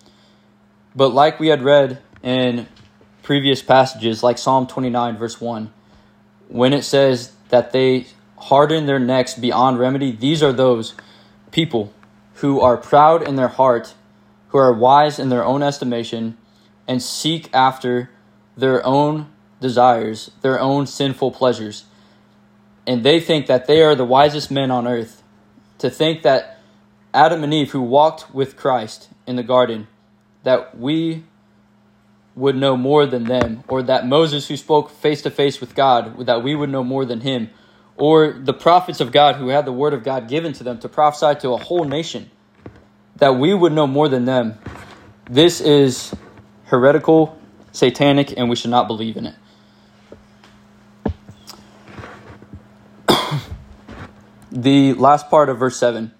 But 0.95 1.09
like 1.09 1.39
we 1.39 1.47
had 1.47 1.61
read 1.61 2.01
in 2.25 2.67
previous 3.21 3.61
passages, 3.61 4.23
like 4.23 4.37
Psalm 4.37 4.67
29, 4.67 5.15
verse 5.15 5.39
1, 5.39 5.71
when 6.49 6.73
it 6.73 6.83
says 6.83 7.31
that 7.49 7.71
they 7.71 8.07
harden 8.37 8.87
their 8.87 8.99
necks 8.99 9.35
beyond 9.35 9.79
remedy, 9.79 10.11
these 10.11 10.43
are 10.43 10.51
those 10.51 10.95
people 11.51 11.93
who 12.35 12.59
are 12.59 12.75
proud 12.75 13.25
in 13.25 13.35
their 13.35 13.47
heart, 13.47 13.93
who 14.49 14.57
are 14.57 14.73
wise 14.73 15.19
in 15.19 15.29
their 15.29 15.45
own 15.45 15.63
estimation, 15.63 16.35
and 16.87 17.01
seek 17.01 17.47
after 17.53 18.09
their 18.57 18.85
own 18.85 19.31
desires, 19.61 20.31
their 20.41 20.59
own 20.59 20.85
sinful 20.87 21.31
pleasures. 21.31 21.85
And 22.87 23.03
they 23.03 23.19
think 23.19 23.47
that 23.47 23.67
they 23.67 23.81
are 23.81 23.95
the 23.95 24.05
wisest 24.05 24.51
men 24.51 24.71
on 24.71 24.87
earth. 24.87 25.23
To 25.79 25.89
think 25.89 26.23
that 26.23 26.59
Adam 27.13 27.43
and 27.43 27.53
Eve, 27.53 27.71
who 27.71 27.81
walked 27.81 28.33
with 28.33 28.55
Christ 28.55 29.09
in 29.27 29.35
the 29.35 29.43
garden, 29.43 29.87
that 30.43 30.77
we 30.77 31.23
would 32.35 32.55
know 32.55 32.75
more 32.75 33.05
than 33.05 33.23
them, 33.23 33.63
or 33.67 33.81
that 33.83 34.05
Moses, 34.05 34.47
who 34.47 34.57
spoke 34.57 34.89
face 34.89 35.21
to 35.21 35.31
face 35.31 35.61
with 35.61 35.73
God, 35.73 36.25
that 36.25 36.43
we 36.43 36.53
would 36.53 36.69
know 36.69 36.83
more 36.83 37.05
than 37.05 37.21
him, 37.21 37.49
or 37.95 38.33
the 38.33 38.53
prophets 38.53 38.99
of 38.99 39.11
God 39.11 39.35
who 39.35 39.47
had 39.47 39.65
the 39.65 39.71
word 39.71 39.93
of 39.93 40.03
God 40.03 40.27
given 40.27 40.51
to 40.53 40.63
them 40.63 40.77
to 40.79 40.89
prophesy 40.89 41.39
to 41.41 41.51
a 41.51 41.57
whole 41.57 41.85
nation, 41.85 42.29
that 43.15 43.35
we 43.37 43.53
would 43.53 43.71
know 43.71 43.87
more 43.87 44.09
than 44.09 44.25
them. 44.25 44.57
This 45.29 45.61
is 45.61 46.13
heretical, 46.65 47.39
satanic, 47.71 48.33
and 48.35 48.49
we 48.49 48.57
should 48.57 48.71
not 48.71 48.87
believe 48.87 49.15
in 49.15 49.27
it. 49.27 49.35
the 54.51 54.93
last 54.93 55.29
part 55.29 55.47
of 55.47 55.57
verse 55.57 55.77
7. 55.77 56.11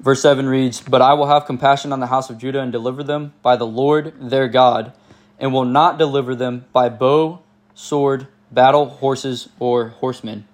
Verse 0.00 0.22
7 0.22 0.48
reads, 0.48 0.80
But 0.80 1.02
I 1.02 1.12
will 1.12 1.26
have 1.26 1.44
compassion 1.44 1.92
on 1.92 2.00
the 2.00 2.06
house 2.06 2.30
of 2.30 2.38
Judah 2.38 2.60
and 2.60 2.72
deliver 2.72 3.02
them 3.02 3.34
by 3.42 3.56
the 3.56 3.66
Lord 3.66 4.14
their 4.18 4.48
God, 4.48 4.92
and 5.38 5.52
will 5.52 5.66
not 5.66 5.98
deliver 5.98 6.34
them 6.34 6.64
by 6.72 6.88
bow, 6.88 7.40
sword, 7.74 8.26
battle, 8.50 8.86
horses, 8.86 9.50
or 9.58 9.88
horsemen. 9.88 10.46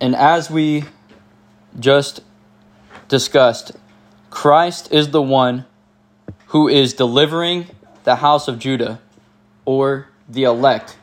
And 0.00 0.14
as 0.14 0.50
we 0.50 0.84
just 1.78 2.20
discussed, 3.08 3.72
Christ 4.28 4.92
is 4.92 5.10
the 5.10 5.22
one 5.22 5.64
who 6.48 6.68
is 6.68 6.92
delivering 6.92 7.66
the 8.04 8.16
house 8.16 8.46
of 8.46 8.58
Judah 8.58 9.00
or 9.64 10.08
the 10.28 10.44
elect. 10.44 10.98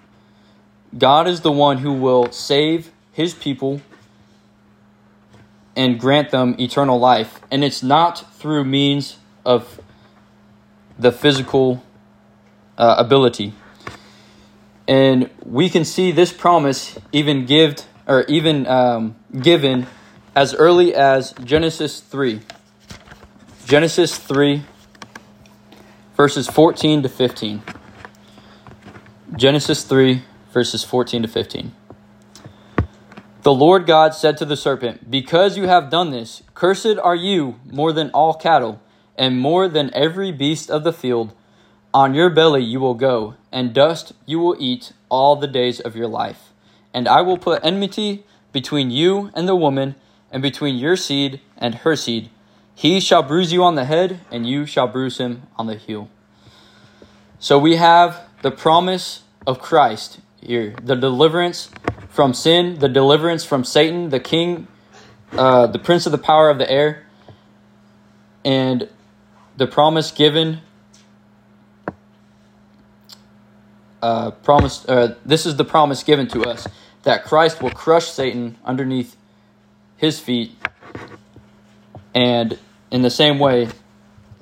God 0.97 1.27
is 1.27 1.41
the 1.41 1.51
one 1.51 1.79
who 1.79 1.93
will 1.93 2.31
save 2.31 2.91
his 3.11 3.33
people 3.33 3.81
and 5.75 5.99
grant 5.99 6.31
them 6.31 6.55
eternal 6.59 6.99
life. 6.99 7.39
And 7.49 7.63
it's 7.63 7.81
not 7.81 8.35
through 8.35 8.65
means 8.65 9.17
of 9.45 9.79
the 10.97 11.11
physical 11.11 11.83
uh, 12.77 12.95
ability. 12.97 13.53
And 14.87 15.29
we 15.45 15.69
can 15.69 15.85
see 15.85 16.11
this 16.11 16.33
promise 16.33 16.97
even 17.11 17.45
give, 17.45 17.77
or 18.07 18.23
even 18.23 18.67
um, 18.67 19.15
given 19.39 19.87
as 20.35 20.53
early 20.53 20.93
as 20.93 21.33
Genesis 21.43 21.99
3. 22.01 22.41
Genesis 23.65 24.17
3, 24.17 24.63
verses 26.17 26.47
14 26.47 27.03
to 27.03 27.09
15. 27.09 27.61
Genesis 29.35 29.83
3, 29.83 30.23
verses 30.51 30.83
14 30.83 31.21
to 31.21 31.27
15. 31.27 31.71
The 33.43 33.53
Lord 33.53 33.87
God 33.87 34.13
said 34.13 34.37
to 34.37 34.45
the 34.45 34.55
serpent, 34.55 35.09
Because 35.09 35.57
you 35.57 35.67
have 35.67 35.89
done 35.89 36.11
this, 36.11 36.43
cursed 36.53 36.99
are 37.01 37.15
you 37.15 37.55
more 37.65 37.91
than 37.91 38.11
all 38.11 38.35
cattle, 38.35 38.79
and 39.17 39.39
more 39.39 39.67
than 39.67 39.89
every 39.95 40.31
beast 40.31 40.69
of 40.69 40.83
the 40.83 40.93
field. 40.93 41.33
On 41.91 42.13
your 42.13 42.29
belly 42.29 42.63
you 42.63 42.79
will 42.79 42.93
go, 42.93 43.33
and 43.51 43.73
dust 43.73 44.13
you 44.27 44.37
will 44.37 44.55
eat 44.59 44.93
all 45.09 45.35
the 45.35 45.47
days 45.47 45.79
of 45.79 45.95
your 45.95 46.07
life. 46.07 46.53
And 46.93 47.07
I 47.07 47.21
will 47.21 47.37
put 47.37 47.65
enmity 47.65 48.25
between 48.51 48.91
you 48.91 49.31
and 49.33 49.47
the 49.47 49.55
woman, 49.55 49.95
and 50.31 50.43
between 50.43 50.75
your 50.75 50.95
seed 50.95 51.41
and 51.57 51.75
her 51.75 51.95
seed. 51.95 52.29
He 52.75 52.99
shall 52.99 53.23
bruise 53.23 53.51
you 53.51 53.63
on 53.63 53.73
the 53.73 53.85
head, 53.85 54.19
and 54.29 54.47
you 54.47 54.67
shall 54.67 54.87
bruise 54.87 55.17
him 55.17 55.47
on 55.57 55.65
the 55.65 55.75
heel. 55.75 56.09
So 57.39 57.57
we 57.57 57.77
have 57.77 58.21
the 58.43 58.51
promise 58.51 59.23
of 59.47 59.59
Christ 59.59 60.19
here, 60.41 60.75
the 60.81 60.95
deliverance 60.95 61.71
from 62.11 62.33
sin, 62.33 62.77
the 62.79 62.89
deliverance 62.89 63.43
from 63.43 63.63
Satan, 63.63 64.09
the 64.09 64.19
king, 64.19 64.67
uh, 65.31 65.65
the 65.67 65.79
prince 65.79 66.05
of 66.05 66.11
the 66.11 66.17
power 66.17 66.49
of 66.49 66.59
the 66.59 66.69
air, 66.69 67.07
and 68.45 68.87
the 69.57 69.65
promise 69.65 70.11
given. 70.11 70.59
Uh, 74.01 74.31
promise. 74.31 74.87
Uh, 74.87 75.15
this 75.25 75.45
is 75.45 75.55
the 75.55 75.63
promise 75.63 76.03
given 76.03 76.27
to 76.27 76.43
us 76.43 76.67
that 77.03 77.23
Christ 77.23 77.61
will 77.61 77.71
crush 77.71 78.07
Satan 78.07 78.57
underneath 78.65 79.15
his 79.95 80.19
feet, 80.19 80.55
and 82.13 82.59
in 82.89 83.03
the 83.03 83.09
same 83.09 83.39
way, 83.39 83.69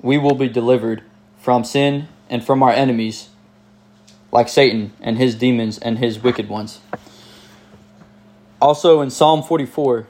we 0.02 0.18
will 0.18 0.34
be 0.34 0.48
delivered 0.48 1.04
from 1.38 1.62
sin 1.62 2.08
and 2.28 2.44
from 2.44 2.62
our 2.62 2.72
enemies, 2.72 3.28
like 4.32 4.48
Satan 4.48 4.92
and 5.00 5.18
his 5.18 5.34
demons 5.34 5.78
and 5.78 5.98
his 5.98 6.18
wicked 6.18 6.48
ones. 6.48 6.80
Also 8.60 9.00
in 9.00 9.08
Psalm 9.08 9.42
44, 9.42 10.06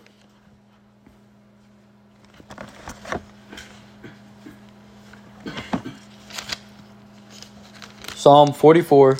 Psalm 8.17 8.53
44, 8.53 9.19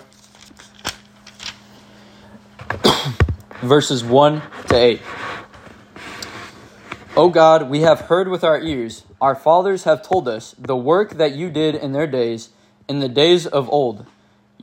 verses 3.63 4.03
1 4.03 4.43
to 4.67 4.77
8. 4.77 5.01
O 7.17 7.29
God, 7.29 7.71
we 7.71 7.83
have 7.83 8.01
heard 8.01 8.27
with 8.27 8.43
our 8.43 8.61
ears, 8.61 9.05
our 9.21 9.37
fathers 9.37 9.85
have 9.85 10.03
told 10.03 10.27
us 10.27 10.57
the 10.59 10.77
work 10.77 11.13
that 11.13 11.37
you 11.37 11.51
did 11.51 11.77
in 11.77 11.93
their 11.93 12.09
days, 12.09 12.51
in 12.89 12.99
the 12.99 13.09
days 13.09 13.47
of 13.47 13.71
old. 13.71 14.07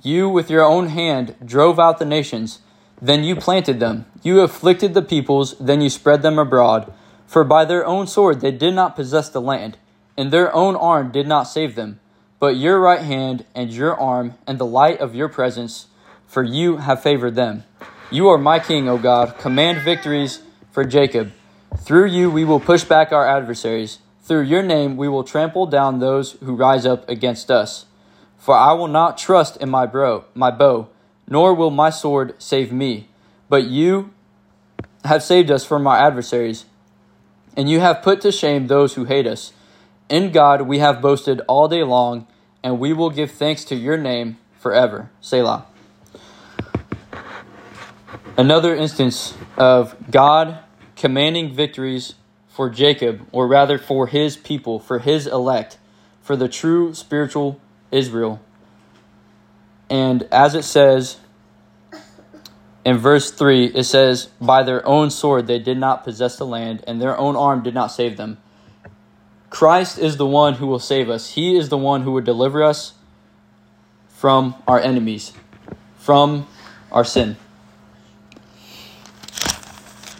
You, 0.04 0.28
with 0.28 0.50
your 0.50 0.66
own 0.66 0.90
hand, 0.90 1.36
drove 1.46 1.80
out 1.80 2.00
the 2.00 2.06
nations 2.06 2.60
then 3.02 3.24
you 3.24 3.36
planted 3.36 3.80
them. 3.80 4.06
You 4.24 4.42
afflicted 4.42 4.94
the 4.94 5.02
peoples, 5.02 5.56
then 5.60 5.82
you 5.82 5.90
spread 5.90 6.22
them 6.22 6.40
abroad. 6.40 6.92
For 7.28 7.44
by 7.44 7.66
their 7.66 7.86
own 7.86 8.08
sword 8.08 8.42
they 8.42 8.52
did 8.52 8.74
not 8.74 8.96
possess 8.96 9.30
the 9.30 9.42
land, 9.42 9.78
and 10.18 10.32
their 10.32 10.54
own 10.54 10.76
arm 10.76 11.12
did 11.12 11.28
not 11.28 11.44
save 11.44 11.76
them. 11.76 12.00
But 12.40 12.56
your 12.56 12.80
right 12.80 13.02
hand 13.02 13.46
and 13.54 13.72
your 13.72 13.96
arm 13.96 14.36
and 14.46 14.60
the 14.60 14.66
light 14.66 15.00
of 15.00 15.16
your 15.16 15.30
presence, 15.30 15.88
for 16.28 16.44
you 16.44 16.78
have 16.78 17.02
favored 17.02 17.36
them. 17.36 17.64
You 18.12 18.30
are 18.30 18.38
my 18.38 18.60
king, 18.60 18.88
O 18.88 18.98
God. 18.98 19.38
Command 19.38 19.80
victories 19.80 20.42
for 20.72 20.84
Jacob. 20.84 21.34
Through 21.78 22.08
you 22.08 22.32
we 22.32 22.46
will 22.46 22.60
push 22.60 22.84
back 22.84 23.12
our 23.12 23.28
adversaries. 23.28 24.00
Through 24.24 24.44
your 24.44 24.64
name 24.64 24.98
we 24.98 25.08
will 25.08 25.24
trample 25.24 25.66
down 25.66 26.00
those 26.00 26.34
who 26.44 26.56
rise 26.56 26.86
up 26.86 27.08
against 27.10 27.52
us. 27.52 27.86
For 28.38 28.56
I 28.56 28.74
will 28.74 28.88
not 28.88 29.18
trust 29.18 29.58
in 29.58 29.70
my 29.70 29.86
bro, 29.86 30.26
my 30.34 30.52
bow 30.52 30.90
nor 31.28 31.54
will 31.54 31.72
my 31.72 31.90
sword 31.90 32.34
save 32.38 32.72
me. 32.72 33.08
But 33.50 33.66
you 33.66 34.14
have 35.04 35.24
saved 35.24 35.52
us 35.52 35.66
from 35.66 35.88
our 35.88 35.98
adversaries, 35.98 36.66
and 37.56 37.70
you 37.70 37.80
have 37.80 38.02
put 38.02 38.22
to 38.22 38.32
shame 38.32 38.68
those 38.68 38.96
who 38.96 39.06
hate 39.06 39.28
us. 39.28 39.54
In 40.10 40.32
God 40.32 40.64
we 40.64 40.80
have 40.80 41.02
boasted 41.02 41.42
all 41.48 41.68
day 41.68 41.84
long, 41.84 42.28
and 42.64 42.80
we 42.80 42.94
will 42.94 43.10
give 43.10 43.32
thanks 43.32 43.64
to 43.66 43.76
your 43.76 43.98
name 43.98 44.38
forever. 44.60 45.10
Selah. 45.22 45.66
Another 48.38 48.76
instance 48.76 49.34
of 49.58 49.96
God 50.12 50.60
commanding 50.96 51.54
victories 51.54 52.16
for 52.48 52.70
Jacob, 52.70 53.26
or 53.32 53.48
rather 53.48 53.78
for 53.78 54.08
his 54.08 54.36
people, 54.36 54.80
for 54.80 55.00
his 55.00 55.28
elect, 55.28 55.78
for 56.22 56.36
the 56.36 56.48
true 56.50 56.94
spiritual 56.94 57.62
Israel. 57.92 58.42
And 59.90 60.24
as 60.32 60.56
it 60.56 60.64
says 60.64 61.18
in 62.84 62.98
verse 62.98 63.32
3, 63.32 63.66
it 63.68 63.84
says, 63.84 64.30
By 64.40 64.64
their 64.64 64.86
own 64.86 65.10
sword 65.10 65.48
they 65.48 65.60
did 65.60 65.78
not 65.78 66.04
possess 66.04 66.38
the 66.38 66.46
land, 66.46 66.84
and 66.88 67.02
their 67.02 67.18
own 67.18 67.36
arm 67.36 67.64
did 67.64 67.74
not 67.74 67.88
save 67.88 68.18
them. 68.18 68.38
Christ 69.50 69.98
is 69.98 70.18
the 70.18 70.26
one 70.26 70.56
who 70.56 70.68
will 70.68 70.80
save 70.80 71.10
us. 71.10 71.32
He 71.32 71.58
is 71.58 71.70
the 71.70 71.78
one 71.78 72.02
who 72.02 72.12
would 72.14 72.26
deliver 72.26 72.64
us 72.64 72.94
from 74.10 74.56
our 74.68 74.80
enemies, 74.80 75.32
from 75.98 76.48
our 76.92 77.04
sin. 77.04 77.38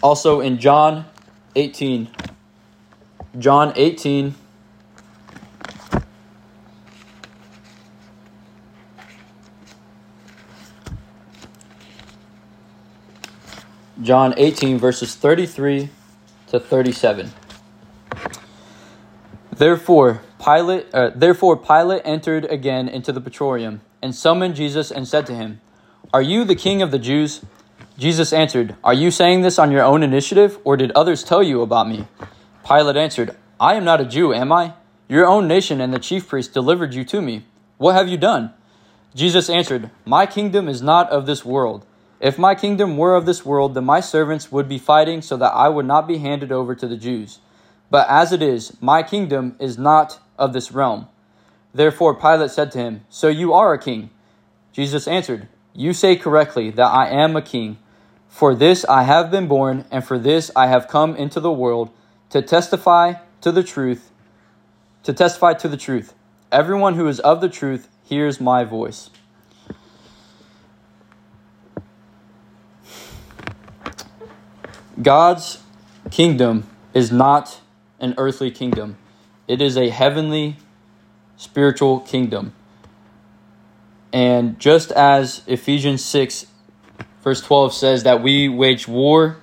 Also 0.02 0.40
in 0.40 0.58
John 0.58 1.04
18, 1.56 2.08
John 3.38 3.72
18, 3.74 4.34
John 14.00 14.32
18, 14.36 14.78
verses 14.78 15.16
33 15.16 15.90
to 16.48 16.60
37. 16.60 17.32
Therefore, 19.50 20.20
Pilate, 20.42 20.86
uh, 20.94 21.10
therefore 21.16 21.56
Pilate 21.56 22.02
entered 22.04 22.44
again 22.44 22.88
into 22.88 23.10
the 23.10 23.20
praetorium 23.20 23.80
and 24.00 24.14
summoned 24.14 24.54
Jesus 24.54 24.92
and 24.92 25.08
said 25.08 25.26
to 25.26 25.34
him, 25.34 25.60
Are 26.12 26.22
you 26.22 26.44
the 26.44 26.54
king 26.54 26.80
of 26.80 26.92
the 26.92 26.98
Jews? 27.00 27.44
Jesus 27.98 28.32
answered, 28.32 28.76
Are 28.84 28.94
you 28.94 29.10
saying 29.10 29.40
this 29.40 29.58
on 29.58 29.72
your 29.72 29.82
own 29.82 30.04
initiative, 30.04 30.58
or 30.62 30.76
did 30.76 30.92
others 30.92 31.24
tell 31.24 31.42
you 31.42 31.62
about 31.62 31.88
me? 31.88 32.06
Pilate 32.64 32.96
answered, 32.96 33.36
I 33.58 33.74
am 33.74 33.84
not 33.84 34.00
a 34.00 34.04
Jew, 34.04 34.32
am 34.32 34.52
I? 34.52 34.74
Your 35.08 35.26
own 35.26 35.48
nation 35.48 35.80
and 35.80 35.92
the 35.92 35.98
chief 35.98 36.28
priests 36.28 36.52
delivered 36.52 36.94
you 36.94 37.04
to 37.06 37.20
me. 37.20 37.44
What 37.78 37.96
have 37.96 38.08
you 38.08 38.16
done? 38.16 38.52
Jesus 39.16 39.50
answered, 39.50 39.90
My 40.04 40.26
kingdom 40.26 40.68
is 40.68 40.82
not 40.82 41.10
of 41.10 41.26
this 41.26 41.44
world. 41.44 41.84
If 42.20 42.38
my 42.38 42.54
kingdom 42.54 42.96
were 42.96 43.14
of 43.14 43.26
this 43.26 43.44
world, 43.44 43.74
then 43.74 43.84
my 43.84 44.00
servants 44.00 44.50
would 44.50 44.68
be 44.68 44.78
fighting 44.78 45.22
so 45.22 45.36
that 45.36 45.52
I 45.52 45.68
would 45.68 45.86
not 45.86 46.08
be 46.08 46.18
handed 46.18 46.50
over 46.50 46.74
to 46.74 46.88
the 46.88 46.96
Jews. 46.96 47.38
But 47.90 48.08
as 48.08 48.32
it 48.32 48.42
is, 48.42 48.76
my 48.82 49.02
kingdom 49.02 49.56
is 49.60 49.78
not 49.78 50.18
of 50.36 50.52
this 50.52 50.72
realm. 50.72 51.08
Therefore 51.72 52.14
Pilate 52.14 52.50
said 52.50 52.72
to 52.72 52.78
him, 52.78 53.02
So 53.08 53.28
you 53.28 53.52
are 53.52 53.72
a 53.72 53.78
king? 53.78 54.10
Jesus 54.72 55.06
answered, 55.06 55.48
You 55.74 55.92
say 55.92 56.16
correctly 56.16 56.70
that 56.70 56.86
I 56.86 57.08
am 57.08 57.36
a 57.36 57.42
king. 57.42 57.78
For 58.28 58.54
this 58.54 58.84
I 58.86 59.04
have 59.04 59.30
been 59.30 59.48
born, 59.48 59.84
and 59.90 60.04
for 60.04 60.18
this 60.18 60.50
I 60.54 60.66
have 60.66 60.88
come 60.88 61.16
into 61.16 61.40
the 61.40 61.52
world, 61.52 61.90
to 62.30 62.42
testify 62.42 63.14
to 63.40 63.52
the 63.52 63.62
truth, 63.62 64.10
to 65.04 65.12
testify 65.12 65.54
to 65.54 65.68
the 65.68 65.76
truth. 65.76 66.14
Everyone 66.52 66.94
who 66.94 67.08
is 67.08 67.20
of 67.20 67.40
the 67.40 67.48
truth 67.48 67.88
hears 68.04 68.40
my 68.40 68.64
voice. 68.64 69.10
God's 75.00 75.62
kingdom 76.10 76.68
is 76.94 77.12
not 77.12 77.60
an 78.00 78.14
earthly 78.18 78.50
kingdom. 78.50 78.96
It 79.46 79.60
is 79.60 79.76
a 79.76 79.90
heavenly 79.90 80.56
spiritual 81.36 82.00
kingdom. 82.00 82.52
And 84.12 84.58
just 84.58 84.90
as 84.92 85.42
Ephesians 85.46 86.04
6, 86.04 86.46
verse 87.22 87.40
12 87.40 87.74
says 87.74 88.02
that 88.04 88.22
we 88.22 88.48
wage 88.48 88.88
war 88.88 89.36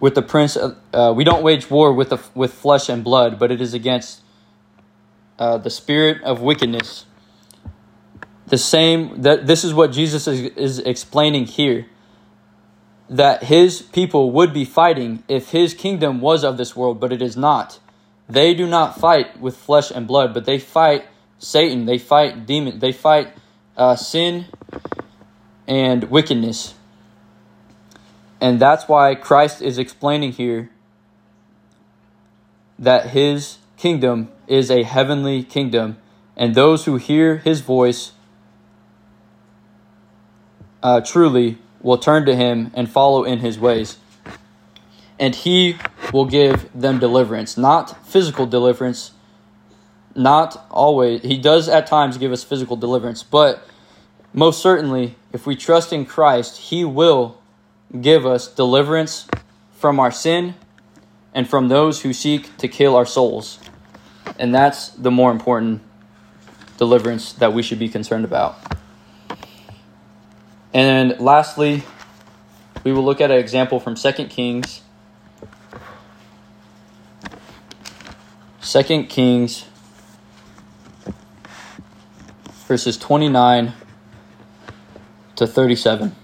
with 0.00 0.14
the 0.14 0.22
prince, 0.22 0.56
of, 0.56 0.76
uh, 0.92 1.12
we 1.14 1.24
don't 1.24 1.42
wage 1.42 1.68
war 1.68 1.92
with, 1.92 2.10
the, 2.10 2.20
with 2.34 2.54
flesh 2.54 2.88
and 2.88 3.02
blood, 3.02 3.38
but 3.38 3.50
it 3.50 3.60
is 3.60 3.74
against 3.74 4.20
uh, 5.38 5.58
the 5.58 5.70
spirit 5.70 6.22
of 6.22 6.40
wickedness. 6.40 7.04
The 8.46 8.58
same, 8.58 9.22
that 9.22 9.46
this 9.46 9.64
is 9.64 9.74
what 9.74 9.92
Jesus 9.92 10.26
is, 10.26 10.40
is 10.40 10.78
explaining 10.78 11.46
here 11.46 11.86
that 13.08 13.44
his 13.44 13.80
people 13.80 14.30
would 14.32 14.52
be 14.52 14.64
fighting 14.64 15.22
if 15.28 15.50
his 15.50 15.74
kingdom 15.74 16.20
was 16.20 16.44
of 16.44 16.56
this 16.56 16.76
world, 16.76 17.00
but 17.00 17.12
it 17.12 17.22
is 17.22 17.36
not. 17.36 17.78
They 18.28 18.52
do 18.54 18.66
not 18.66 18.98
fight 18.98 19.40
with 19.40 19.56
flesh 19.56 19.90
and 19.90 20.06
blood, 20.06 20.34
but 20.34 20.44
they 20.44 20.58
fight 20.58 21.06
Satan, 21.38 21.86
they 21.86 21.98
fight 21.98 22.46
demon, 22.46 22.78
they 22.80 22.92
fight 22.92 23.32
uh, 23.76 23.96
sin 23.96 24.46
and 25.66 26.04
wickedness. 26.04 26.74
And 28.40 28.60
that's 28.60 28.86
why 28.88 29.14
Christ 29.14 29.62
is 29.62 29.78
explaining 29.78 30.32
here 30.32 30.70
that 32.78 33.10
his 33.10 33.58
kingdom 33.76 34.28
is 34.46 34.70
a 34.70 34.82
heavenly 34.82 35.42
kingdom, 35.42 35.96
and 36.36 36.54
those 36.54 36.84
who 36.84 36.96
hear 36.96 37.38
his 37.38 37.60
voice 37.60 38.12
uh, 40.82 41.00
truly 41.00 41.58
will 41.80 41.98
turn 41.98 42.26
to 42.26 42.34
him 42.34 42.70
and 42.74 42.90
follow 42.90 43.24
in 43.24 43.38
his 43.38 43.58
ways. 43.58 43.98
And 45.18 45.34
he 45.34 45.76
will 46.12 46.26
give 46.26 46.68
them 46.72 46.98
deliverance, 46.98 47.56
not 47.56 48.06
physical 48.06 48.46
deliverance, 48.46 49.12
not 50.14 50.66
always. 50.70 51.22
He 51.22 51.38
does 51.38 51.68
at 51.68 51.86
times 51.86 52.18
give 52.18 52.32
us 52.32 52.44
physical 52.44 52.76
deliverance, 52.76 53.22
but 53.22 53.66
most 54.32 54.60
certainly, 54.60 55.16
if 55.32 55.46
we 55.46 55.56
trust 55.56 55.92
in 55.92 56.04
Christ, 56.04 56.58
he 56.58 56.84
will 56.84 57.40
give 58.00 58.26
us 58.26 58.48
deliverance 58.48 59.26
from 59.72 59.98
our 59.98 60.10
sin 60.10 60.54
and 61.34 61.48
from 61.48 61.68
those 61.68 62.02
who 62.02 62.12
seek 62.12 62.56
to 62.58 62.68
kill 62.68 62.96
our 62.96 63.06
souls. 63.06 63.58
And 64.38 64.54
that's 64.54 64.90
the 64.90 65.10
more 65.10 65.30
important 65.30 65.82
deliverance 66.76 67.32
that 67.34 67.52
we 67.52 67.62
should 67.62 67.78
be 67.78 67.88
concerned 67.88 68.24
about. 68.24 68.77
And 70.72 71.18
lastly, 71.18 71.82
we 72.84 72.92
will 72.92 73.04
look 73.04 73.20
at 73.20 73.30
an 73.30 73.38
example 73.38 73.80
from 73.80 73.94
2 73.94 74.12
Kings. 74.26 74.82
2 78.62 79.04
Kings 79.04 79.64
verses 82.68 82.98
29 82.98 83.72
to 85.36 85.46
37. 85.46 86.14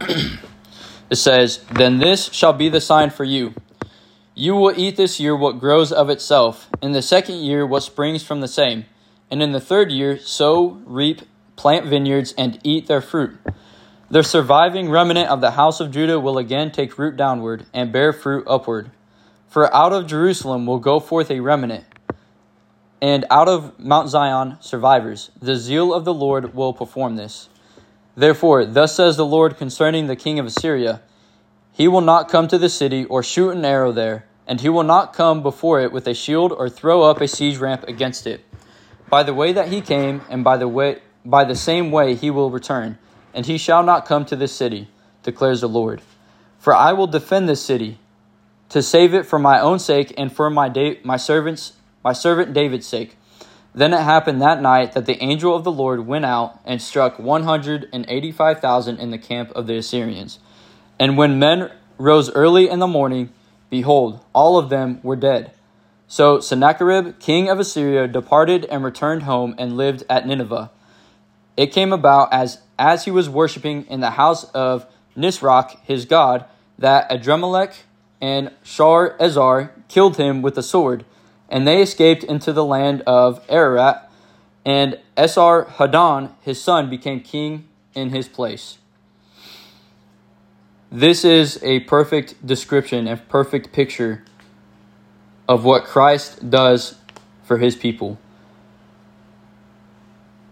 it 0.00 1.16
says, 1.16 1.64
Then 1.72 1.98
this 1.98 2.32
shall 2.32 2.52
be 2.52 2.68
the 2.68 2.80
sign 2.80 3.10
for 3.10 3.24
you. 3.24 3.52
You 4.36 4.54
will 4.54 4.72
eat 4.78 4.96
this 4.96 5.18
year 5.18 5.36
what 5.36 5.58
grows 5.58 5.90
of 5.90 6.08
itself, 6.08 6.70
in 6.80 6.92
the 6.92 7.02
second 7.02 7.38
year 7.38 7.66
what 7.66 7.82
springs 7.82 8.22
from 8.22 8.40
the 8.40 8.46
same, 8.46 8.84
and 9.28 9.42
in 9.42 9.50
the 9.50 9.60
third 9.60 9.90
year 9.90 10.18
sow, 10.18 10.80
reap, 10.86 11.22
plant 11.58 11.84
vineyards, 11.84 12.32
and 12.38 12.58
eat 12.64 12.86
their 12.86 13.02
fruit. 13.02 13.36
The 14.10 14.22
surviving 14.22 14.88
remnant 14.88 15.28
of 15.28 15.42
the 15.42 15.50
house 15.50 15.80
of 15.80 15.90
Judah 15.90 16.18
will 16.18 16.38
again 16.38 16.72
take 16.72 16.96
root 16.96 17.16
downward 17.16 17.66
and 17.74 17.92
bear 17.92 18.14
fruit 18.14 18.44
upward. 18.46 18.90
For 19.48 19.74
out 19.74 19.92
of 19.92 20.06
Jerusalem 20.06 20.64
will 20.64 20.78
go 20.78 21.00
forth 21.00 21.30
a 21.30 21.40
remnant, 21.40 21.84
and 23.02 23.26
out 23.30 23.48
of 23.48 23.78
Mount 23.78 24.08
Zion 24.08 24.56
survivors. 24.60 25.30
The 25.42 25.56
zeal 25.56 25.92
of 25.92 26.06
the 26.06 26.14
Lord 26.14 26.54
will 26.54 26.72
perform 26.72 27.16
this. 27.16 27.48
Therefore, 28.16 28.64
thus 28.64 28.94
says 28.94 29.16
the 29.16 29.26
Lord 29.26 29.58
concerning 29.58 30.06
the 30.06 30.16
king 30.16 30.38
of 30.38 30.46
Assyria 30.46 31.02
He 31.72 31.86
will 31.86 32.00
not 32.00 32.28
come 32.28 32.48
to 32.48 32.58
the 32.58 32.68
city 32.68 33.04
or 33.04 33.22
shoot 33.22 33.50
an 33.50 33.64
arrow 33.64 33.92
there, 33.92 34.26
and 34.46 34.60
he 34.60 34.68
will 34.68 34.84
not 34.84 35.12
come 35.12 35.42
before 35.42 35.80
it 35.80 35.92
with 35.92 36.06
a 36.06 36.14
shield 36.14 36.52
or 36.52 36.70
throw 36.70 37.02
up 37.02 37.20
a 37.20 37.28
siege 37.28 37.58
ramp 37.58 37.84
against 37.86 38.26
it. 38.26 38.44
By 39.10 39.22
the 39.22 39.34
way 39.34 39.52
that 39.52 39.68
he 39.68 39.80
came, 39.80 40.22
and 40.30 40.42
by 40.42 40.56
the 40.56 40.68
way 40.68 41.00
by 41.24 41.44
the 41.44 41.56
same 41.56 41.90
way 41.90 42.14
he 42.14 42.30
will 42.30 42.50
return, 42.50 42.98
and 43.34 43.46
he 43.46 43.58
shall 43.58 43.82
not 43.82 44.06
come 44.06 44.24
to 44.26 44.36
this 44.36 44.52
city, 44.52 44.88
declares 45.22 45.60
the 45.60 45.68
Lord. 45.68 46.02
For 46.58 46.74
I 46.74 46.92
will 46.92 47.06
defend 47.06 47.48
this 47.48 47.62
city, 47.62 47.98
to 48.68 48.82
save 48.82 49.14
it 49.14 49.26
for 49.26 49.38
my 49.38 49.60
own 49.60 49.78
sake 49.78 50.12
and 50.18 50.30
for 50.30 50.50
my 50.50 50.68
da- 50.68 51.00
my 51.02 51.16
servants 51.16 51.72
my 52.04 52.12
servant 52.12 52.52
David's 52.52 52.86
sake. 52.86 53.16
Then 53.74 53.92
it 53.92 54.00
happened 54.00 54.40
that 54.40 54.62
night 54.62 54.92
that 54.92 55.06
the 55.06 55.22
angel 55.22 55.54
of 55.54 55.64
the 55.64 55.72
Lord 55.72 56.06
went 56.06 56.24
out 56.24 56.58
and 56.64 56.80
struck 56.80 57.18
one 57.18 57.44
hundred 57.44 57.88
and 57.92 58.04
eighty 58.08 58.32
five 58.32 58.60
thousand 58.60 58.98
in 58.98 59.10
the 59.10 59.18
camp 59.18 59.50
of 59.52 59.66
the 59.66 59.76
Assyrians. 59.76 60.38
And 60.98 61.16
when 61.16 61.38
men 61.38 61.70
rose 61.98 62.30
early 62.32 62.68
in 62.68 62.78
the 62.78 62.86
morning, 62.86 63.30
behold, 63.70 64.24
all 64.32 64.58
of 64.58 64.68
them 64.68 65.00
were 65.02 65.16
dead. 65.16 65.52
So 66.06 66.40
Sennacherib, 66.40 67.18
king 67.20 67.50
of 67.50 67.60
Assyria, 67.60 68.08
departed 68.08 68.64
and 68.66 68.82
returned 68.82 69.24
home 69.24 69.54
and 69.58 69.76
lived 69.76 70.04
at 70.08 70.26
Nineveh. 70.26 70.70
It 71.58 71.72
came 71.72 71.92
about 71.92 72.32
as 72.32 72.60
as 72.78 73.04
he 73.04 73.10
was 73.10 73.28
worshipping 73.28 73.84
in 73.86 73.98
the 73.98 74.12
house 74.12 74.44
of 74.52 74.86
Nisroch, 75.16 75.76
his 75.82 76.04
god, 76.04 76.44
that 76.78 77.10
Adrammelech 77.10 77.74
and 78.20 78.52
Sharezer 78.64 79.70
killed 79.88 80.18
him 80.18 80.40
with 80.40 80.56
a 80.56 80.62
sword, 80.62 81.04
and 81.48 81.66
they 81.66 81.82
escaped 81.82 82.22
into 82.22 82.52
the 82.52 82.64
land 82.64 83.02
of 83.08 83.44
Ararat, 83.48 84.08
and 84.64 85.00
Esarhaddon, 85.16 86.30
his 86.42 86.62
son, 86.62 86.88
became 86.88 87.18
king 87.18 87.66
in 87.92 88.10
his 88.10 88.28
place. 88.28 88.78
This 90.92 91.24
is 91.24 91.60
a 91.64 91.80
perfect 91.80 92.46
description, 92.46 93.08
a 93.08 93.16
perfect 93.16 93.72
picture 93.72 94.22
of 95.48 95.64
what 95.64 95.82
Christ 95.82 96.48
does 96.48 96.94
for 97.42 97.58
his 97.58 97.74
people. 97.74 98.16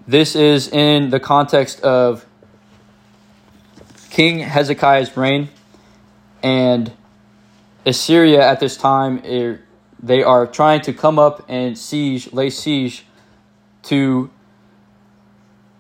This 0.09 0.37
is 0.37 0.69
in 0.69 1.11
the 1.11 1.19
context 1.19 1.81
of 1.81 2.25
King 4.09 4.39
Hezekiah's 4.39 5.17
reign 5.17 5.49
and 6.45 6.93
Assyria 7.85 8.41
at 8.47 8.61
this 8.61 8.77
time. 8.77 9.21
they 10.01 10.23
are 10.23 10.47
trying 10.47 10.81
to 10.83 10.93
come 10.93 11.19
up 11.19 11.45
and 11.49 11.77
siege, 11.77 12.33
lay 12.33 12.51
siege 12.51 13.05
to 13.83 14.31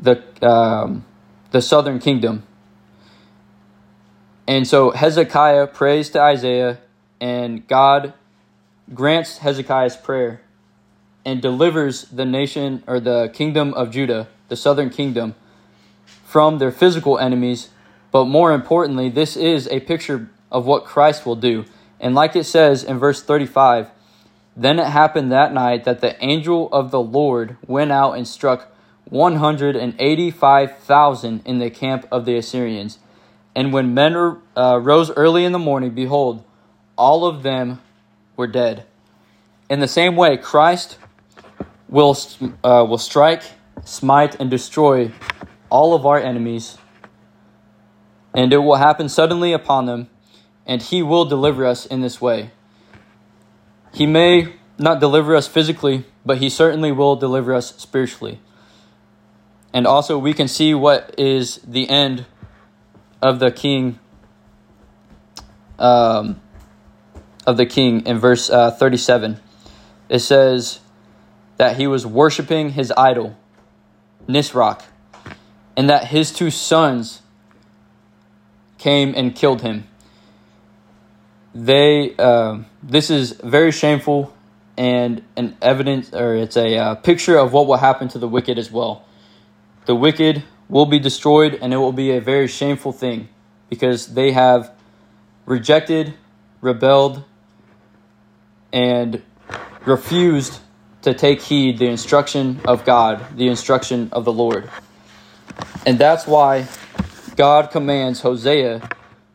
the 0.00 0.24
um, 0.42 1.04
the 1.52 1.62
southern 1.62 2.00
kingdom. 2.00 2.42
And 4.48 4.66
so 4.66 4.90
Hezekiah 4.90 5.68
prays 5.68 6.10
to 6.10 6.20
Isaiah, 6.20 6.78
and 7.20 7.66
God 7.68 8.12
grants 8.92 9.38
Hezekiah's 9.38 9.96
prayer 9.96 10.40
and 11.26 11.42
delivers 11.42 12.04
the 12.04 12.24
nation 12.24 12.82
or 12.86 12.98
the 13.00 13.28
kingdom 13.34 13.74
of 13.74 13.90
Judah, 13.90 14.28
the 14.48 14.54
southern 14.54 14.90
kingdom, 14.90 15.34
from 16.24 16.58
their 16.58 16.70
physical 16.70 17.18
enemies. 17.18 17.70
But 18.12 18.26
more 18.26 18.52
importantly, 18.52 19.08
this 19.08 19.36
is 19.36 19.66
a 19.68 19.80
picture 19.80 20.30
of 20.52 20.66
what 20.66 20.84
Christ 20.84 21.26
will 21.26 21.34
do. 21.34 21.64
And 21.98 22.14
like 22.14 22.36
it 22.36 22.44
says 22.44 22.84
in 22.84 23.00
verse 23.00 23.20
35, 23.22 23.90
then 24.56 24.78
it 24.78 24.86
happened 24.86 25.32
that 25.32 25.52
night 25.52 25.82
that 25.84 26.00
the 26.00 26.16
angel 26.24 26.68
of 26.72 26.92
the 26.92 27.00
Lord 27.00 27.56
went 27.66 27.90
out 27.90 28.12
and 28.12 28.28
struck 28.28 28.72
185,000 29.10 31.42
in 31.44 31.58
the 31.58 31.70
camp 31.70 32.06
of 32.12 32.24
the 32.24 32.36
Assyrians. 32.36 33.00
And 33.54 33.72
when 33.72 33.94
men 33.94 34.38
uh, 34.56 34.78
rose 34.80 35.10
early 35.10 35.44
in 35.44 35.50
the 35.50 35.58
morning, 35.58 35.90
behold, 35.90 36.44
all 36.96 37.26
of 37.26 37.42
them 37.42 37.80
were 38.36 38.46
dead. 38.46 38.86
In 39.68 39.80
the 39.80 39.88
same 39.88 40.14
way, 40.14 40.36
Christ 40.36 40.98
will 41.88 42.16
uh, 42.64 42.84
will 42.88 42.98
strike 42.98 43.42
smite 43.84 44.38
and 44.40 44.50
destroy 44.50 45.12
all 45.70 45.94
of 45.94 46.06
our 46.06 46.18
enemies, 46.18 46.78
and 48.34 48.52
it 48.52 48.58
will 48.58 48.76
happen 48.76 49.08
suddenly 49.08 49.52
upon 49.52 49.86
them, 49.86 50.08
and 50.66 50.82
he 50.82 51.02
will 51.02 51.24
deliver 51.24 51.64
us 51.66 51.86
in 51.86 52.00
this 52.00 52.20
way. 52.20 52.50
He 53.92 54.06
may 54.06 54.54
not 54.78 55.00
deliver 55.00 55.34
us 55.34 55.46
physically, 55.46 56.04
but 56.24 56.38
he 56.38 56.48
certainly 56.48 56.92
will 56.92 57.16
deliver 57.16 57.54
us 57.54 57.76
spiritually. 57.76 58.40
And 59.72 59.86
also, 59.86 60.18
we 60.18 60.32
can 60.32 60.48
see 60.48 60.74
what 60.74 61.14
is 61.18 61.56
the 61.58 61.88
end 61.88 62.26
of 63.22 63.38
the 63.38 63.50
king. 63.50 63.98
Um, 65.78 66.40
of 67.46 67.56
the 67.56 67.66
king 67.66 68.04
in 68.06 68.18
verse 68.18 68.50
uh, 68.50 68.70
37. 68.72 69.40
It 70.08 70.18
says 70.18 70.80
that 71.56 71.76
he 71.76 71.86
was 71.86 72.06
worshiping 72.06 72.70
his 72.70 72.92
idol, 72.96 73.36
Nisroch, 74.28 74.82
and 75.76 75.88
that 75.90 76.06
his 76.06 76.32
two 76.32 76.50
sons 76.50 77.22
came 78.78 79.14
and 79.16 79.34
killed 79.34 79.62
him. 79.62 79.86
They, 81.54 82.14
uh, 82.18 82.58
this 82.82 83.10
is 83.10 83.32
very 83.32 83.72
shameful 83.72 84.34
and 84.76 85.22
an 85.36 85.56
evidence, 85.62 86.12
or 86.12 86.34
it's 86.34 86.56
a 86.56 86.76
uh, 86.76 86.94
picture 86.96 87.38
of 87.38 87.52
what 87.52 87.66
will 87.66 87.78
happen 87.78 88.08
to 88.08 88.18
the 88.18 88.28
wicked 88.28 88.58
as 88.58 88.70
well. 88.70 89.06
The 89.86 89.94
wicked 89.94 90.42
will 90.68 90.84
be 90.84 90.98
destroyed, 90.98 91.58
and 91.60 91.72
it 91.72 91.78
will 91.78 91.92
be 91.92 92.10
a 92.10 92.20
very 92.20 92.48
shameful 92.48 92.92
thing 92.92 93.28
because 93.70 94.08
they 94.08 94.32
have 94.32 94.70
rejected, 95.46 96.14
rebelled, 96.60 97.24
and 98.72 99.22
refused 99.86 100.60
to 101.06 101.14
take 101.14 101.40
heed 101.40 101.78
the 101.78 101.86
instruction 101.86 102.60
of 102.64 102.84
God, 102.84 103.24
the 103.36 103.46
instruction 103.46 104.08
of 104.10 104.24
the 104.24 104.32
Lord. 104.32 104.68
And 105.86 106.00
that's 106.00 106.26
why 106.26 106.66
God 107.36 107.70
commands 107.70 108.22
Hosea 108.22 108.90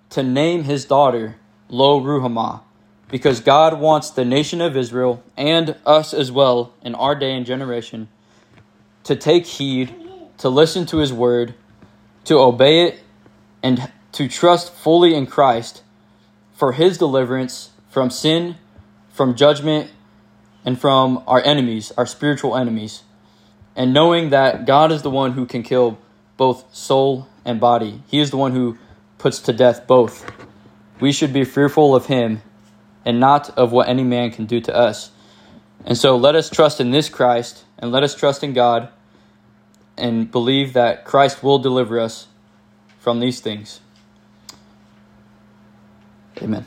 to 0.09 0.21
name 0.21 0.65
his 0.65 0.83
daughter 0.83 1.37
Lo 1.69 2.01
Ruhamah, 2.01 2.59
because 3.07 3.39
God 3.39 3.79
wants 3.79 4.09
the 4.09 4.25
nation 4.25 4.59
of 4.59 4.75
Israel 4.75 5.23
and 5.37 5.77
us 5.85 6.13
as 6.13 6.29
well 6.29 6.73
in 6.81 6.93
our 6.93 7.15
day 7.15 7.37
and 7.37 7.45
generation 7.45 8.09
to 9.05 9.15
take 9.15 9.45
heed, 9.45 9.95
to 10.39 10.49
listen 10.49 10.85
to 10.87 10.97
his 10.97 11.13
word, 11.13 11.53
to 12.25 12.37
obey 12.37 12.83
it, 12.83 12.99
and 13.63 13.89
to 14.11 14.27
trust 14.27 14.73
fully 14.73 15.15
in 15.15 15.25
Christ 15.25 15.83
for 16.51 16.73
his 16.73 16.97
deliverance 16.97 17.69
from 17.89 18.09
sin 18.09 18.57
from 19.13 19.35
judgment 19.35 19.89
and 20.65 20.79
from 20.79 21.23
our 21.27 21.41
enemies, 21.43 21.91
our 21.97 22.05
spiritual 22.05 22.55
enemies, 22.55 23.03
and 23.75 23.93
knowing 23.93 24.29
that 24.29 24.65
God 24.65 24.91
is 24.91 25.01
the 25.01 25.09
one 25.09 25.31
who 25.33 25.45
can 25.45 25.63
kill 25.63 25.97
both 26.37 26.65
soul 26.73 27.27
and 27.45 27.59
body. 27.59 28.01
He 28.07 28.19
is 28.19 28.31
the 28.31 28.37
one 28.37 28.51
who 28.51 28.77
puts 29.17 29.39
to 29.39 29.53
death 29.53 29.87
both. 29.87 30.29
We 30.99 31.11
should 31.11 31.33
be 31.33 31.43
fearful 31.45 31.95
of 31.95 32.07
him 32.07 32.41
and 33.05 33.19
not 33.19 33.49
of 33.57 33.71
what 33.71 33.87
any 33.87 34.03
man 34.03 34.31
can 34.31 34.45
do 34.45 34.61
to 34.61 34.75
us. 34.75 35.11
And 35.85 35.97
so 35.97 36.15
let 36.15 36.35
us 36.35 36.49
trust 36.49 36.79
in 36.79 36.91
this 36.91 37.09
Christ 37.09 37.63
and 37.79 37.91
let 37.91 38.03
us 38.03 38.13
trust 38.13 38.43
in 38.43 38.53
God 38.53 38.89
and 39.97 40.31
believe 40.31 40.73
that 40.73 41.05
Christ 41.05 41.43
will 41.43 41.59
deliver 41.59 41.99
us 41.99 42.27
from 42.99 43.19
these 43.19 43.39
things. 43.39 43.79
Amen. 46.41 46.65